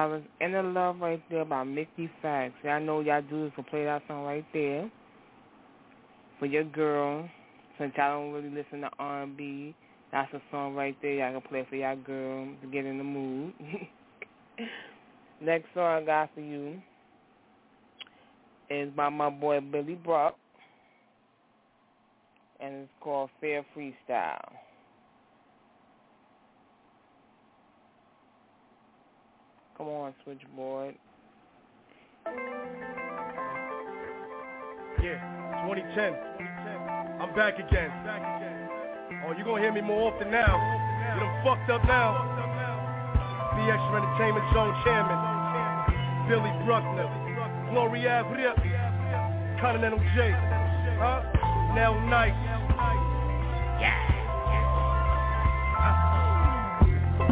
[0.00, 2.64] That was Inner Love right there by Mickey Factz.
[2.64, 4.90] I know y'all dudes will play that song right there
[6.38, 7.28] for your girl.
[7.78, 9.74] Since y'all don't really listen to R&B,
[10.10, 13.04] that's a song right there y'all can play for y'all girl to get in the
[13.04, 13.52] mood.
[15.42, 16.80] Next song I got for you
[18.70, 20.34] is by my boy Billy Brock,
[22.58, 24.59] and it's called Fair Freestyle.
[29.80, 30.94] Come on, switchboard.
[35.00, 35.16] Yeah,
[35.64, 36.12] 2010.
[37.16, 37.88] I'm back again.
[39.24, 40.52] Oh, you gonna hear me more often now.
[41.16, 42.12] You done fucked up now.
[43.56, 45.16] BX Entertainment Zone Chairman.
[46.28, 47.08] Billy Bruckner.
[47.72, 48.60] Gloria Rip.
[49.62, 50.36] Continental J.
[51.00, 51.24] Huh?
[51.74, 52.36] Now Nice.
[53.80, 54.19] Yeah,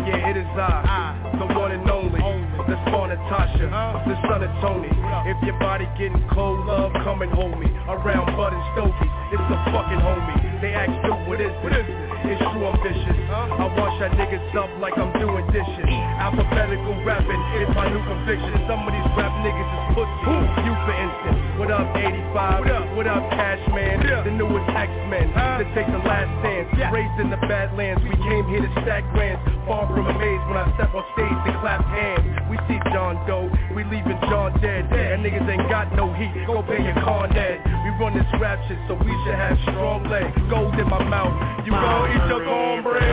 [0.07, 3.69] it is I, the one and only, the smart Natasha,
[4.07, 4.89] the son of Tony.
[5.29, 7.67] If your body getting cold, love, come and hold me.
[7.89, 10.61] Around Bud and Stokey, it's the fucking homie.
[10.61, 12.08] They ask, dude, what is this?
[12.27, 13.19] It's true, I'm vicious.
[13.31, 15.87] I wash that niggas up like I'm doing dishes.
[16.19, 18.59] Alphabetical rapping is my new conviction.
[18.67, 20.67] Some of these rap niggas is pussy.
[20.67, 21.49] You, for instance.
[21.59, 22.63] What up, 85?
[22.63, 23.99] What up, what up Cash Man?
[24.03, 25.27] The newest X-Men.
[25.59, 26.71] To take the last stand.
[26.95, 29.43] Raised in the Badlands, we came here to stack grands.
[29.67, 32.25] Far from amazed when I step on stage and clap hands.
[32.47, 34.87] We see John Doe, we leaving John dead.
[34.87, 37.59] And niggas ain't got no heat, go pay your Con Ed.
[37.67, 40.33] We run this rap shit, so we should have strong legs.
[40.49, 41.35] Gold in my mouth,
[41.67, 42.07] you uh-huh.
[42.07, 43.05] gon' eat your cornbread.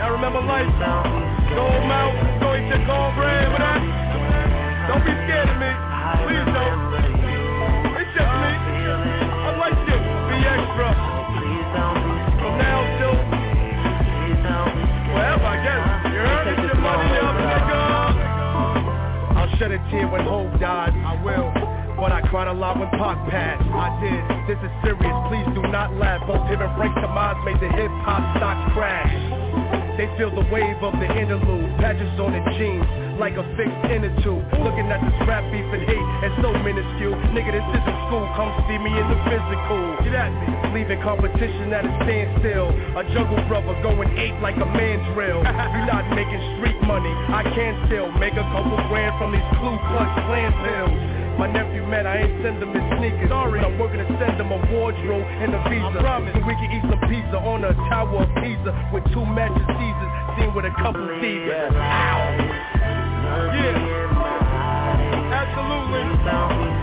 [0.00, 0.68] I remember life.
[1.56, 3.80] Gold mouth, go eat your cornbread with that.
[4.88, 5.70] Don't be scared of me.
[6.26, 6.80] Please don't.
[7.96, 8.52] It's just me.
[8.52, 9.98] I like you.
[10.28, 10.88] Be extra.
[12.40, 13.16] From now till
[15.12, 15.84] forever, I guess.
[16.12, 17.80] You heard it, your money up, nigga.
[19.36, 20.92] I'll shed a tear when Hope died.
[20.92, 21.71] I will.
[22.02, 23.62] But I cried a lot when Pac passed.
[23.70, 24.18] I did.
[24.50, 25.14] This is serious.
[25.30, 26.26] Please do not laugh.
[26.26, 29.14] Both him and Frank Tomas made the hip hop stock crash.
[29.94, 31.70] They feel the wave of the interlude.
[31.78, 32.82] Patches on the jeans,
[33.22, 34.42] like a fixed inner tube.
[34.66, 37.14] Looking at this rap beef and hate, and so minuscule.
[37.30, 38.26] Nigga, this isn't school.
[38.34, 40.02] Come see me in the physical.
[40.02, 40.74] Get at me.
[40.74, 42.74] Leaving competition at a standstill.
[42.98, 45.38] A jungle brother going ape like a man drill.
[45.38, 47.14] We not making street money.
[47.30, 51.21] I can still make a couple grand from these Ku Klux Klan pills.
[51.42, 53.26] My nephew man, I ain't send him his sneakers.
[53.26, 55.90] Sorry, but I'm working to send him a wardrobe and a visa.
[55.90, 56.30] I promise.
[56.38, 60.12] So we can eat some pizza on a tower of pizza with two matches Caesars,
[60.38, 61.02] seen with a couple.
[61.02, 61.18] Ow!
[63.58, 63.74] Yeah.
[65.34, 66.14] Absolutely.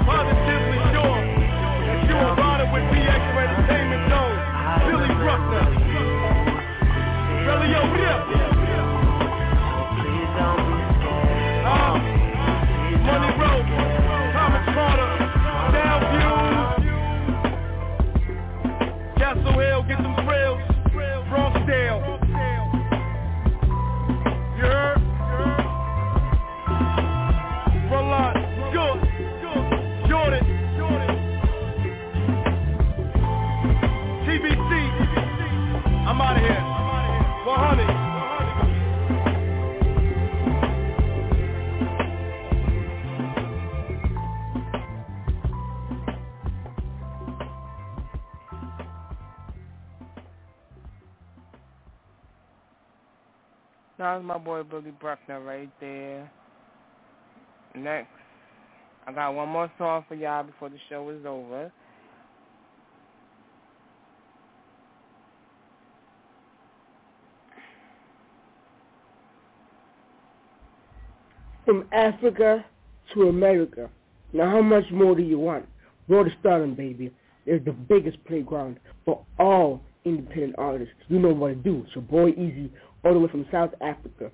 [0.03, 4.43] Positively sure that you are riding with BX Entertainment Zone.
[4.91, 5.71] Billy Bruckner.
[7.47, 8.27] Relio Rip.
[11.63, 11.95] Uh,
[13.07, 13.78] Money Road.
[14.79, 15.11] Thomas Carter,
[15.75, 16.31] Downview,
[19.17, 20.61] Castle Hill, get them thrills,
[21.27, 21.99] Bronxdale.
[24.55, 24.99] You heard?
[27.89, 28.99] Frontline, uh, good,
[30.09, 30.45] Jordan,
[34.23, 34.71] TBC,
[36.07, 36.63] I'm out of here.
[37.45, 37.98] 100.
[53.99, 56.31] That was my boy Billy Bruckner right there.
[57.75, 58.07] Next,
[59.05, 61.69] I got one more song for y'all before the show is over.
[71.65, 72.65] From Africa
[73.13, 73.89] to America.
[74.31, 75.67] Now how much more do you want?
[76.07, 77.13] Road to Stardom, baby.
[77.45, 80.93] It's the biggest playground for all independent artists.
[81.09, 81.85] You know what to do.
[81.93, 82.71] So boy easy
[83.03, 84.31] all the way from South Africa.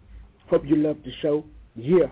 [0.49, 1.43] Hope you love the show.
[1.75, 2.07] Yeah.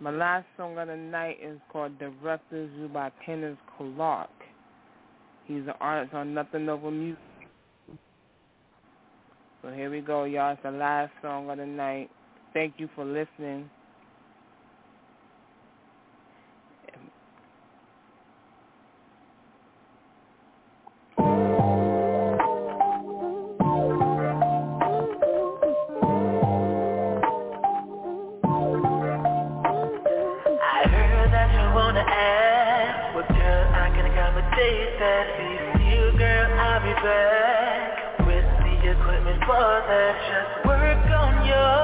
[0.00, 4.30] My last song of the night is called Directors You by Kenneth Clark.
[5.46, 7.18] He's an artist on Nothing Over Music.
[9.62, 10.52] So here we go, y'all.
[10.52, 12.10] It's the last song of the night.
[12.54, 13.68] Thank you for listening.
[34.58, 40.14] Accommodate that Please you girl, I'll be back With the equipment for that.
[40.26, 41.78] Just work on your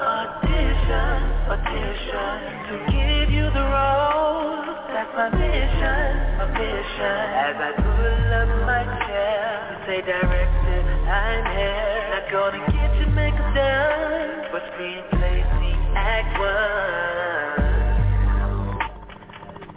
[0.00, 1.20] audition,
[1.52, 2.32] audition
[2.64, 4.72] to give you the role.
[4.88, 6.08] That's my mission,
[6.40, 7.16] my mission.
[7.44, 10.80] As I pull up my chair, you say director,
[11.12, 12.08] I'm here.
[12.08, 17.61] Not gonna get your makeup done, but screenplay, see act one.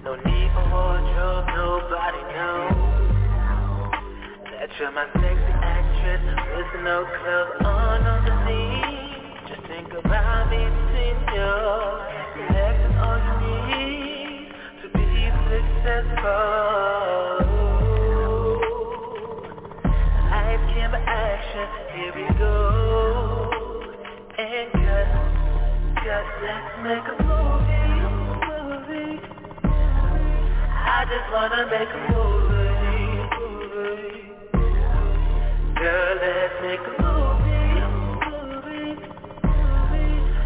[0.05, 2.77] No need for wardrobe, nobody knows
[4.51, 6.21] that you're my sexy actress
[6.55, 9.49] with no clothes on underneath.
[9.49, 11.57] Just think about me between you.
[12.53, 14.53] That's all you need
[14.83, 15.09] to be
[15.49, 16.29] successful.
[20.29, 21.67] Life camera action,
[21.97, 22.53] here we go.
[24.37, 25.07] And cut,
[25.97, 27.24] cut, let's make a
[30.87, 32.75] I just wanna make a movie.
[35.75, 37.81] Girl, let's make a movie.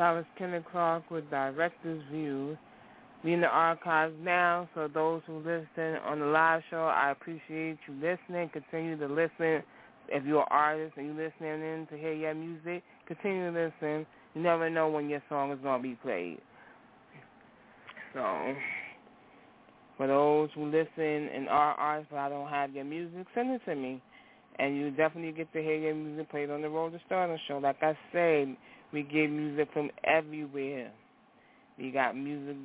[0.09, 2.57] That was Kenny Clark with Director's View.
[3.23, 7.77] We in the archives now, so those who listen on the live show, I appreciate
[7.87, 8.49] you listening.
[8.51, 9.61] Continue to listen.
[10.07, 14.07] If you're an artist and you're listening in to hear your music, continue to listen.
[14.33, 16.39] You never know when your song is going to be played.
[18.15, 18.55] So,
[19.97, 23.61] for those who listen and are artists but I don't have your music, send it
[23.65, 24.01] to me.
[24.57, 27.59] And you definitely get to hear your music played on the Road to Stardom show.
[27.59, 28.57] Like I said,
[28.93, 30.91] we get music from everywhere.
[31.77, 32.57] We got music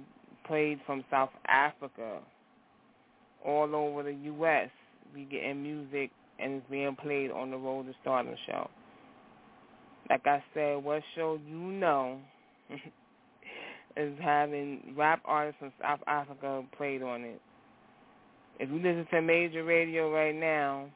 [0.46, 2.20] played from South Africa,
[3.44, 4.70] all over the U.S.
[5.14, 8.68] We getting music and it's being played on the Road to Stardom show.
[10.10, 12.18] Like I said, what show you know
[13.96, 17.40] is having rap artists from South Africa played on it.
[18.58, 20.88] If you listen to major radio right now,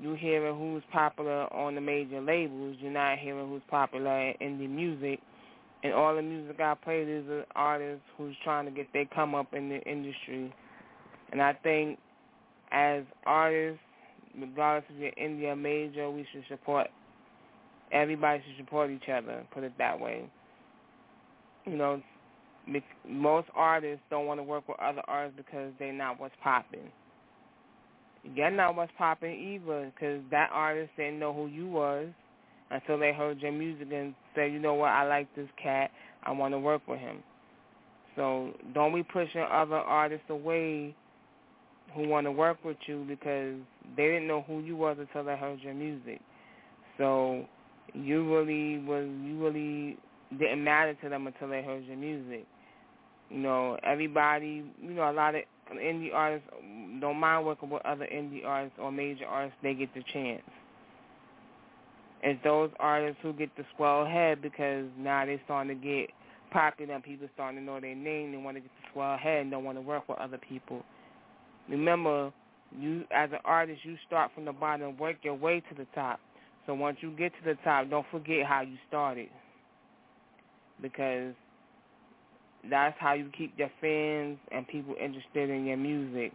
[0.00, 2.76] you hearing who's popular on the major labels.
[2.80, 5.20] You're not hearing who's popular in the music.
[5.82, 9.34] And all the music I played is an artist who's trying to get their come
[9.34, 10.52] up in the industry.
[11.30, 11.98] And I think
[12.72, 13.80] as artists,
[14.38, 16.88] regardless if you're indie or major, we should support,
[17.92, 20.28] everybody should support each other, put it that way.
[21.66, 22.02] You know,
[23.08, 26.90] most artists don't want to work with other artists because they're not what's popping.
[28.24, 32.08] You're not what's popping either because that artist didn't know who you was
[32.70, 35.90] until they heard your music and said, you know what, I like this cat.
[36.24, 37.22] I want to work with him.
[38.16, 40.94] So don't be pushing other artists away
[41.94, 43.54] who want to work with you because
[43.96, 46.20] they didn't know who you was until they heard your music.
[46.98, 47.44] So
[47.92, 49.98] you really was you really
[50.38, 52.46] didn't matter to them until they heard your music.
[53.30, 55.42] You know, everybody, you know, a lot of
[55.72, 56.48] indie artists
[57.00, 59.58] don't mind working with other indie artists or major artists.
[59.62, 60.42] They get the chance.
[62.22, 66.10] It's those artists who get the swell head because now they're starting to get
[66.50, 68.32] popular and people starting to know their name.
[68.32, 70.82] They want to get the swell head and don't want to work with other people.
[71.68, 72.32] Remember,
[72.78, 76.20] you as an artist, you start from the bottom work your way to the top.
[76.66, 79.28] So once you get to the top, don't forget how you started
[80.80, 81.34] because
[82.70, 86.32] that's how you keep your fans and people interested in your music.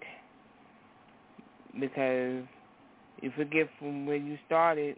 [1.80, 2.44] Because
[3.22, 4.98] you forget from where you started,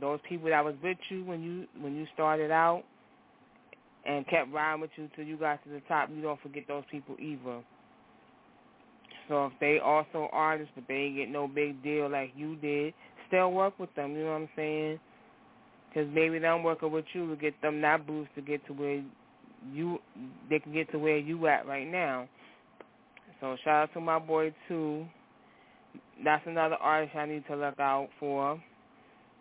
[0.00, 2.82] those people that was with you when you when you started out
[4.06, 6.84] and kept riding with you till you got to the top, you don't forget those
[6.90, 7.62] people either.
[9.28, 12.94] So if they also artists but they ain't get no big deal like you did,
[13.28, 14.12] still work with them.
[14.12, 15.00] You know what I'm saying?
[15.88, 19.02] Because maybe them working with you to get them that boost to get to where
[19.72, 19.98] you
[20.48, 22.28] they can get to where you at right now.
[23.40, 25.04] So shout out to my boy too.
[26.24, 28.60] That's another artist I need to look out for.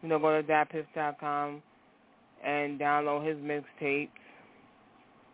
[0.02, 1.61] You know, go to datpiff.com
[2.43, 4.10] and download his mixtapes.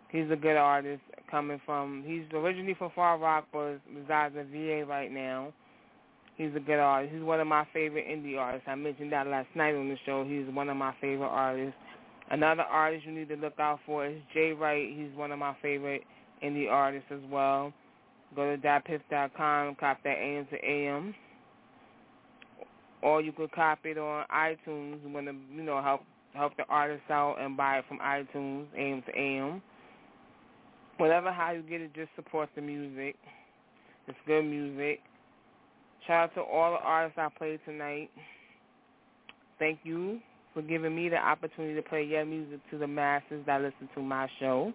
[0.10, 4.86] He's a good artist coming from, he's originally from Far Rock but resides in VA
[4.86, 5.54] right now.
[6.38, 7.14] He's a good artist.
[7.16, 8.68] He's one of my favorite indie artists.
[8.70, 10.24] I mentioned that last night on the show.
[10.24, 11.76] He's one of my favorite artists.
[12.30, 14.90] Another artist you need to look out for is Jay Wright.
[14.94, 16.04] He's one of my favorite
[16.44, 17.74] indie artists as well.
[18.36, 21.16] Go to datpiff.com, cop that AM to AM.
[23.02, 25.02] Or you could copy it on iTunes.
[25.04, 26.02] You want to, you know, help
[26.34, 29.62] help the artist out and buy it from iTunes, AM to AM.
[30.98, 33.16] Whatever how you get it, just support the music.
[34.08, 35.00] It's good music.
[36.06, 38.10] Shout out to all the artists I played tonight.
[39.60, 40.20] Thank you
[40.58, 44.02] for giving me the opportunity to play your music to the masses that listen to
[44.02, 44.74] my show.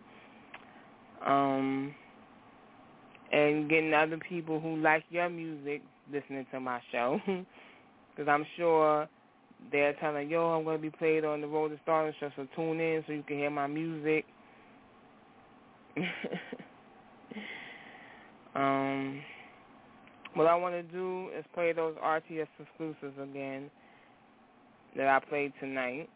[1.27, 1.93] Um,
[3.33, 5.83] and getting other people who like your music
[6.13, 7.19] listening to my show.
[8.15, 9.09] Because I'm sure
[9.73, 12.47] they're telling, yo, I'm going to be played on the Road to Stardom show, so
[12.55, 14.27] tune in so you can hear my music.
[18.55, 19.23] um,
[20.35, 23.71] what I want to do is play those RTS exclusives again
[24.97, 26.09] that I played tonight.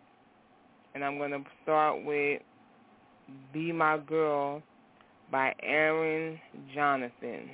[0.94, 2.40] And I'm going to start with
[3.52, 4.62] Be My Girl
[5.30, 6.38] by Aaron
[6.74, 7.50] Jonathan.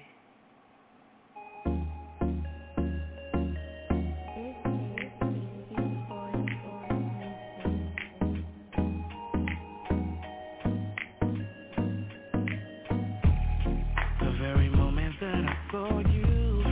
[14.21, 16.65] The very moment that I saw you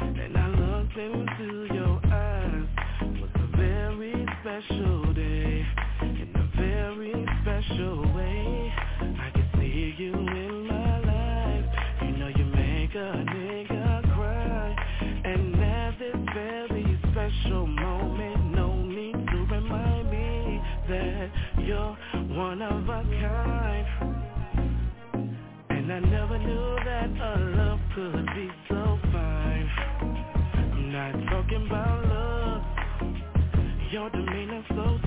[0.00, 0.48] and I
[0.96, 1.71] into
[4.66, 5.66] special day
[6.02, 8.72] in a very special way.
[9.00, 11.64] I can see you in my life.
[12.02, 14.76] You know you make a nigga cry.
[15.24, 21.30] And at this very special moment, no need to remind me that
[21.64, 21.96] you're
[22.36, 23.86] one of a kind.
[25.70, 28.50] And I never knew that a love could be
[33.92, 35.01] Your demeanor so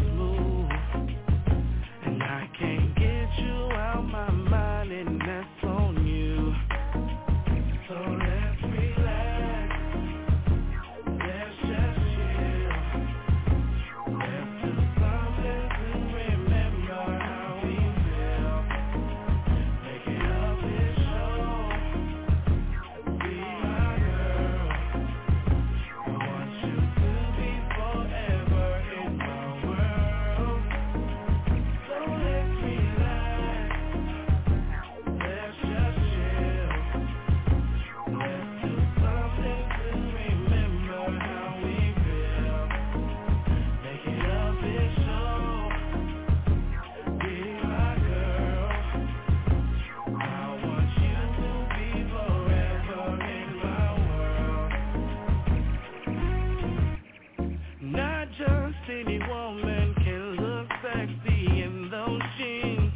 [58.96, 62.94] any woman can look sexy in those jeans.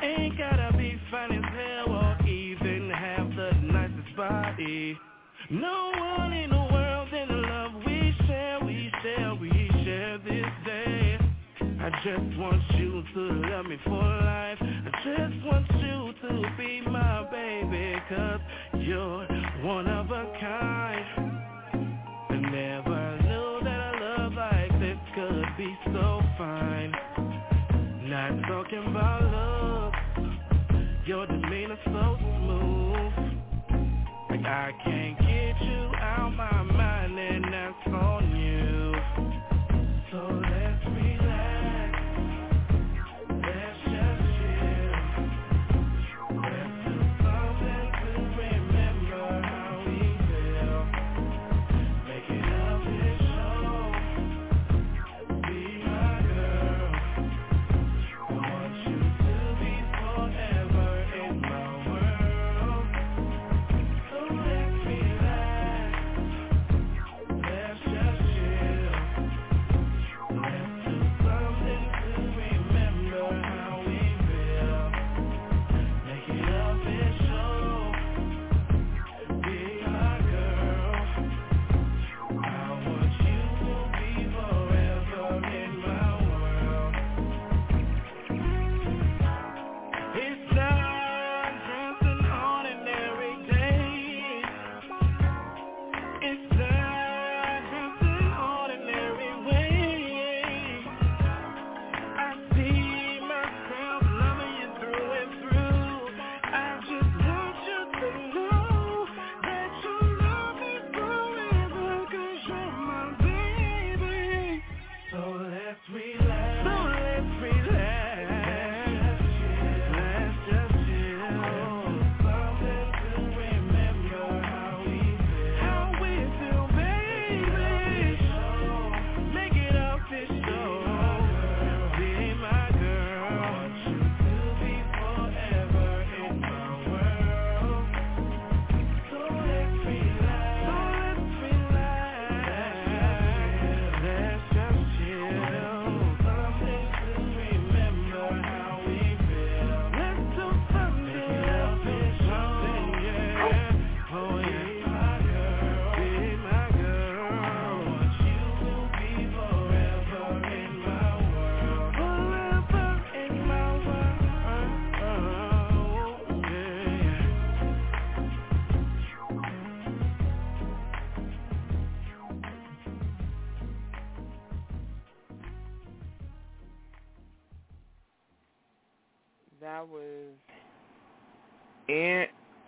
[0.00, 4.96] Ain't gotta be fine as hell or even have the nicest body.
[5.50, 9.50] No one in the world in the love we share, we share, we
[9.84, 11.18] share this day.
[11.80, 13.20] I just want you to
[13.50, 14.58] love me for life.
[14.60, 18.40] I just want you to be my baby, cause
[18.78, 19.26] you're
[19.64, 20.87] one of a kind.
[25.58, 26.92] Be so fine.
[28.04, 29.92] Not talking about love,
[31.04, 33.12] your demeanor so smooth.
[34.30, 35.27] Like I can't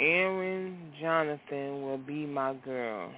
[0.00, 3.12] Aaron Jonathan will be my girl.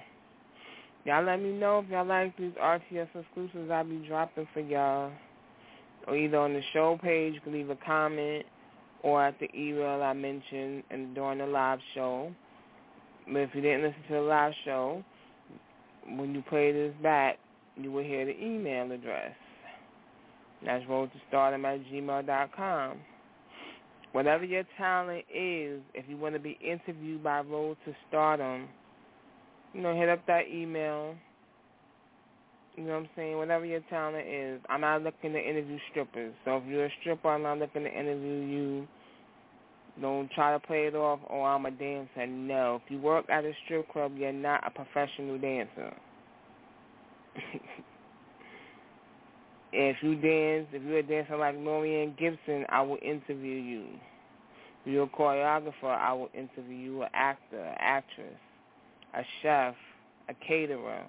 [1.05, 5.11] Y'all let me know if y'all like these RTS exclusives I'll be dropping for y'all.
[6.07, 8.45] Or either on the show page, you can leave a comment,
[9.01, 12.33] or at the email I mentioned and during the live show.
[13.27, 15.03] But if you didn't listen to the live show,
[16.17, 17.37] when you play this back,
[17.77, 19.31] you will hear the email address.
[20.65, 22.97] That's road to stardom at gmail.com.
[24.13, 28.69] Whatever your talent is, if you want to be interviewed by Road to Stardom,
[29.73, 31.15] you know, hit up that email.
[32.75, 33.37] You know what I'm saying?
[33.37, 34.61] Whatever your talent is.
[34.69, 36.33] I'm not looking to interview strippers.
[36.45, 38.87] So if you're a stripper, I'm not looking to interview you.
[40.01, 42.27] Don't try to play it off, oh, I'm a dancer.
[42.27, 42.81] No.
[42.85, 45.93] If you work at a strip club, you're not a professional dancer.
[49.75, 53.85] if you dance, if you're a dancer like Laurieann Gibson, I will interview you.
[54.85, 58.37] If you're a choreographer, I will interview you, an actor, actress,
[59.15, 59.73] a chef,
[60.29, 61.03] a caterer.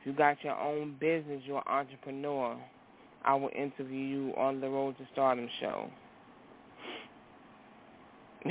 [0.00, 2.56] If you got your own business, you're an entrepreneur,
[3.24, 5.90] I will interview you on the Road to Stardom show.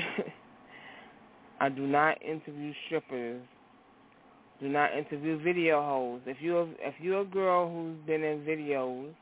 [1.61, 3.41] I do not interview strippers.
[4.60, 6.22] Do not interview video hoes.
[6.26, 9.14] If you're if you're a girl who's been in videos,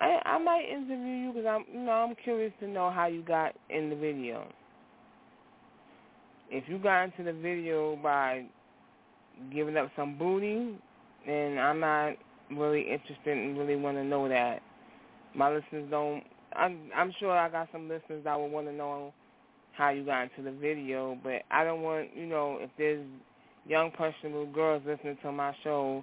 [0.00, 3.22] I I might interview you because I'm you know I'm curious to know how you
[3.22, 4.46] got in the video.
[6.50, 8.46] If you got into the video by
[9.52, 10.74] giving up some booty,
[11.26, 12.14] then I'm not
[12.50, 14.62] really interested and really want to know that.
[15.34, 16.22] My listeners don't.
[16.54, 19.12] I'm I'm sure I got some listeners that would want to know
[19.72, 23.04] how you got into the video, but I don't want you know if there's
[23.66, 26.02] young personable girls listening to my show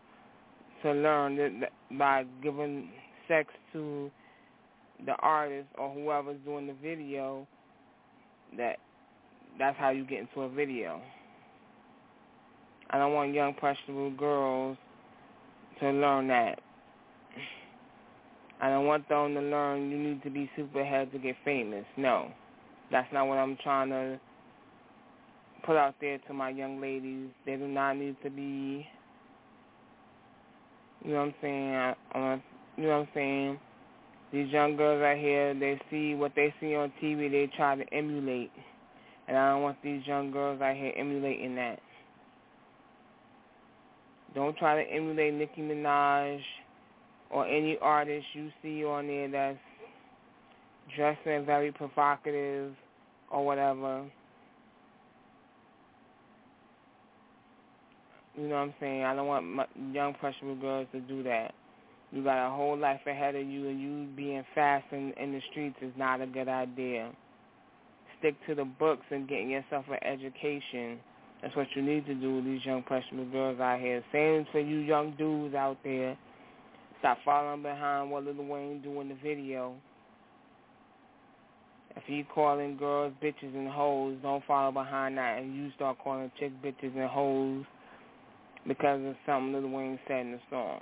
[0.84, 2.90] to learn that by giving
[3.28, 4.10] sex to
[5.06, 7.48] the artist or whoever's doing the video
[8.58, 8.78] that
[9.60, 11.02] that's how you get into a video.
[12.90, 14.78] I don't want young impressionable girls
[15.80, 16.60] to learn that.
[18.62, 21.86] I don't want them to learn you need to be superhead to get famous.
[21.98, 22.32] No.
[22.92, 24.20] That's not what I'm trying to
[25.66, 27.30] put out there to my young ladies.
[27.46, 28.88] They do not need to be
[31.06, 31.76] you know what I'm saying?
[31.76, 32.44] I, I
[32.78, 33.60] you know what I'm saying?
[34.34, 37.94] These young girls out here, they see what they see on TV, they try to
[37.94, 38.52] emulate.
[39.28, 41.80] And I don't want these young girls out here emulating that.
[44.34, 46.40] Don't try to emulate Nicki Minaj
[47.30, 49.58] or any artist you see on there that's
[50.96, 52.76] dressing very provocative
[53.32, 54.06] or whatever.
[58.38, 59.04] You know what I'm saying?
[59.04, 61.54] I don't want my young impressionable girls to do that.
[62.16, 65.42] You got a whole life ahead of you, and you being fast in, in the
[65.52, 67.12] streets is not a good idea.
[68.20, 70.98] Stick to the books and getting yourself an education.
[71.42, 74.02] That's what you need to do with these young impressionable girls out here.
[74.14, 76.18] Same for you young dudes out there.
[77.00, 79.76] Stop following behind what Lil Wayne do in the video.
[81.98, 86.32] If he calling girls bitches and hoes, don't follow behind that and you start calling
[86.40, 87.66] chicks bitches and hoes
[88.66, 90.82] because of something Lil Wayne said in the song.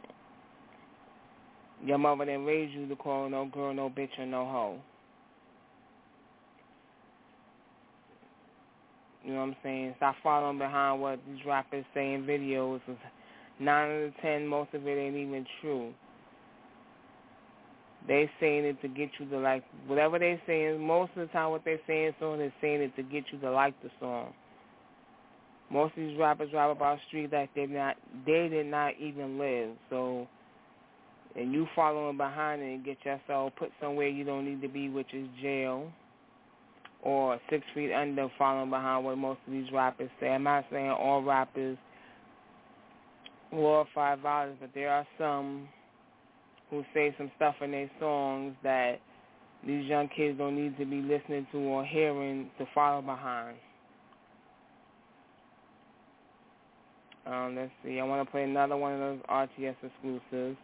[1.84, 4.80] Your mother didn't raise you to call no girl, no bitch, or no hoe.
[9.24, 9.94] You know what I'm saying?
[9.98, 12.82] Stop following behind what these rappers say in videos.
[13.60, 15.94] Nine out of ten, most of it ain't even true.
[18.08, 20.86] They saying it to get you to like whatever they saying.
[20.86, 23.52] Most of the time, what they saying song is saying it to get you to
[23.52, 24.34] like the song.
[25.72, 27.96] Most of these rappers rap about street like they not
[28.26, 29.72] they did not even live.
[29.90, 30.28] So,
[31.36, 35.14] and you following behind and get yourself put somewhere you don't need to be, which
[35.14, 35.92] is jail,
[37.02, 40.30] or six feet under, following behind what most of these rappers say.
[40.30, 41.78] I'm not saying all rappers
[43.50, 45.68] glorify violence, but there are some
[46.70, 49.00] who say some stuff in their songs that
[49.66, 53.58] these young kids don't need to be listening to or hearing to follow behind.
[57.26, 58.00] Um, let's see.
[58.00, 60.58] I want to play another one of those RTS exclusives.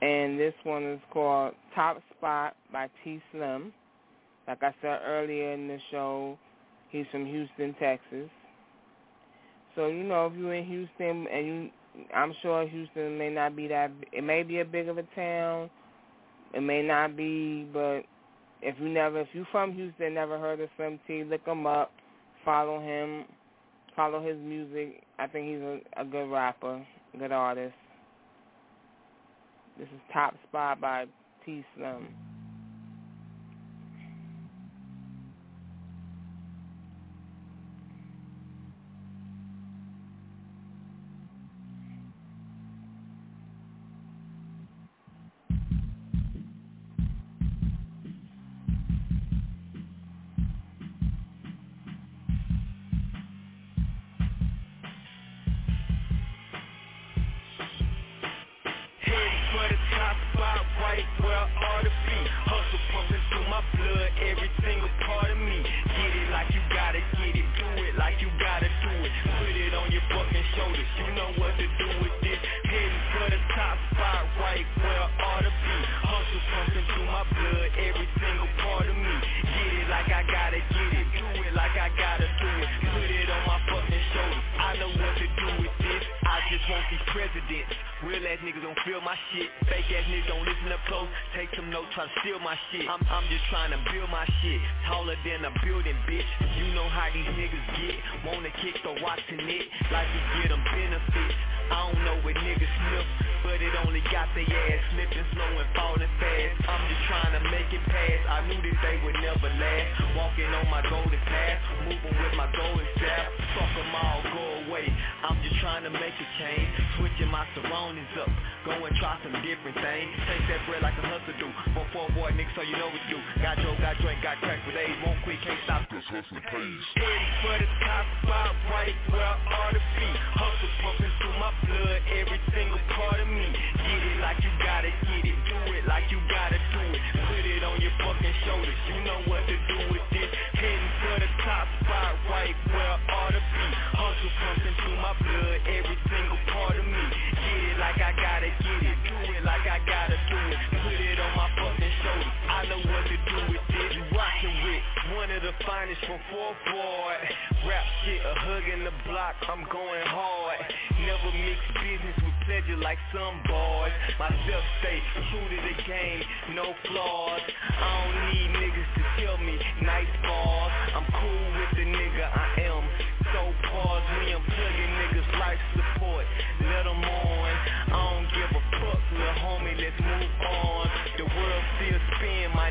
[0.00, 3.72] And this one is called Top Spot by T Slim.
[4.46, 6.38] Like I said earlier in the show,
[6.90, 8.30] he's from Houston, Texas.
[9.74, 11.70] So, you know, if you're in Houston and you
[12.14, 15.70] I'm sure Houston may not be that it may be a big of a town.
[16.54, 18.02] It may not be, but
[18.62, 21.90] if you never if you from Houston never heard of Slim T, look him up,
[22.44, 23.24] follow him,
[23.94, 25.02] follow his music.
[25.18, 26.84] I think he's a, a good rapper,
[27.18, 27.74] good artist.
[29.78, 31.04] This is Top Spot by
[31.46, 32.08] T Slim.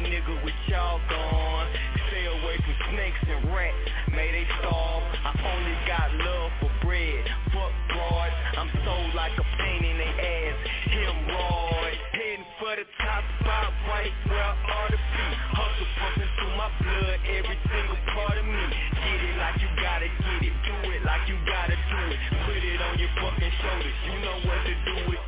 [0.07, 1.67] Nigga, with y'all gone
[2.07, 3.75] Stay away from snakes and rats,
[4.15, 5.03] may they starve.
[5.27, 8.35] I only got love for bread, fuck broads.
[8.55, 10.55] I'm sold like a pain in they ass,
[10.87, 16.55] hemorrhoid Heading for the top spot, right where I ought to be Hustle pumping through
[16.55, 18.63] my blood, every single part of me.
[19.03, 22.19] Get it like you gotta get it, do it like you gotta do it.
[22.47, 25.26] Put it on your fucking shoulders, you know what to do with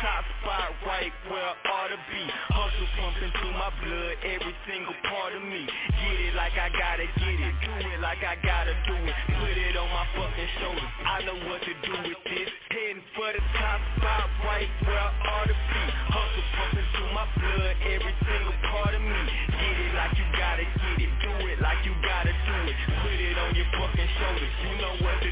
[0.00, 4.96] top spot, right where I ought to be Hustle pumping through my blood, every single
[5.08, 5.66] part of me.
[5.66, 9.16] Get it like I gotta get it, do it like I gotta do it.
[9.38, 12.50] Put it on my fucking shoulders, I know what to do with this.
[12.70, 15.82] Heading for the top spot, right where I ought to be
[16.12, 19.20] Hustle pumping through my blood, every single part of me.
[19.50, 22.76] Get it like you gotta get it, do it like you gotta do it.
[23.02, 25.25] Put it on your fucking shoulders, you know what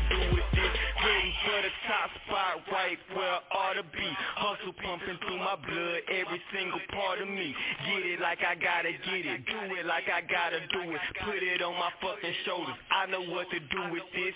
[1.86, 6.80] top spot, right where I ought to be Hustle pumping through my blood, every single
[6.92, 7.54] part of me
[7.86, 11.42] Get it like I gotta get it, do it like I gotta do it Put
[11.42, 14.34] it on my fucking shoulders, I know what to do with this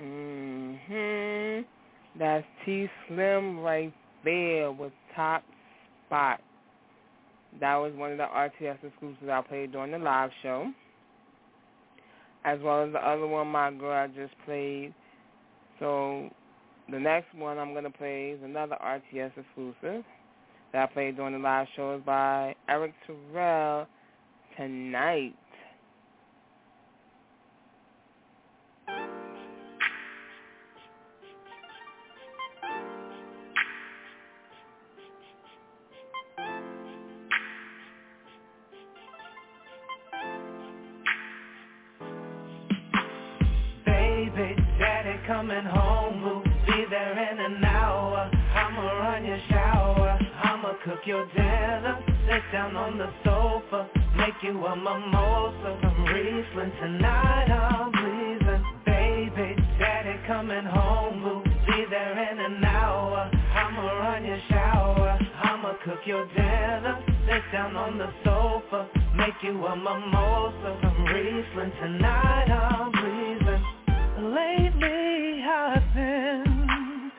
[0.00, 1.64] Mhm.
[2.18, 3.92] That's T Slim right
[4.24, 5.44] there with Top
[6.06, 6.40] Spot.
[7.60, 10.72] That was one of the RTS exclusives I played during the live show.
[12.44, 14.94] As well as the other one my girl I just played.
[15.78, 16.30] So
[16.90, 20.04] the next one I'm gonna play is another RTS exclusive
[20.72, 23.86] that I played during the live show is by Eric Terrell
[24.56, 25.34] tonight.
[51.00, 52.04] Cook your dinner.
[52.28, 55.78] Sit down on the sofa, make you a mimosa.
[55.80, 58.64] Some Riesling tonight, I'm pleasing.
[58.84, 63.30] Baby, daddy coming home, we'll be there in an hour.
[63.32, 67.02] I'ma run your shower, I'ma cook your dinner.
[67.26, 70.78] Sit down on the sofa, make you a mimosa.
[70.82, 73.64] Some Riesling tonight, I'm pleasing.
[74.34, 77.12] Lately I've been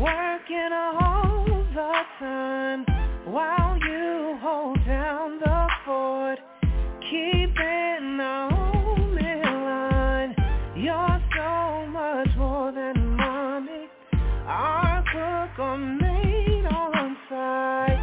[0.00, 1.39] working all
[1.74, 2.84] the time
[3.26, 6.38] while you hold down the fort,
[7.02, 10.34] keeping the homie line.
[10.76, 13.88] You're so much more than mommy.
[14.46, 18.00] Our cook or maid on site.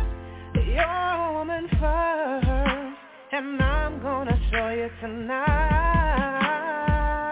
[0.56, 2.48] You're a woman first,
[3.34, 5.44] and I'm gonna show you tonight.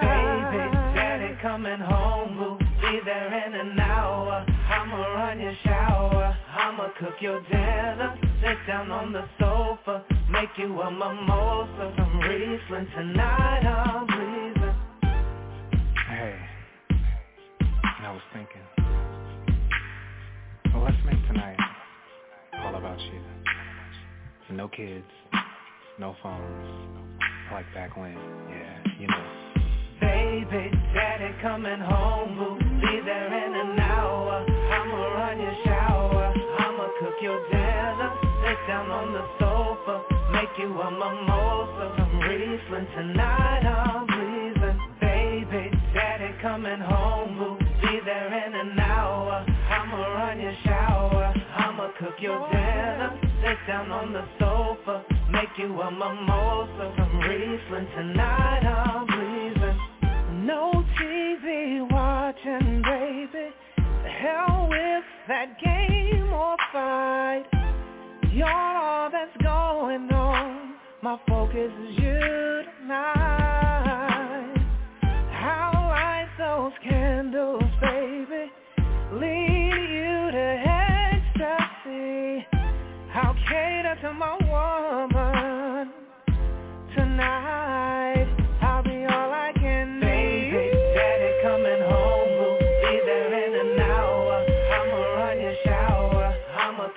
[0.02, 0.64] Baby,
[0.96, 4.46] daddy coming home, we'll be there in an hour.
[4.68, 5.56] I'ma run I'ma
[7.00, 13.66] cook your dinner, sit down on the sofa, make you a mimosa, some Riesling tonight.
[13.66, 14.76] I'm breathing.
[16.08, 16.36] Hey,
[18.02, 18.62] I was thinking,
[20.74, 21.58] well, let's make tonight
[22.64, 23.22] all about you.
[24.56, 25.06] No kids,
[26.00, 27.20] no phones,
[27.52, 29.26] like back when, yeah, you know.
[30.00, 34.25] Baby, daddy coming home, boo, be there in an hour.
[37.00, 38.12] Cook your dinner,
[38.44, 43.66] sit down on the sofa, make you a mimosa, some Riesling tonight.
[43.66, 44.80] I'm breathing.
[45.02, 49.46] Baby, daddy coming home, boo, be there in an hour.
[49.70, 55.82] I'ma run your shower, I'ma cook your dinner, sit down on the sofa, make you
[55.82, 58.64] a mimosa, some Riesling tonight.
[58.66, 60.46] I'm breathing.
[60.46, 63.52] No TV watching, baby.
[64.22, 67.44] Hell with that game or fight.
[68.32, 70.76] You're all that's going on.
[71.02, 74.56] My focus is you tonight.
[75.32, 78.52] How light those candles, baby.
[79.14, 80.48] Lead you to
[81.36, 82.48] ecstasy.
[83.14, 84.45] I'll cater to my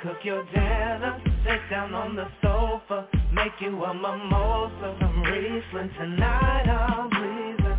[0.03, 1.21] cook your dinner.
[1.45, 3.09] Sit down on the sofa.
[3.33, 4.97] Make you a mimosa.
[5.01, 6.69] Some Riesling tonight.
[6.69, 7.79] I'm breathing.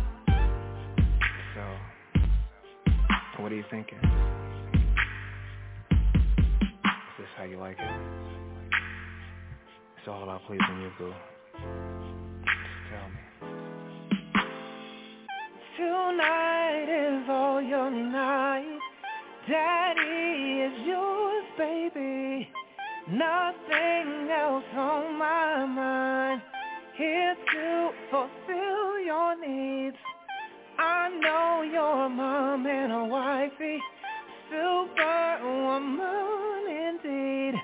[1.54, 3.98] So, what are you thinking?
[5.90, 5.98] Is
[7.18, 7.90] this how you like it?
[9.98, 11.12] It's all about pleasing you, boo.
[11.52, 13.20] Just tell me.
[15.76, 18.78] Tonight is all your night.
[19.48, 22.48] Daddy is yours, baby.
[23.10, 26.40] Nothing else on my mind.
[26.96, 29.96] Here to fulfill your needs.
[30.78, 33.78] I know you're a mom and a wifey.
[34.48, 35.90] Superwoman
[36.88, 37.54] indeed.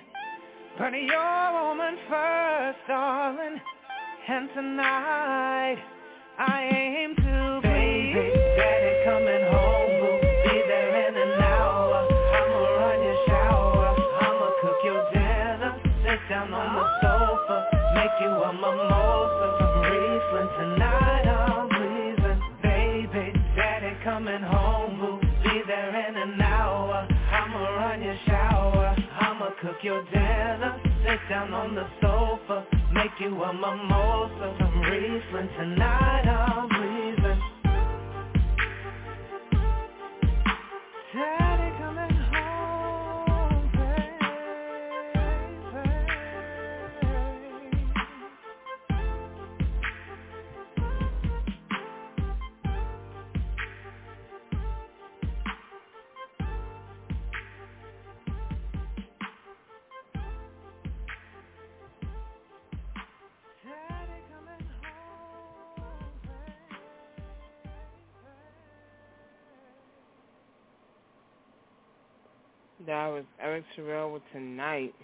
[0.79, 3.59] But you're a woman first, darling.
[4.29, 5.79] And tonight,
[6.39, 7.26] I aim to
[18.21, 19.47] you a mimosa.
[19.59, 21.27] Some Riesling tonight.
[21.27, 22.41] I'm breathing.
[22.63, 25.21] Baby, daddy coming home, boo.
[25.45, 27.07] Be there in an hour.
[27.33, 28.97] I'ma run your shower.
[29.21, 30.81] I'ma cook your dinner.
[31.05, 32.67] Sit down on the sofa.
[32.93, 34.57] Make you a mimosa.
[34.59, 36.27] Some Riesling tonight.
[36.27, 37.41] I'm breathing.
[41.15, 41.46] Daddy
[72.87, 74.95] That was Eric Terrell with Tonight.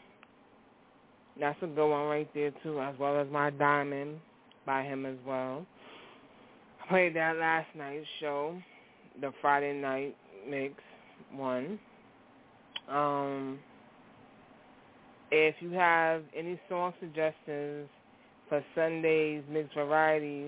[1.41, 4.19] That's a good one right there too, as well as My Diamond
[4.65, 5.67] by him as well.
[6.81, 8.57] I played that last night's show,
[9.21, 10.17] the Friday night
[10.49, 10.75] mix
[11.35, 11.81] one.
[12.89, 13.59] Um,
[15.33, 17.89] if you have any song suggestions
[18.49, 20.47] for Sunday's mixed variety,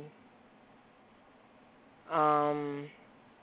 [2.12, 2.86] um,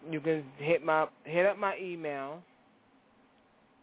[0.10, 2.42] you can hit my hit up my email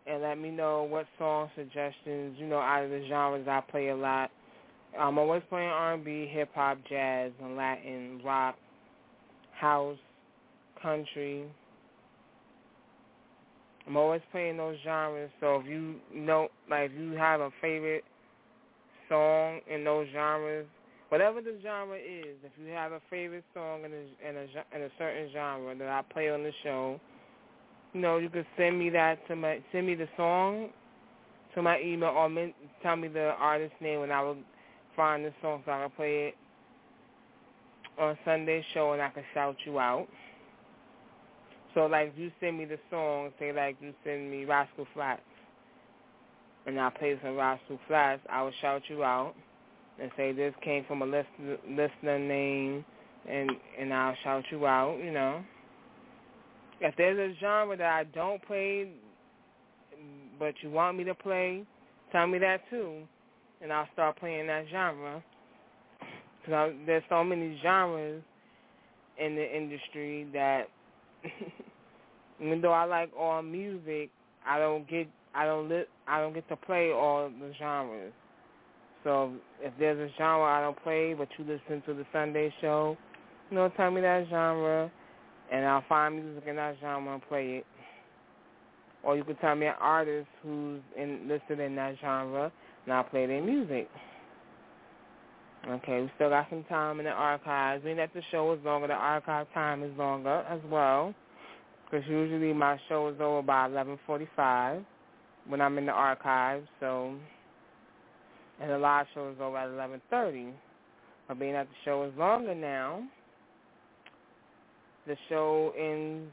[0.08, 3.88] and let me know what song suggestions, you know, out of the genres I play
[3.88, 4.30] a lot.
[4.98, 8.56] I'm always playing R&B, hip hop, jazz, and Latin, rock,
[9.52, 9.98] house,
[10.82, 11.44] country.
[13.86, 15.30] I'm always playing those genres.
[15.40, 18.04] So if you know, like, if you have a favorite
[19.08, 20.66] song in those genres,
[21.08, 24.82] whatever the genre is, if you have a favorite song in a in a, in
[24.82, 27.00] a certain genre that I play on the show,
[27.94, 30.70] you know, you can send me that to my send me the song
[31.54, 32.52] to my email or men,
[32.82, 34.36] tell me the artist name and I will
[34.94, 36.34] find the song so I can play it
[37.98, 40.06] on Sunday's show and I can shout you out.
[41.74, 45.22] So like you send me the song, say like you send me Rascal Flatts
[46.66, 49.34] and I play some Rascal Flatts, I will shout you out
[50.00, 52.84] and say this came from a listener, listener name
[53.28, 55.42] and and I'll shout you out, you know.
[56.80, 58.88] If there's a genre that I don't play
[60.38, 61.64] but you want me to play,
[62.12, 63.02] tell me that too,
[63.60, 65.22] and I'll start playing that genre.
[66.40, 68.22] Because there's so many genres
[69.18, 70.68] in the industry that
[72.40, 74.10] even though I like all music,
[74.46, 78.12] I don't get I don't li- I don't get to play all the genres.
[79.04, 82.96] So if there's a genre I don't play, but you listen to the Sunday show,
[83.50, 84.90] you know, tell me that genre,
[85.50, 87.66] and I'll find music in that genre and play it.
[89.02, 92.52] Or you can tell me an artist who's in, listed in that genre,
[92.84, 93.88] and I'll play their music.
[95.68, 97.84] Okay, we still got some time in the archives.
[97.84, 101.14] Being that the show is longer, the archive time is longer as well.
[101.84, 104.84] Because usually my show is over by 11:45
[105.46, 106.66] when I'm in the archives.
[106.80, 107.14] So,
[108.60, 110.52] and the live show is over at 11:30.
[111.26, 113.02] But being that the show is longer now,
[115.08, 116.30] the show ends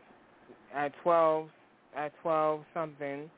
[0.76, 1.48] at 12
[1.96, 3.30] at 12 something,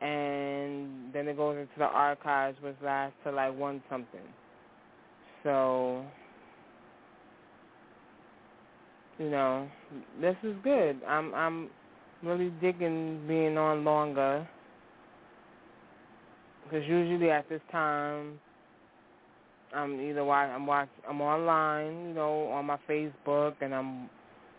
[0.00, 4.20] and then it goes into the archives, which lasts to like one something.
[5.42, 6.04] So,
[9.18, 9.68] you know,
[10.20, 11.00] this is good.
[11.06, 11.70] I'm I'm
[12.22, 14.48] really digging being on longer
[16.62, 18.38] because usually at this time
[19.74, 24.10] I'm either watch I'm watch I'm online, you know, on my Facebook, and I'm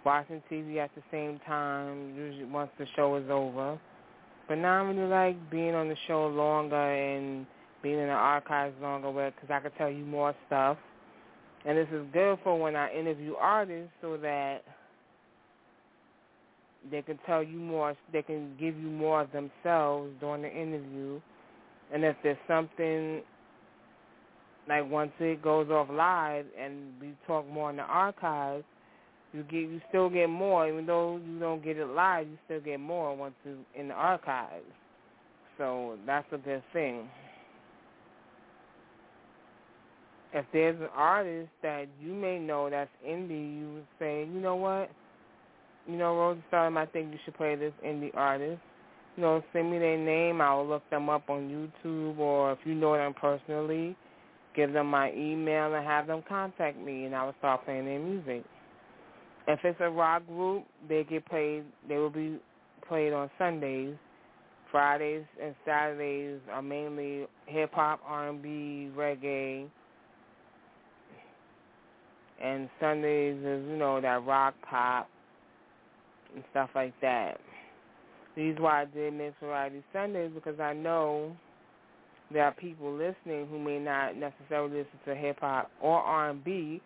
[0.06, 2.16] watching TV at the same time.
[2.16, 3.80] Usually once the show is over,
[4.48, 7.46] but now I really like being on the show longer and
[7.84, 10.78] being in the archives longer because I can tell you more stuff.
[11.66, 14.64] And this is good for when I interview artists so that
[16.90, 21.22] they can tell you more, they can give you more of themselves during the interview.
[21.94, 23.22] And if there's something,
[24.68, 28.64] like once it goes off live and we talk more in the archives,
[29.34, 32.62] you get you still get more, even though you don't get it live, you still
[32.62, 34.66] get more once it's in the archives.
[35.58, 37.08] So that's a good thing
[40.34, 44.56] if there's an artist that you may know that's indie, you would say, you know
[44.56, 44.90] what,
[45.88, 48.62] you know, Road to Stardom, I think you should play this indie artist.
[49.18, 50.40] You know, send me their name.
[50.40, 53.96] I will look them up on YouTube, or if you know them personally,
[54.56, 58.00] give them my email and have them contact me, and I will start playing their
[58.00, 58.46] music.
[59.52, 61.66] If it's a rock group, they get played.
[61.90, 62.40] They will be
[62.88, 63.96] played on Sundays.
[64.72, 69.68] Fridays and Saturdays are mainly hip hop, R and B, reggae,
[72.42, 75.10] and Sundays is, you know, that rock pop
[76.34, 77.38] and stuff like that.
[78.38, 81.36] These why I did Mixed Variety Sundays because I know
[82.32, 86.42] there are people listening who may not necessarily listen to hip hop or R and
[86.42, 86.82] B,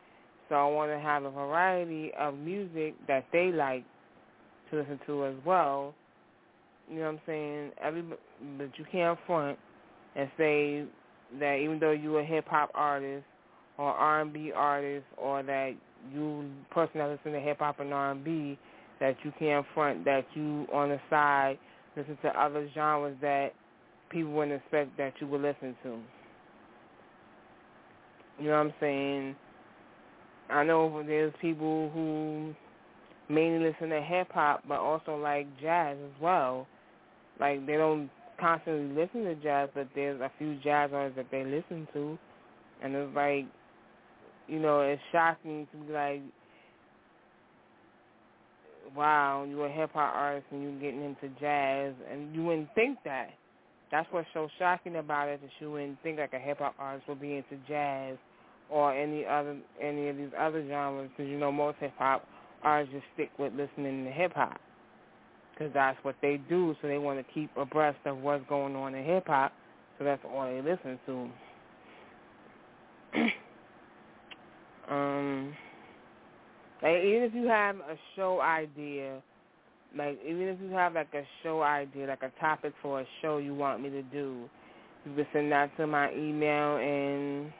[0.49, 3.83] so I want to have a variety of music that they like
[4.69, 5.93] to listen to as well.
[6.89, 7.71] You know what I'm saying?
[7.81, 8.03] Every
[8.57, 9.57] but you can't front
[10.15, 10.83] and say
[11.39, 13.25] that even though you're a hip hop artist
[13.77, 15.73] or R&B artist or that
[16.13, 18.57] you person that listen to hip hop and R&B
[18.99, 21.57] that you can't front that you on the side
[21.97, 23.49] listen to other genres that
[24.09, 25.97] people wouldn't expect that you would listen to.
[28.39, 29.35] You know what I'm saying?
[30.49, 32.53] I know there's people who
[33.33, 36.67] mainly listen to hip hop but also like jazz as well.
[37.39, 38.09] Like they don't
[38.39, 42.17] constantly listen to jazz but there's a few jazz artists that they listen to
[42.83, 43.45] and it's like
[44.47, 46.21] you know, it's shocking to be like,
[48.95, 52.99] wow, you're a hip hop artist and you're getting into jazz, and you wouldn't think
[53.05, 53.29] that.
[53.91, 57.07] That's what's so shocking about it that you wouldn't think like a hip hop artist
[57.07, 58.17] would be into jazz
[58.69, 62.27] or any other any of these other genres, because you know most hip hop
[62.63, 64.59] artists just stick with listening to hip hop,
[65.53, 66.75] because that's what they do.
[66.81, 69.53] So they want to keep abreast of what's going on in hip hop,
[69.97, 71.29] so that's all they listen to.
[74.87, 75.55] Um,
[76.83, 79.21] like even if you have a show idea,
[79.97, 83.37] like even if you have like a show idea, like a topic for a show
[83.37, 84.47] you want me to do,
[85.05, 87.51] you can send that to my email and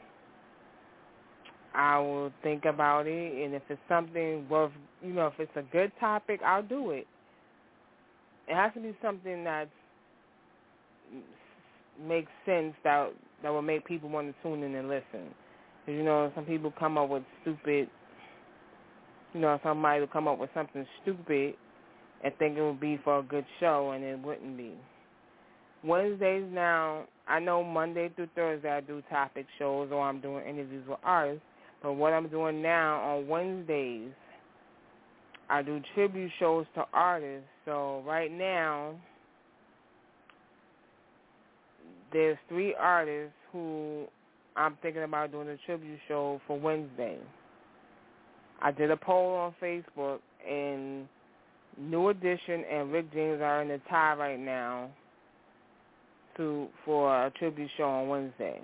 [1.76, 3.44] I will think about it.
[3.44, 4.72] And if it's something worth,
[5.02, 7.06] you know, if it's a good topic, I'll do it.
[8.48, 9.68] It has to be something that
[12.02, 13.10] makes sense that
[13.42, 15.34] that will make people want to tune in and listen.
[15.84, 17.88] Because, you know, some people come up with stupid,
[19.34, 21.54] you know, somebody will come up with something stupid
[22.24, 24.72] and think it would be for a good show, and it wouldn't be.
[25.84, 30.84] Wednesdays now, I know Monday through Thursday I do topic shows or I'm doing interviews
[30.88, 31.42] with artists,
[31.82, 34.10] but what I'm doing now on Wednesdays,
[35.48, 37.48] I do tribute shows to artists.
[37.64, 38.94] So right now,
[42.12, 44.06] there's three artists who
[44.56, 47.18] I'm thinking about doing a tribute show for Wednesday.
[48.60, 51.06] I did a poll on Facebook, and
[51.78, 54.88] New Edition and Rick James are in the tie right now
[56.36, 58.60] to for a tribute show on Wednesday.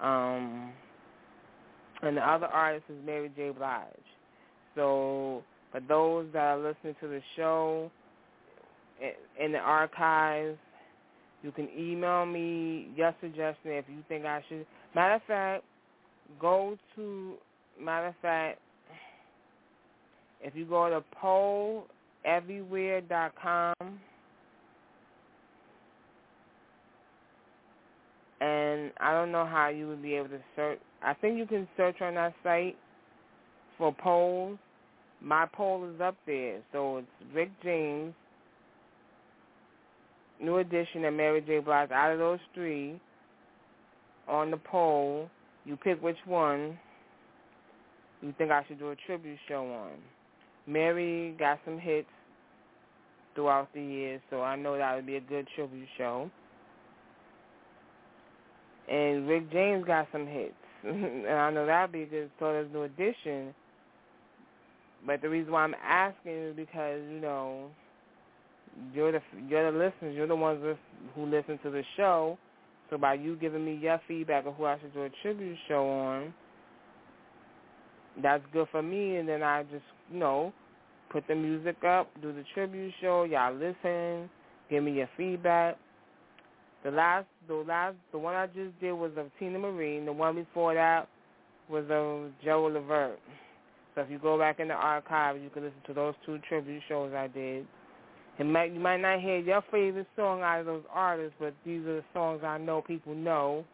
[0.00, 0.72] Um,
[2.06, 3.50] and the other artist is Mary J.
[3.50, 3.86] Blige.
[4.74, 7.90] So for those that are listening to the show
[9.40, 10.58] in the archives,
[11.42, 14.66] you can email me your suggestion if you think I should.
[14.94, 15.64] Matter of fact,
[16.40, 17.34] go to,
[17.80, 18.60] matter of fact,
[20.40, 21.02] if you go to
[22.26, 23.74] polleverywhere.com
[28.40, 30.78] and I don't know how you would be able to search.
[31.02, 32.74] I think you can search on that site
[33.76, 34.58] for polls.
[35.20, 38.14] My poll is up there, so it's Rick James,
[40.40, 41.58] New Edition, and Mary J.
[41.58, 41.90] Blige.
[41.90, 42.98] Out of those three,
[44.26, 45.28] on the poll,
[45.66, 46.78] you pick which one
[48.22, 49.98] you think I should do a tribute show on.
[50.66, 52.08] Mary got some hits
[53.34, 56.30] throughout the years, so I know that would be a good tribute show.
[58.90, 60.54] And Rick James got some hits,
[60.84, 62.30] and I know that would be a good.
[62.38, 63.54] So there's New Edition.
[65.06, 67.70] But the reason why I'm asking is because you know
[68.92, 70.62] you're the you're the listeners, you're the ones
[71.14, 72.38] who listen to the show.
[72.90, 75.88] So by you giving me your feedback of who I should do a tribute show
[75.88, 76.34] on,
[78.22, 79.16] that's good for me.
[79.16, 80.52] And then I just you know
[81.10, 83.24] put the music up, do the tribute show.
[83.24, 84.28] Y'all listen,
[84.70, 85.76] give me your feedback.
[86.84, 89.96] The last, the last, the one I just did was of Teena Marie.
[89.96, 91.08] And the one before that
[91.68, 93.18] was of Joe Levert.
[93.94, 96.82] So if you go back in the archives, you can listen to those two tribute
[96.88, 97.66] shows I did.
[98.38, 101.82] It might you might not hear your favorite song out of those artists, but these
[101.82, 103.64] are the songs I know people know,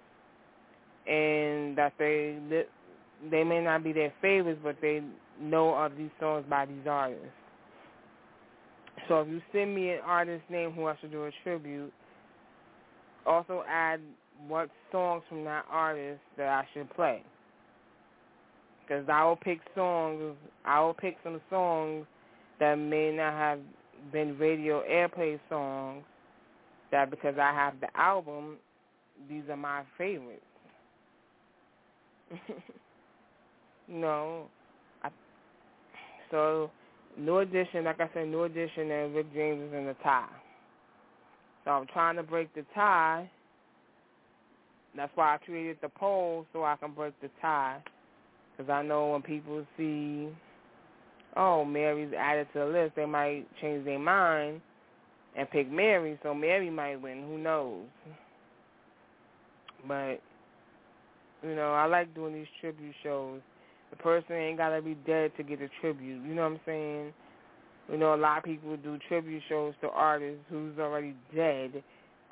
[1.06, 2.38] and that they
[3.30, 5.00] they may not be their favorites, but they
[5.40, 7.24] know of these songs by these artists.
[9.08, 11.92] So if you send me an artist name who I should do a tribute,
[13.26, 14.00] also add
[14.48, 17.22] what songs from that artist that I should play.
[18.82, 22.06] Because I will pick songs, I will pick some songs
[22.58, 23.60] that may not have
[24.12, 26.04] been radio airplay songs
[26.90, 28.56] that because I have the album,
[29.28, 30.42] these are my favorites.
[33.88, 34.46] no.
[35.02, 35.10] I,
[36.30, 36.70] so,
[37.18, 40.26] New Edition, like I said, New Edition and Rick James is in the tie.
[41.64, 43.30] So I'm trying to break the tie.
[44.96, 47.82] That's why I created the poll so I can break the tie.
[48.56, 50.28] Because I know when people see,
[51.36, 54.60] oh, Mary's added to the list, they might change their mind
[55.36, 57.22] and pick Mary, so Mary might win.
[57.22, 57.84] Who knows?
[59.86, 60.20] But,
[61.42, 63.40] you know, I like doing these tribute shows.
[63.90, 66.24] The person ain't got to be dead to get a tribute.
[66.26, 67.12] You know what I'm saying?
[67.90, 71.82] You know, a lot of people do tribute shows to artists who's already dead.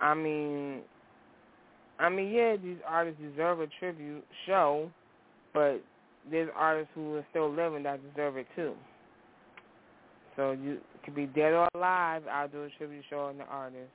[0.01, 0.83] I mean,
[1.99, 4.89] I mean, yeah, these artists deserve a tribute show,
[5.53, 5.79] but
[6.31, 8.75] there's artists who are still living that deserve it too.
[10.37, 12.23] So you could be dead or alive.
[12.31, 13.91] I'll do a tribute show on the artist,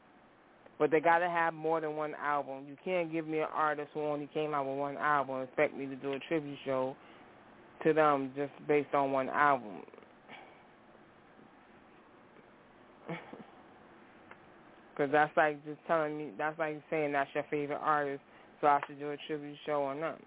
[0.77, 2.65] but they got to have more than one album.
[2.68, 5.77] You can't give me an artist who only came out with one album and expect
[5.77, 6.98] me to do a tribute show
[7.85, 9.84] to them just based on one album.
[14.93, 18.21] Because that's like just telling me, that's like saying that's your favorite artist,
[18.61, 20.19] so I should do a tribute show on them.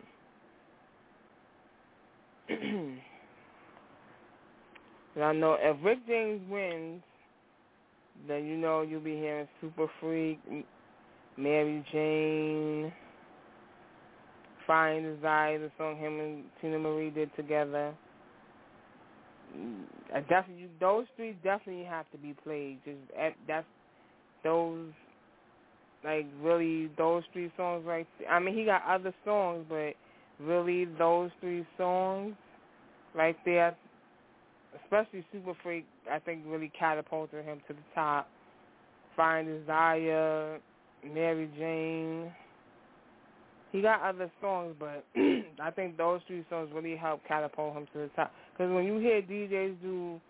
[2.49, 3.01] and
[5.25, 7.03] I know if Rick James wins,
[8.27, 10.41] then you know you'll be hearing Super Freak,
[11.37, 12.93] Mary Jane,
[14.69, 17.95] and Desire, the song him and Teena Marie did together.
[19.57, 19.85] Mm,
[20.15, 22.79] I definitely, those three definitely have to be played.
[22.85, 23.67] Just eh, that's
[24.47, 24.93] those,
[26.05, 28.07] like really those three songs right.
[28.31, 29.95] I mean, he got other songs, but
[30.39, 32.35] really those three songs
[33.15, 33.77] right there,
[34.85, 38.29] especially Super Freak, I think really catapulted him to the top.
[39.17, 40.61] Find Desire,
[41.05, 42.33] Mary Jane.
[43.73, 45.05] He got other songs, but
[45.61, 48.33] I think those three songs really helped catapult him to the top.
[48.53, 50.21] Because when you hear DJs do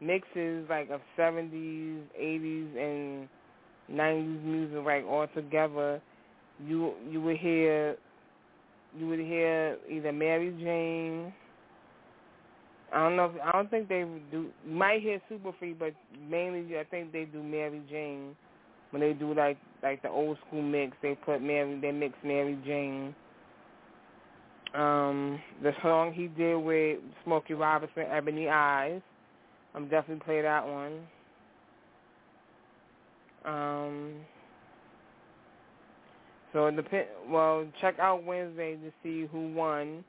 [0.00, 3.28] mixes like of 70s, 80s, and
[3.90, 6.00] 90s music like all together,
[6.64, 7.96] you you would hear
[8.96, 11.32] you would hear either Mary Jane.
[12.92, 13.24] I don't know.
[13.26, 14.50] If, I don't think they do.
[14.66, 15.94] You might hear Super Freak, but
[16.28, 18.36] mainly I think they do Mary Jane
[18.90, 20.96] when they do like like the old school mix.
[21.02, 23.14] They put Mary, they mixed Mary Jane.
[24.74, 29.00] Um, the song he did with Smokey Robinson, Ebony Eyes.
[29.74, 31.00] I'm definitely play that one.
[33.44, 34.14] Um,
[36.52, 37.06] so it depend.
[37.28, 40.04] Well, check out Wednesday to see who won,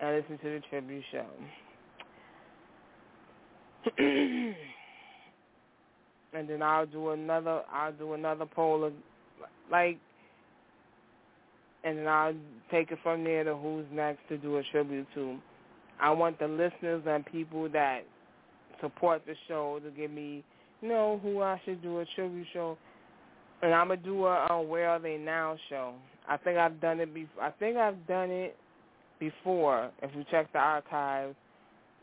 [0.00, 1.26] and listen to the tribute show.
[3.98, 4.54] and
[6.48, 7.62] then I'll do another.
[7.72, 8.92] I'll do another poll of
[9.70, 9.98] like,
[11.84, 12.34] and then I'll
[12.70, 15.38] take it from there to who's next to do a tribute to.
[16.00, 18.00] I want the listeners and people that
[18.80, 20.44] support the show to give me,
[20.82, 22.76] know, who I should do a tribute show.
[23.62, 25.94] And I'm gonna do a, a Where Are They Now show.
[26.28, 27.42] I think I've done it before.
[27.42, 28.56] I think I've done it
[29.18, 29.90] before.
[30.02, 31.34] If you check the archives,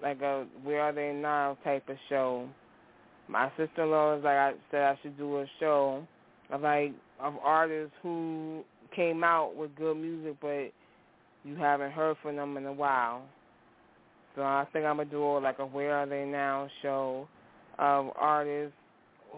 [0.02, 2.48] like a Where Are They Now type of show.
[3.28, 6.06] My sister-in-law was like, I said I should do a show
[6.50, 8.64] of like of artists who
[8.96, 10.72] came out with good music, but
[11.44, 13.24] you haven't heard from them in a while.
[14.36, 17.28] So I think I'm gonna do like a Where Are They Now show
[17.80, 18.76] of artists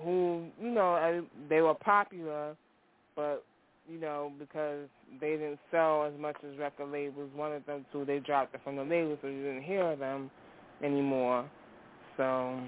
[0.04, 2.56] who you know they were popular,
[3.16, 3.44] but
[3.90, 4.88] you know because
[5.22, 8.76] they didn't sell as much as record labels wanted them to, they dropped it from
[8.76, 10.30] the labels, so you didn't hear them
[10.84, 11.50] anymore.
[12.18, 12.60] So,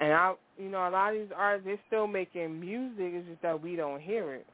[0.00, 3.12] and I, you know, a lot of these artists they're still making music.
[3.14, 4.46] It's just that we don't hear it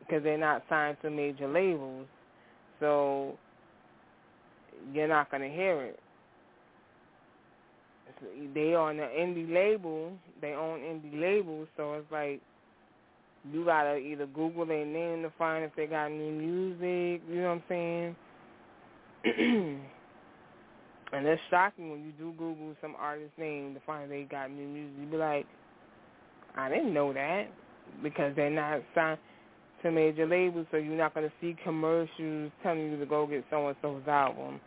[0.00, 2.06] because they're not signed to major labels.
[2.80, 3.36] So
[4.92, 6.00] you're not gonna hear it.
[8.54, 12.40] They on the indie label, they own indie labels, so it's like
[13.52, 17.22] you gotta either Google their name to find if they got new music.
[17.28, 18.16] You know what I'm saying?
[21.12, 24.66] and it's shocking when you do Google some artist's name to find they got new
[24.66, 24.94] music.
[25.00, 25.46] You be like,
[26.56, 27.46] I didn't know that
[28.02, 29.18] because they're not signed
[29.82, 33.68] to major labels, so you're not to see commercials telling you to go get so
[33.68, 34.60] and so's album.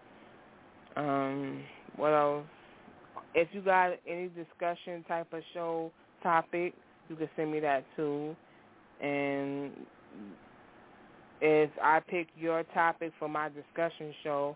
[0.95, 1.63] Um,
[1.95, 2.45] what else?
[3.35, 5.91] If you got any discussion type of show
[6.23, 6.73] topic,
[7.07, 8.35] you can send me that too.
[9.01, 9.71] And
[11.41, 14.55] if I pick your topic for my discussion show,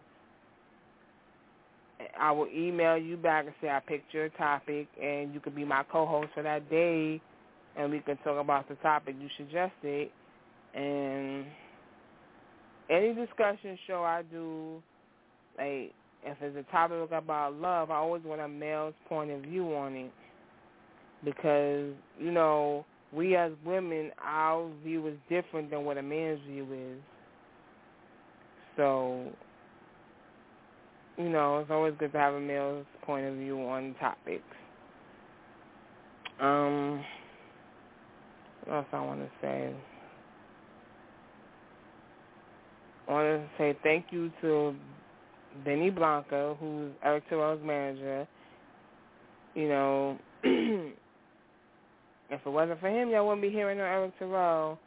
[2.20, 5.64] I will email you back and say I picked your topic, and you could be
[5.64, 7.22] my co-host for that day,
[7.78, 10.10] and we can talk about the topic you suggested.
[10.74, 11.46] And
[12.90, 14.82] any discussion show I do,
[15.58, 15.94] like
[16.26, 19.94] if it's a topic about love, I always want a male's point of view on
[19.94, 20.12] it
[21.24, 26.68] because you know we as women, our view is different than what a man's view
[26.74, 27.00] is.
[28.76, 29.32] So,
[31.18, 34.44] you know, it's always good to have a male's point of view on topics.
[36.42, 37.04] Um,
[38.66, 39.74] what else I want to say?
[43.08, 44.74] I want to say thank you to
[45.64, 48.28] Benny Blanca, who's Eric Terrell's manager.
[49.56, 50.92] You know, if
[52.46, 54.80] it wasn't for him, y'all wouldn't be hearing no Eric Terrell.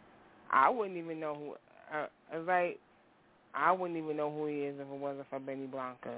[0.51, 1.52] I wouldn't even know who.
[1.97, 2.78] Uh, like
[3.55, 6.14] I wouldn't even know who he is if it wasn't for Benny Blanca.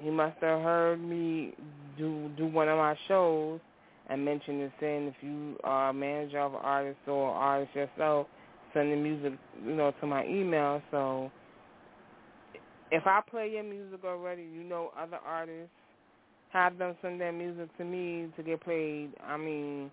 [0.00, 1.54] He must have heard me
[1.96, 3.60] do do one of my shows
[4.08, 8.26] and mention this saying if you are a manager of an artist or artist yourself,
[8.74, 9.32] send the music,
[9.64, 10.82] you know, to my email.
[10.90, 11.30] So
[12.90, 15.70] if I play your music already, you know other artists
[16.52, 19.10] have them send their music to me to get played.
[19.24, 19.90] I mean,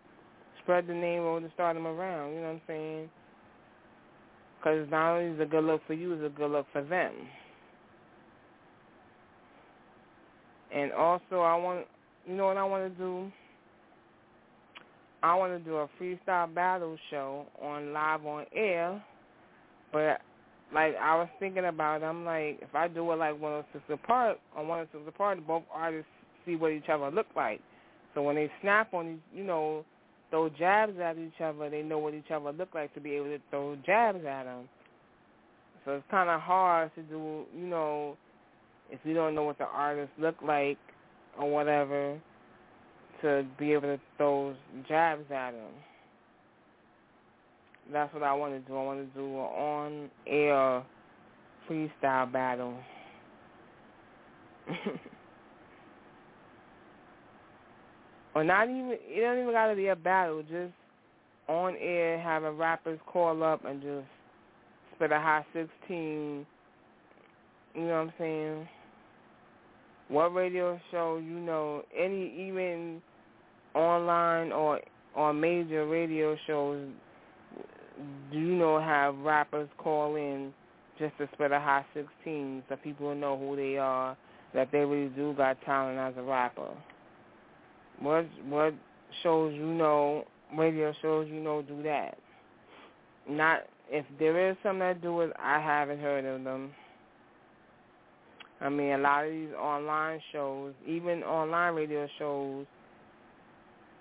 [0.62, 2.34] spread the name or to start them around.
[2.34, 3.10] You know what I'm saying?
[4.60, 6.84] Because not only is it a good look for you, it's a good look for
[6.84, 7.14] them.
[10.74, 11.88] And also, I want,
[12.28, 13.32] you know what I want to do?
[15.22, 19.04] I want to do a freestyle battle show on live on air,
[19.92, 20.22] but
[20.74, 24.08] like I was thinking about, it, I'm like, if I do it like 106 &
[24.08, 26.10] Park on 106 & Park, both artists
[26.46, 27.60] see what each other look like.
[28.14, 29.84] So when they snap on, you know,
[30.30, 33.26] throw jabs at each other, they know what each other look like to be able
[33.26, 34.70] to throw jabs at them.
[35.86, 38.16] So it's kind of hard to do, you know,
[38.90, 40.78] if you don't know what the artists look like
[41.38, 42.20] or whatever
[43.22, 44.56] to be able to throw
[44.88, 45.72] jabs at him.
[47.92, 48.78] That's what I want to do.
[48.78, 50.84] I want to do an on-air
[51.68, 52.76] freestyle battle.
[58.36, 60.44] or not even, it don't even got to be a battle.
[60.44, 60.74] Just
[61.48, 64.06] on air, having rappers call up and just
[64.96, 66.46] spit a high 16,
[67.74, 68.68] you know what I'm saying?
[70.10, 73.02] What radio show, you know, any, even
[73.76, 74.80] online or
[75.16, 76.88] on major radio shows
[78.32, 80.54] do you know have rappers call in
[80.98, 84.18] just to spread a hot 16 so people know who they are,
[84.54, 86.70] that they really do got talent as a rapper?
[88.00, 88.74] What what
[89.24, 90.26] shows you know,
[90.58, 92.18] radio shows you know do that?
[93.28, 96.72] Not if there is some that do it, I haven't heard of them.
[98.62, 102.66] I mean, a lot of these online shows, even online radio shows,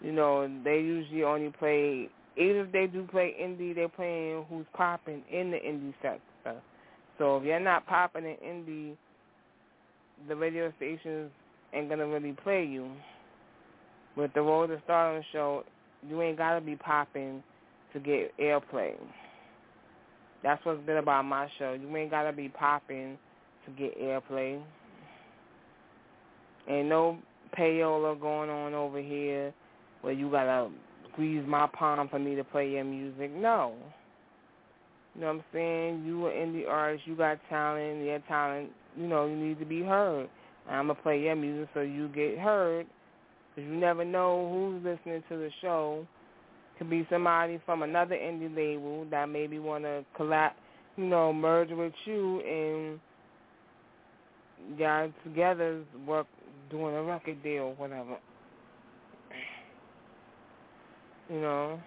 [0.01, 2.09] you know, they usually only play.
[2.37, 6.61] Even if they do play indie, they're playing who's popping in the indie sector.
[7.19, 8.97] So if you're not popping in indie,
[10.29, 11.31] the radio stations
[11.75, 12.91] ain't gonna really play you.
[14.17, 15.65] With the role of Road to Stardom show,
[16.09, 17.43] you ain't gotta be popping
[17.93, 18.95] to get airplay.
[20.43, 21.73] That's what's good about my show.
[21.73, 23.19] You ain't gotta be popping
[23.65, 24.61] to get airplay.
[26.69, 27.19] Ain't no
[27.59, 29.53] payola going on over here
[30.03, 30.71] where you gotta
[31.13, 33.31] squeeze my palm for me to play your music.
[33.33, 33.75] No.
[35.15, 36.05] You know what I'm saying?
[36.07, 39.83] You are indie artist, you got talent, your talent, you know, you need to be
[39.83, 40.29] heard.
[40.69, 42.87] I'm going to play your music so you get heard
[43.55, 46.07] because you never know who's listening to the show.
[46.77, 50.51] Could be somebody from another indie label that maybe want to collab,
[50.97, 53.01] you know, merge with you and
[54.79, 56.27] y'all together work
[56.71, 58.19] doing a record deal, or whatever.
[61.31, 61.81] You know.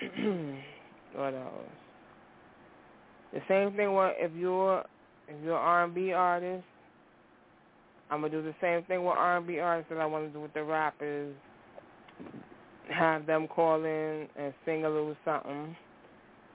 [1.14, 1.52] what else?
[3.32, 3.92] The same thing.
[3.92, 4.84] What if you're
[5.28, 6.64] if you're R&B artist,
[8.10, 10.54] I'm gonna do the same thing with R&B artists that I want to do with
[10.54, 11.34] the rappers.
[12.90, 15.76] Have them call in and sing a little something,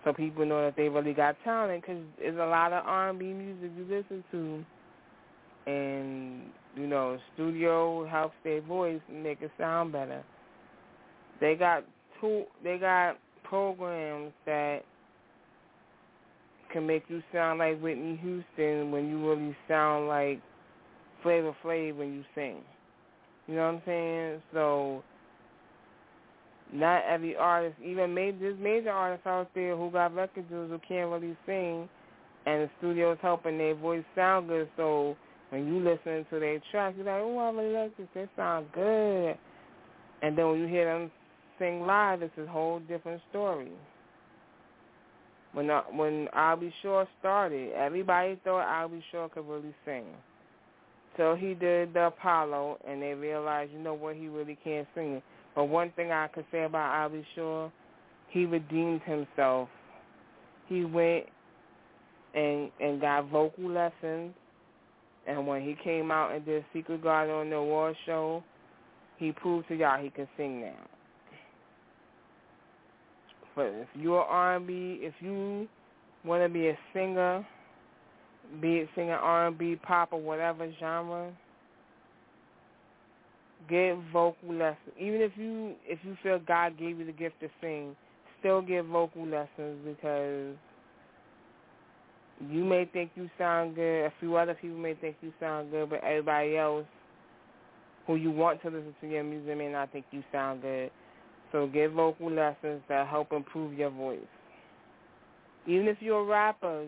[0.03, 1.81] so people know that they really got talent.
[1.81, 6.41] Because there's a lot of R&B music you listen to, and
[6.76, 10.24] you know, studio helps their voice make it sound better.
[11.40, 11.84] They got
[12.20, 12.45] two.
[12.64, 14.80] They got programs that
[16.72, 20.41] can make you sound like Whitney Houston when you really sound like
[21.22, 22.58] Flavor Flav when you sing.
[23.48, 24.41] You know what I'm saying?
[24.54, 25.04] So
[26.74, 30.80] not every artist, even major, there's major artists out there who got record deals who
[30.88, 31.88] can't really sing,
[32.45, 34.68] and the studio's helping their voice sound good.
[34.76, 35.16] So
[35.54, 38.08] when you listen to their tracks, you're like, oh, I really like this.
[38.16, 39.38] They sound good.
[40.24, 41.12] And then when you hear them
[41.60, 43.72] sing live, it's a whole different story.
[45.54, 46.74] When uh, when Al B.
[46.82, 49.00] Sure started, everybody thought Al B.
[49.12, 50.06] Sure could really sing.
[51.18, 55.22] So he did the Apollo, and they realized, you know what, he really can't sing.
[55.54, 57.24] But one thing I could say about Al B.
[57.36, 57.72] Sure,
[58.30, 59.70] he redeemed himself.
[60.68, 61.26] He went
[62.34, 64.34] and and got vocal lessons,
[65.28, 68.44] and when he came out and did Secret Garden on the award show,
[69.18, 70.74] he proved to y'all he can sing now.
[73.56, 75.68] But if you're R&B, if you
[76.26, 77.45] want to be a singer,
[78.62, 81.32] be it singing R&B, pop, or whatever genre,
[83.70, 84.94] get vocal lessons.
[85.00, 87.95] Even if you if you feel God gave you the gift to sing,
[88.40, 90.56] still get vocal lessons because
[92.50, 94.06] you may think you sound good.
[94.06, 96.86] A few other people may think you sound good, but everybody else
[98.08, 100.92] who you want to listen to your music may not think you sound good.
[101.52, 104.20] So get vocal lessons that help improve your voice.
[105.68, 106.86] Even if you're a rapper,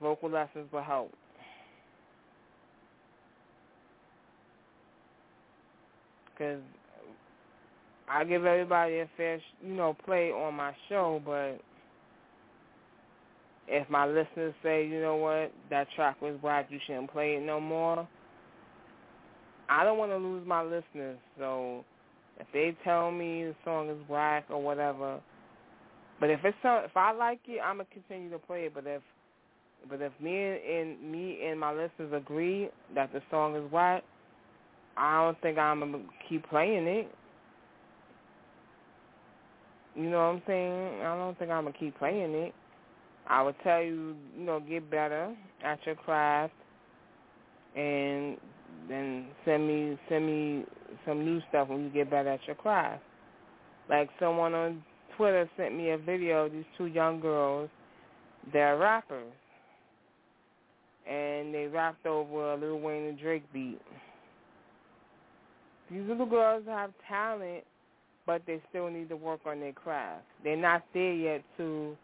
[0.00, 1.12] vocal lessons will help.
[6.32, 6.60] Because
[8.08, 11.60] I give everybody a fair, you know, play on my show, but
[13.70, 17.42] if my listeners say, you know what, that track was whack, you shouldn't play it
[17.42, 18.06] no more,
[19.68, 21.18] I don't want to lose my listeners.
[21.38, 21.84] So
[22.40, 25.20] if they tell me the song is whack or whatever,
[26.18, 28.74] but if it's if I like it, I'm gonna continue to play it.
[28.74, 29.02] But if
[29.88, 34.02] but if me and, and me and my listeners agree that the song is whack,
[34.96, 37.08] I don't think I'm gonna keep playing it.
[39.94, 41.00] You know what I'm saying?
[41.02, 42.54] I don't think I'm gonna keep playing it.
[43.30, 45.32] I would tell you, you know, get better
[45.64, 46.52] at your craft,
[47.76, 48.36] and
[48.88, 50.64] then send me send me
[51.06, 53.02] some new stuff when you get better at your craft.
[53.88, 54.82] Like someone on
[55.16, 57.70] Twitter sent me a video of these two young girls.
[58.52, 59.32] They're rappers,
[61.08, 63.80] and they rapped over a Lil Wayne and Drake beat.
[65.88, 67.62] These little girls have talent,
[68.26, 70.24] but they still need to work on their craft.
[70.42, 71.96] They're not there yet to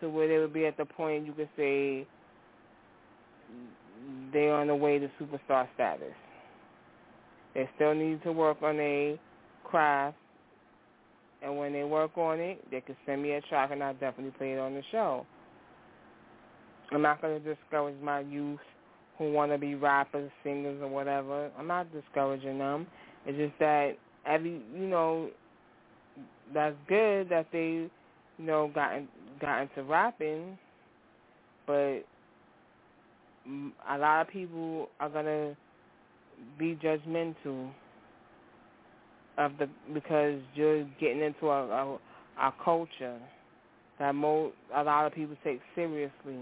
[0.00, 2.06] to where they would be at the point you could say
[4.32, 6.12] they're on the way to superstar status.
[7.54, 9.18] They still need to work on a
[9.62, 10.16] craft.
[11.42, 14.32] And when they work on it, they can send me a track and I'll definitely
[14.38, 15.26] play it on the show.
[16.90, 18.60] I'm not going to discourage my youth
[19.18, 21.50] who want to be rappers, singers, or whatever.
[21.58, 22.86] I'm not discouraging them.
[23.26, 23.92] It's just that
[24.26, 25.30] every, you know,
[26.52, 27.90] that's good that they, you
[28.38, 28.92] know, got
[29.40, 30.58] got into rapping,
[31.66, 32.00] but
[33.90, 35.56] a lot of people are gonna
[36.58, 37.70] be judgmental
[39.38, 41.98] of the because you're getting into a, a,
[42.40, 43.18] a culture
[43.98, 46.38] that mo a lot of people take seriously,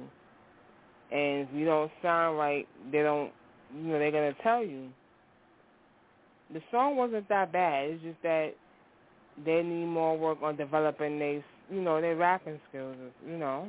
[1.10, 3.30] and if you don't sound right, they don't,
[3.74, 4.88] you know, they're gonna tell you.
[6.52, 7.90] The song wasn't that bad.
[7.90, 8.50] It's just that
[9.44, 12.96] they need more work on developing their, you know, their rapping skills.
[13.26, 13.68] You know,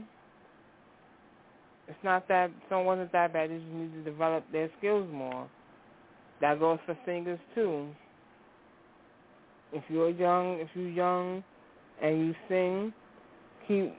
[1.87, 3.49] it's not that song wasn't that bad.
[3.49, 5.49] They just need to develop their skills more.
[6.41, 7.87] That goes for singers too.
[9.71, 11.43] If you're young, if you're young,
[12.01, 12.93] and you sing,
[13.67, 13.93] keep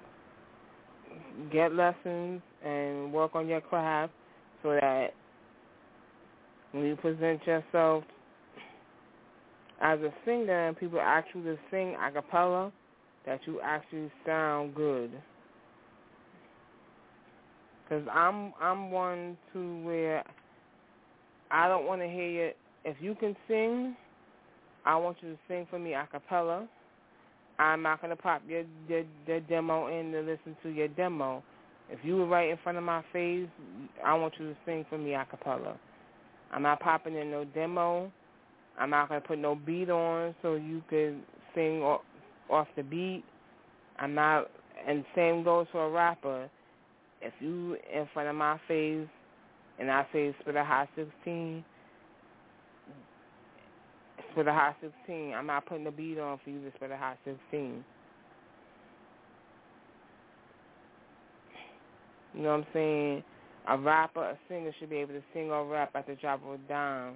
[1.52, 4.12] get lessons and work on your craft
[4.62, 5.08] so that
[6.72, 8.04] when you present yourself
[9.80, 12.72] as a singer and people ask you to sing a cappella,
[13.26, 15.10] that you actually sound good.
[17.84, 20.24] Because I'm I'm one to where
[21.50, 22.50] I don't want to hear you.
[22.84, 23.96] If you can sing,
[24.84, 26.68] I want you to sing for me a cappella.
[27.58, 31.42] I'm not gonna pop your, your your demo in to listen to your demo.
[31.90, 33.48] If you were right in front of my face,
[34.04, 35.76] I want you to sing for me a cappella.
[36.50, 38.10] I'm not popping in no demo.
[38.78, 41.20] I'm not gonna put no beat on so you could
[41.54, 41.82] sing
[42.50, 43.24] off, the beat.
[43.98, 44.50] I'm not,
[44.86, 46.48] and same goes for a rapper.
[47.22, 49.08] If you in front of my face
[49.78, 51.64] and I say spit a hot 16,
[54.32, 55.32] spit a hot 16.
[55.32, 57.84] I'm not putting the beat on for you to spit a hot 16.
[62.34, 63.24] You know what I'm saying?
[63.68, 66.54] A rapper, a singer should be able to sing or rap at the drop of
[66.54, 67.14] a dime.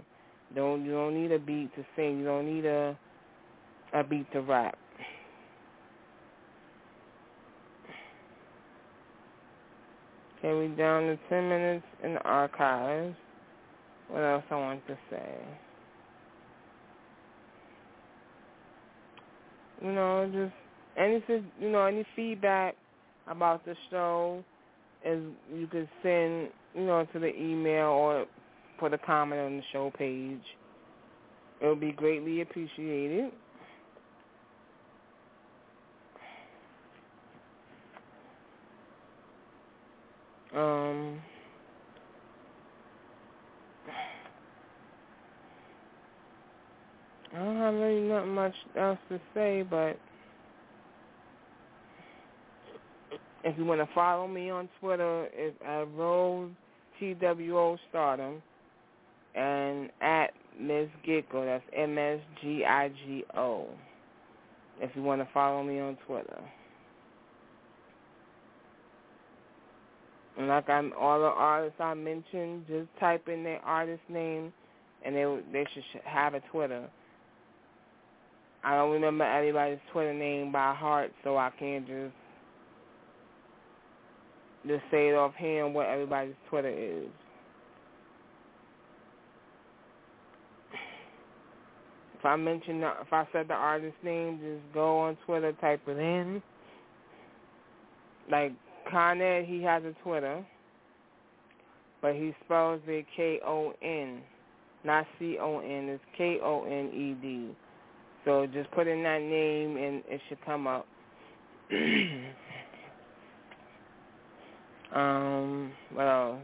[0.54, 2.20] Don't you don't need a beat to sing.
[2.20, 2.96] You don't need a
[3.92, 4.78] a beat to rap.
[10.38, 13.16] Okay, we down to ten minutes in the archives.
[14.08, 15.36] What else I want to say?
[19.82, 20.54] You know, just
[20.96, 21.22] any
[21.60, 22.76] you know any feedback
[23.28, 24.44] about the show
[25.04, 28.26] is you can send you know to the email or
[28.78, 30.40] put a comment on the show page.
[31.60, 33.32] It will be greatly appreciated.
[40.58, 41.20] Um,
[47.32, 49.96] I don't have really not much else to say, but
[53.44, 56.56] if you want to follow me on Twitter, it's at Road
[56.98, 58.42] TWO Stardom
[59.36, 60.88] and at Ms.
[61.06, 61.44] Gigo.
[61.44, 63.68] That's M S G I G O.
[64.80, 66.40] If you want to follow me on Twitter.
[70.38, 74.52] And like I'm, all the artists I mentioned, just type in their artist name,
[75.04, 76.88] and they they should have a Twitter.
[78.62, 82.14] I don't remember anybody's Twitter name by heart, so I can't just
[84.66, 87.08] just say it offhand what everybody's Twitter is.
[92.18, 95.98] If I mention, if I said the artist name, just go on Twitter, type it
[95.98, 96.42] in.
[98.30, 98.52] Like
[98.92, 100.44] Koned, he has a Twitter,
[102.00, 104.20] but he spells it K O N,
[104.84, 105.88] not C O N.
[105.88, 107.56] It's K O N E D.
[108.24, 110.86] So just put in that name and it should come up.
[114.94, 116.40] um, what else?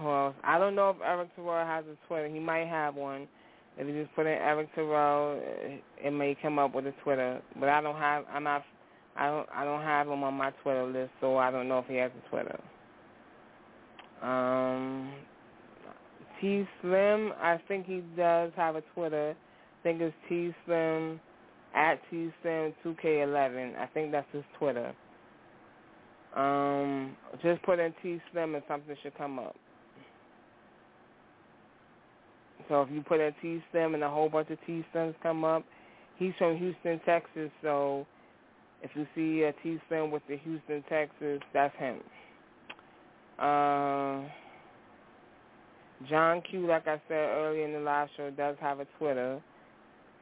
[0.00, 0.34] Who else?
[0.42, 2.28] I don't know if Eric Terrell has a Twitter.
[2.28, 3.28] He might have one.
[3.76, 5.40] If you just put in Eric Terrell,
[5.98, 7.42] it may come up with a Twitter.
[7.58, 8.24] But I don't have.
[8.32, 8.62] I'm not.
[9.16, 9.48] I don't.
[9.54, 12.10] I don't have him on my Twitter list, so I don't know if he has
[12.26, 12.60] a Twitter.
[14.22, 15.12] Um,
[16.40, 19.34] T Slim, I think he does have a Twitter.
[19.34, 21.20] I think it's T Slim
[21.74, 23.78] at T Slim 2K11.
[23.78, 24.92] I think that's his Twitter.
[26.34, 29.54] Um, just put in T Slim and something should come up.
[32.68, 35.44] So if you put in T Slim and a whole bunch of T Slims come
[35.44, 35.64] up,
[36.16, 37.50] he's from Houston, Texas.
[37.62, 38.06] So
[38.84, 42.00] if you see a T Slim with the Houston, Texas, that's him.
[43.38, 44.28] Uh,
[46.08, 49.40] John Q, like I said earlier in the last show, does have a Twitter,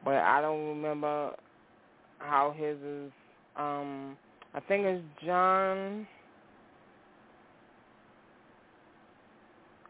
[0.05, 1.35] but I don't remember
[2.19, 3.11] how his is.
[3.57, 4.17] Um,
[4.53, 6.07] I think it's John.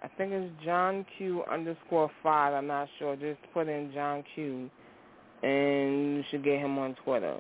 [0.02, 2.54] I think it's John Q underscore five.
[2.54, 3.16] I'm not sure.
[3.16, 4.70] Just put in John Q,
[5.44, 7.38] and you should get him on Twitter.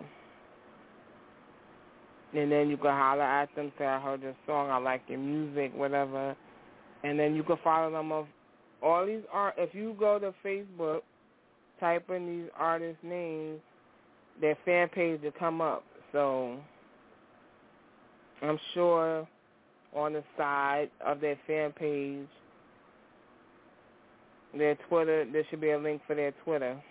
[2.35, 5.19] And then you can holler at them, say I heard your song, I like your
[5.19, 6.35] music, whatever.
[7.03, 8.25] And then you can follow them of
[8.81, 9.55] all these art.
[9.57, 11.01] If you go to Facebook,
[11.79, 13.59] type in these artists' names,
[14.41, 15.83] their fan page will come up.
[16.11, 16.57] So
[18.41, 19.27] I'm sure
[19.95, 22.27] on the side of their fan page,
[24.57, 26.81] their Twitter, there should be a link for their Twitter,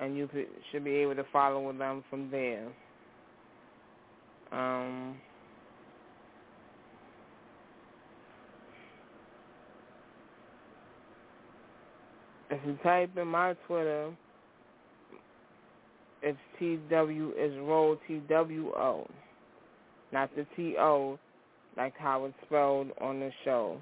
[0.00, 0.28] and you
[0.70, 2.68] should be able to follow them from there.
[4.52, 5.16] Um,
[12.50, 14.12] if you type in my Twitter,
[16.22, 19.08] it's TW is roll TWO,
[20.12, 21.18] not the TO,
[21.76, 23.80] like how it's spelled on the show.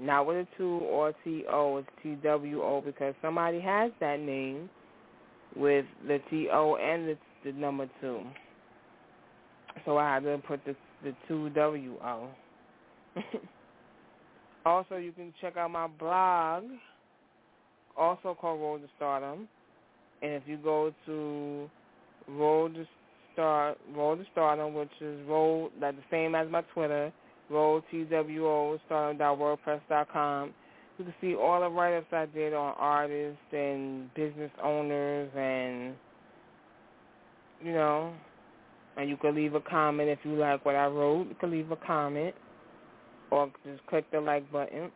[0.00, 4.68] Not with a two or TO, it's TWO because somebody has that name
[5.56, 8.20] with the TO and the, the number two.
[9.84, 12.28] So I had to put the the two W O.
[14.66, 16.64] also, you can check out my blog,
[17.96, 19.48] also called Road to Stardom.
[20.22, 21.70] And if you go to
[22.28, 22.86] Road to
[23.32, 27.12] Start, Road to Stardom, which is Road, like the same as my Twitter,
[27.50, 30.52] Road T W O Stardom.wordpress.com.
[30.98, 35.94] You can see all the write-ups I did on artists and business owners and,
[37.62, 38.12] you know,
[38.98, 41.28] and you can leave a comment if you like what I wrote.
[41.28, 42.34] You can leave a comment
[43.30, 44.90] or just click the like button.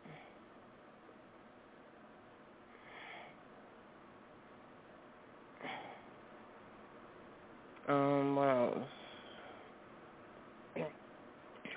[7.87, 8.77] Um, what else?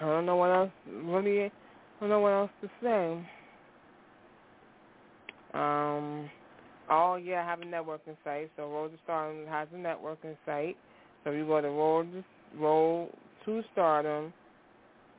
[0.00, 0.70] I don't know what else.
[0.86, 1.50] Really, I
[2.00, 3.12] don't know what else to say.
[5.54, 6.28] Um,
[6.90, 8.50] oh yeah, I have a networking site.
[8.56, 10.76] So to Stardom has a networking site.
[11.26, 12.24] So you go to to,
[12.56, 13.10] Road
[13.44, 14.32] to Stardom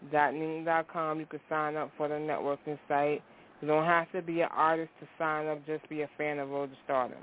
[0.10, 1.20] dot com.
[1.20, 3.22] You can sign up for the networking site.
[3.62, 5.66] You don't have to be an artist to sign up.
[5.68, 7.18] Just be a fan of Road to Stardom.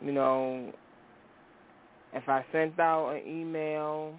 [0.00, 0.72] You know,
[2.14, 4.14] if I sent out an email,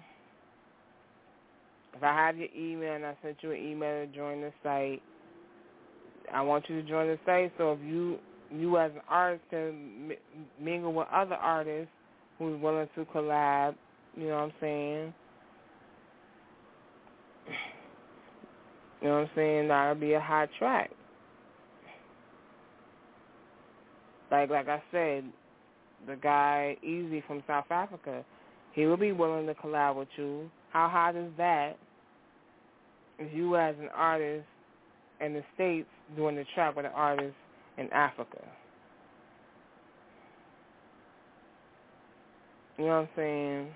[1.96, 5.02] if I have your email and I sent you an email to join the site,
[6.32, 7.52] I want you to join the site.
[7.58, 8.18] So if you
[8.50, 10.12] you as an artist can
[10.60, 11.90] mingle with other artists
[12.38, 13.74] who's willing to collab,
[14.16, 15.14] you know what I'm saying?
[19.02, 19.68] You know what I'm saying?
[19.68, 20.90] That'll be a hot track.
[24.30, 25.24] Like like I said,
[26.06, 28.24] the guy Easy from South Africa,
[28.72, 30.50] he will be willing to collab with you.
[30.72, 31.76] How hot is that?
[33.18, 34.46] If you as an artist
[35.20, 37.36] in the States doing the track with an artist
[37.78, 38.40] in Africa.
[42.78, 43.68] You know what I'm saying?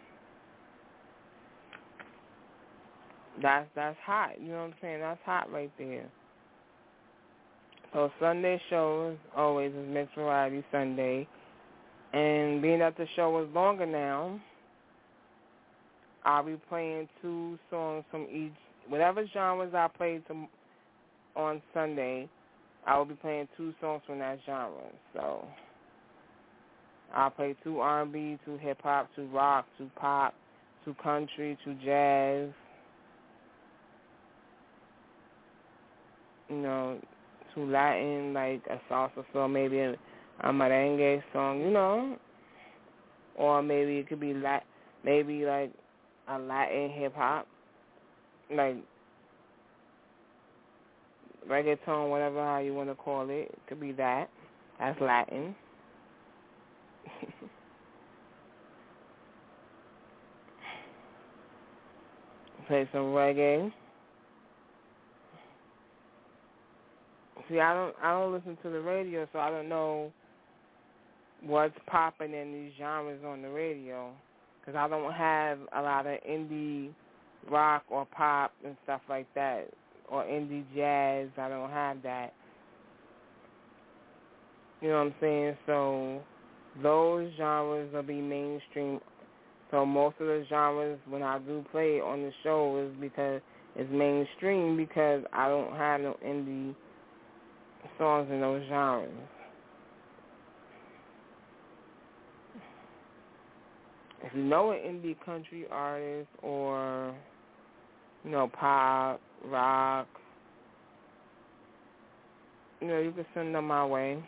[3.41, 4.41] That's that's hot.
[4.41, 5.01] You know what I'm saying?
[5.01, 6.09] That's hot right there.
[7.93, 11.27] So Sunday shows always is Mixed Variety Sunday.
[12.13, 14.41] And being that the show is longer now,
[16.25, 18.53] I'll be playing two songs from each,
[18.89, 20.47] whatever genres I play to,
[21.37, 22.29] on Sunday,
[22.89, 24.73] I will be playing two songs from that genre.
[25.13, 25.47] So
[27.15, 30.33] I'll play two R&B, two hip hop, two rock, two pop,
[30.87, 32.49] two country, two jazz.
[36.49, 36.99] You know,
[37.55, 39.93] two Latin, like a salsa song, maybe a,
[40.45, 42.17] a merengue song, you know,
[43.37, 44.65] or maybe it could be lat,
[45.05, 45.71] maybe like
[46.27, 47.47] a Latin hip hop,
[48.51, 48.77] like
[51.49, 53.49] reggaeton, whatever how you want to call it.
[53.51, 54.29] It could be that.
[54.79, 55.55] That's Latin.
[62.69, 63.73] Play some reggae.
[67.49, 70.13] See, I don't, I don't listen to the radio, so I don't know
[71.43, 74.13] what's popping in these genres on the radio,
[74.61, 76.91] because I don't have a lot of indie
[77.51, 79.71] rock or pop and stuff like that
[80.11, 81.29] or indie jazz.
[81.37, 82.33] I don't have that.
[84.81, 85.57] You know what I'm saying?
[85.67, 86.23] So
[86.83, 89.01] those genres will be mainstream.
[89.71, 93.43] So most of the genres when I do play on the show is because
[93.77, 96.75] it's mainstream because I don't have no indie
[97.99, 99.11] songs in those genres.
[104.23, 107.15] If you know an indie country artist or
[108.25, 110.07] you know pop, rock,
[112.81, 114.23] you know you can send them my way,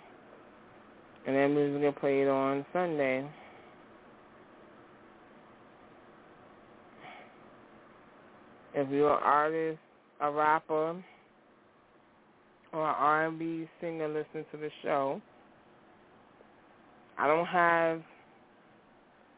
[1.27, 3.29] and then music get played on Sunday.
[8.75, 9.81] If you're an artist,
[10.21, 11.03] a rapper,
[12.73, 15.21] or an R&B singer listening to the show,
[17.19, 18.01] I don't have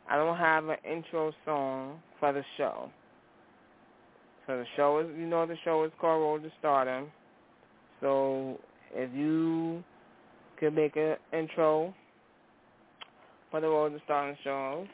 [0.08, 2.90] I don't have an intro song for the show.
[4.52, 7.10] So the show is you know the show is called Road to Stardom.
[8.02, 8.58] So
[8.92, 9.82] if you
[10.60, 11.94] could make an intro
[13.50, 14.86] for the Road to Stardom show,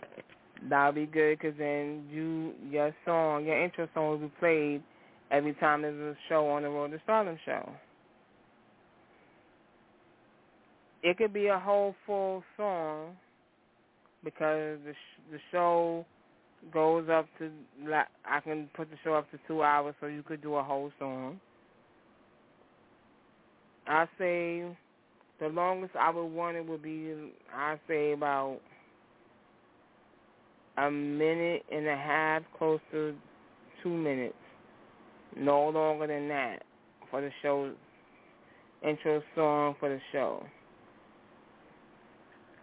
[0.69, 4.83] That'll be good because then you your song, your intro song will be played
[5.33, 7.69] every time there's a show on the Road to Stardom show.
[11.03, 13.17] It could be a whole full song
[14.23, 16.07] because the sh- the show
[16.73, 17.51] goes up to
[17.89, 20.63] like I can put the show up to two hours, so you could do a
[20.63, 21.41] whole song.
[23.87, 24.65] I say
[25.41, 27.15] the longest I would want it would be
[27.55, 28.61] I say about
[30.77, 33.15] a minute and a half, close to
[33.83, 34.35] two minutes.
[35.37, 36.63] No longer than that
[37.11, 37.73] for the show
[38.87, 40.45] intro song for the show.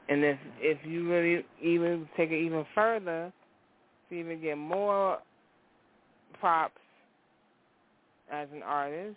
[0.07, 3.33] And if if you really even take it even further
[4.09, 5.19] to even get more
[6.39, 6.73] props
[8.31, 9.15] as an artist,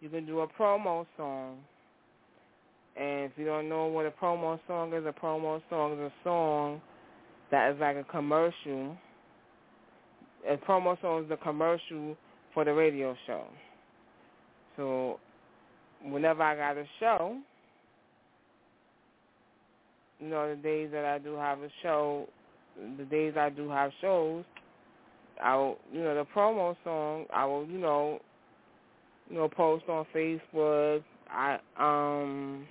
[0.00, 1.58] you can do a promo song.
[2.96, 6.12] And if you don't know what a promo song is, a promo song is a
[6.24, 6.80] song
[7.50, 8.96] that is like a commercial.
[10.48, 12.16] A promo song is the commercial
[12.52, 13.44] for the radio show.
[14.76, 15.20] So
[16.02, 17.38] whenever I got a show,
[20.18, 22.28] you know, the days that I do have a show,
[22.98, 24.44] the days I do have shows,
[25.42, 28.20] I will, you know, the promo song, I will, you know,
[29.28, 32.66] you know, post on Facebook, I um,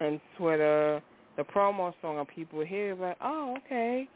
[0.00, 1.02] and Twitter,
[1.36, 4.08] the promo song and people hear like, oh, okay.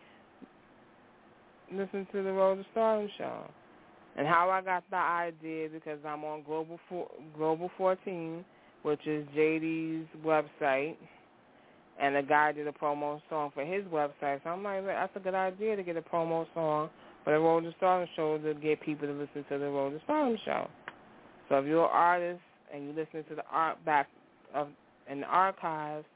[1.72, 3.50] Listen to the Road to Stardom show.
[4.16, 6.78] And how I got the idea because I'm on Global
[7.36, 8.44] Global 14,
[8.82, 10.96] which is JD's website,
[12.00, 14.42] and the guy did a promo song for his website.
[14.42, 16.90] So I'm like, that's a good idea to get a promo song
[17.24, 20.68] for the to Stardom show to get people to listen to the to Stardom show.
[21.48, 22.40] So if you're an artist
[22.72, 24.08] and you're listening to the art back
[24.54, 24.68] of
[25.10, 26.06] in the archives,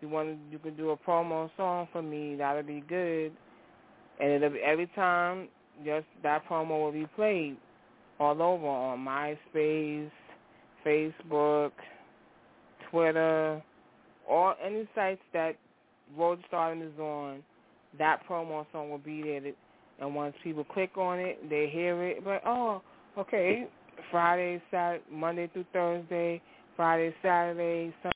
[0.00, 2.36] you want you can do a promo song for me.
[2.36, 3.32] That'll be good.
[4.20, 5.48] And it'll be every time
[5.84, 7.56] just that promo will be played
[8.18, 10.10] all over on MySpace,
[10.84, 11.72] Facebook,
[12.90, 13.62] Twitter,
[14.26, 15.56] or any sites that
[16.16, 17.42] Road Stardom is on.
[17.98, 19.52] That promo song will be there.
[20.00, 22.24] And once people click on it, they hear it.
[22.24, 22.82] But oh,
[23.16, 23.66] okay,
[24.10, 26.42] Friday, Saturday, Monday through Thursday,
[26.76, 28.15] Friday, Saturday, Sunday.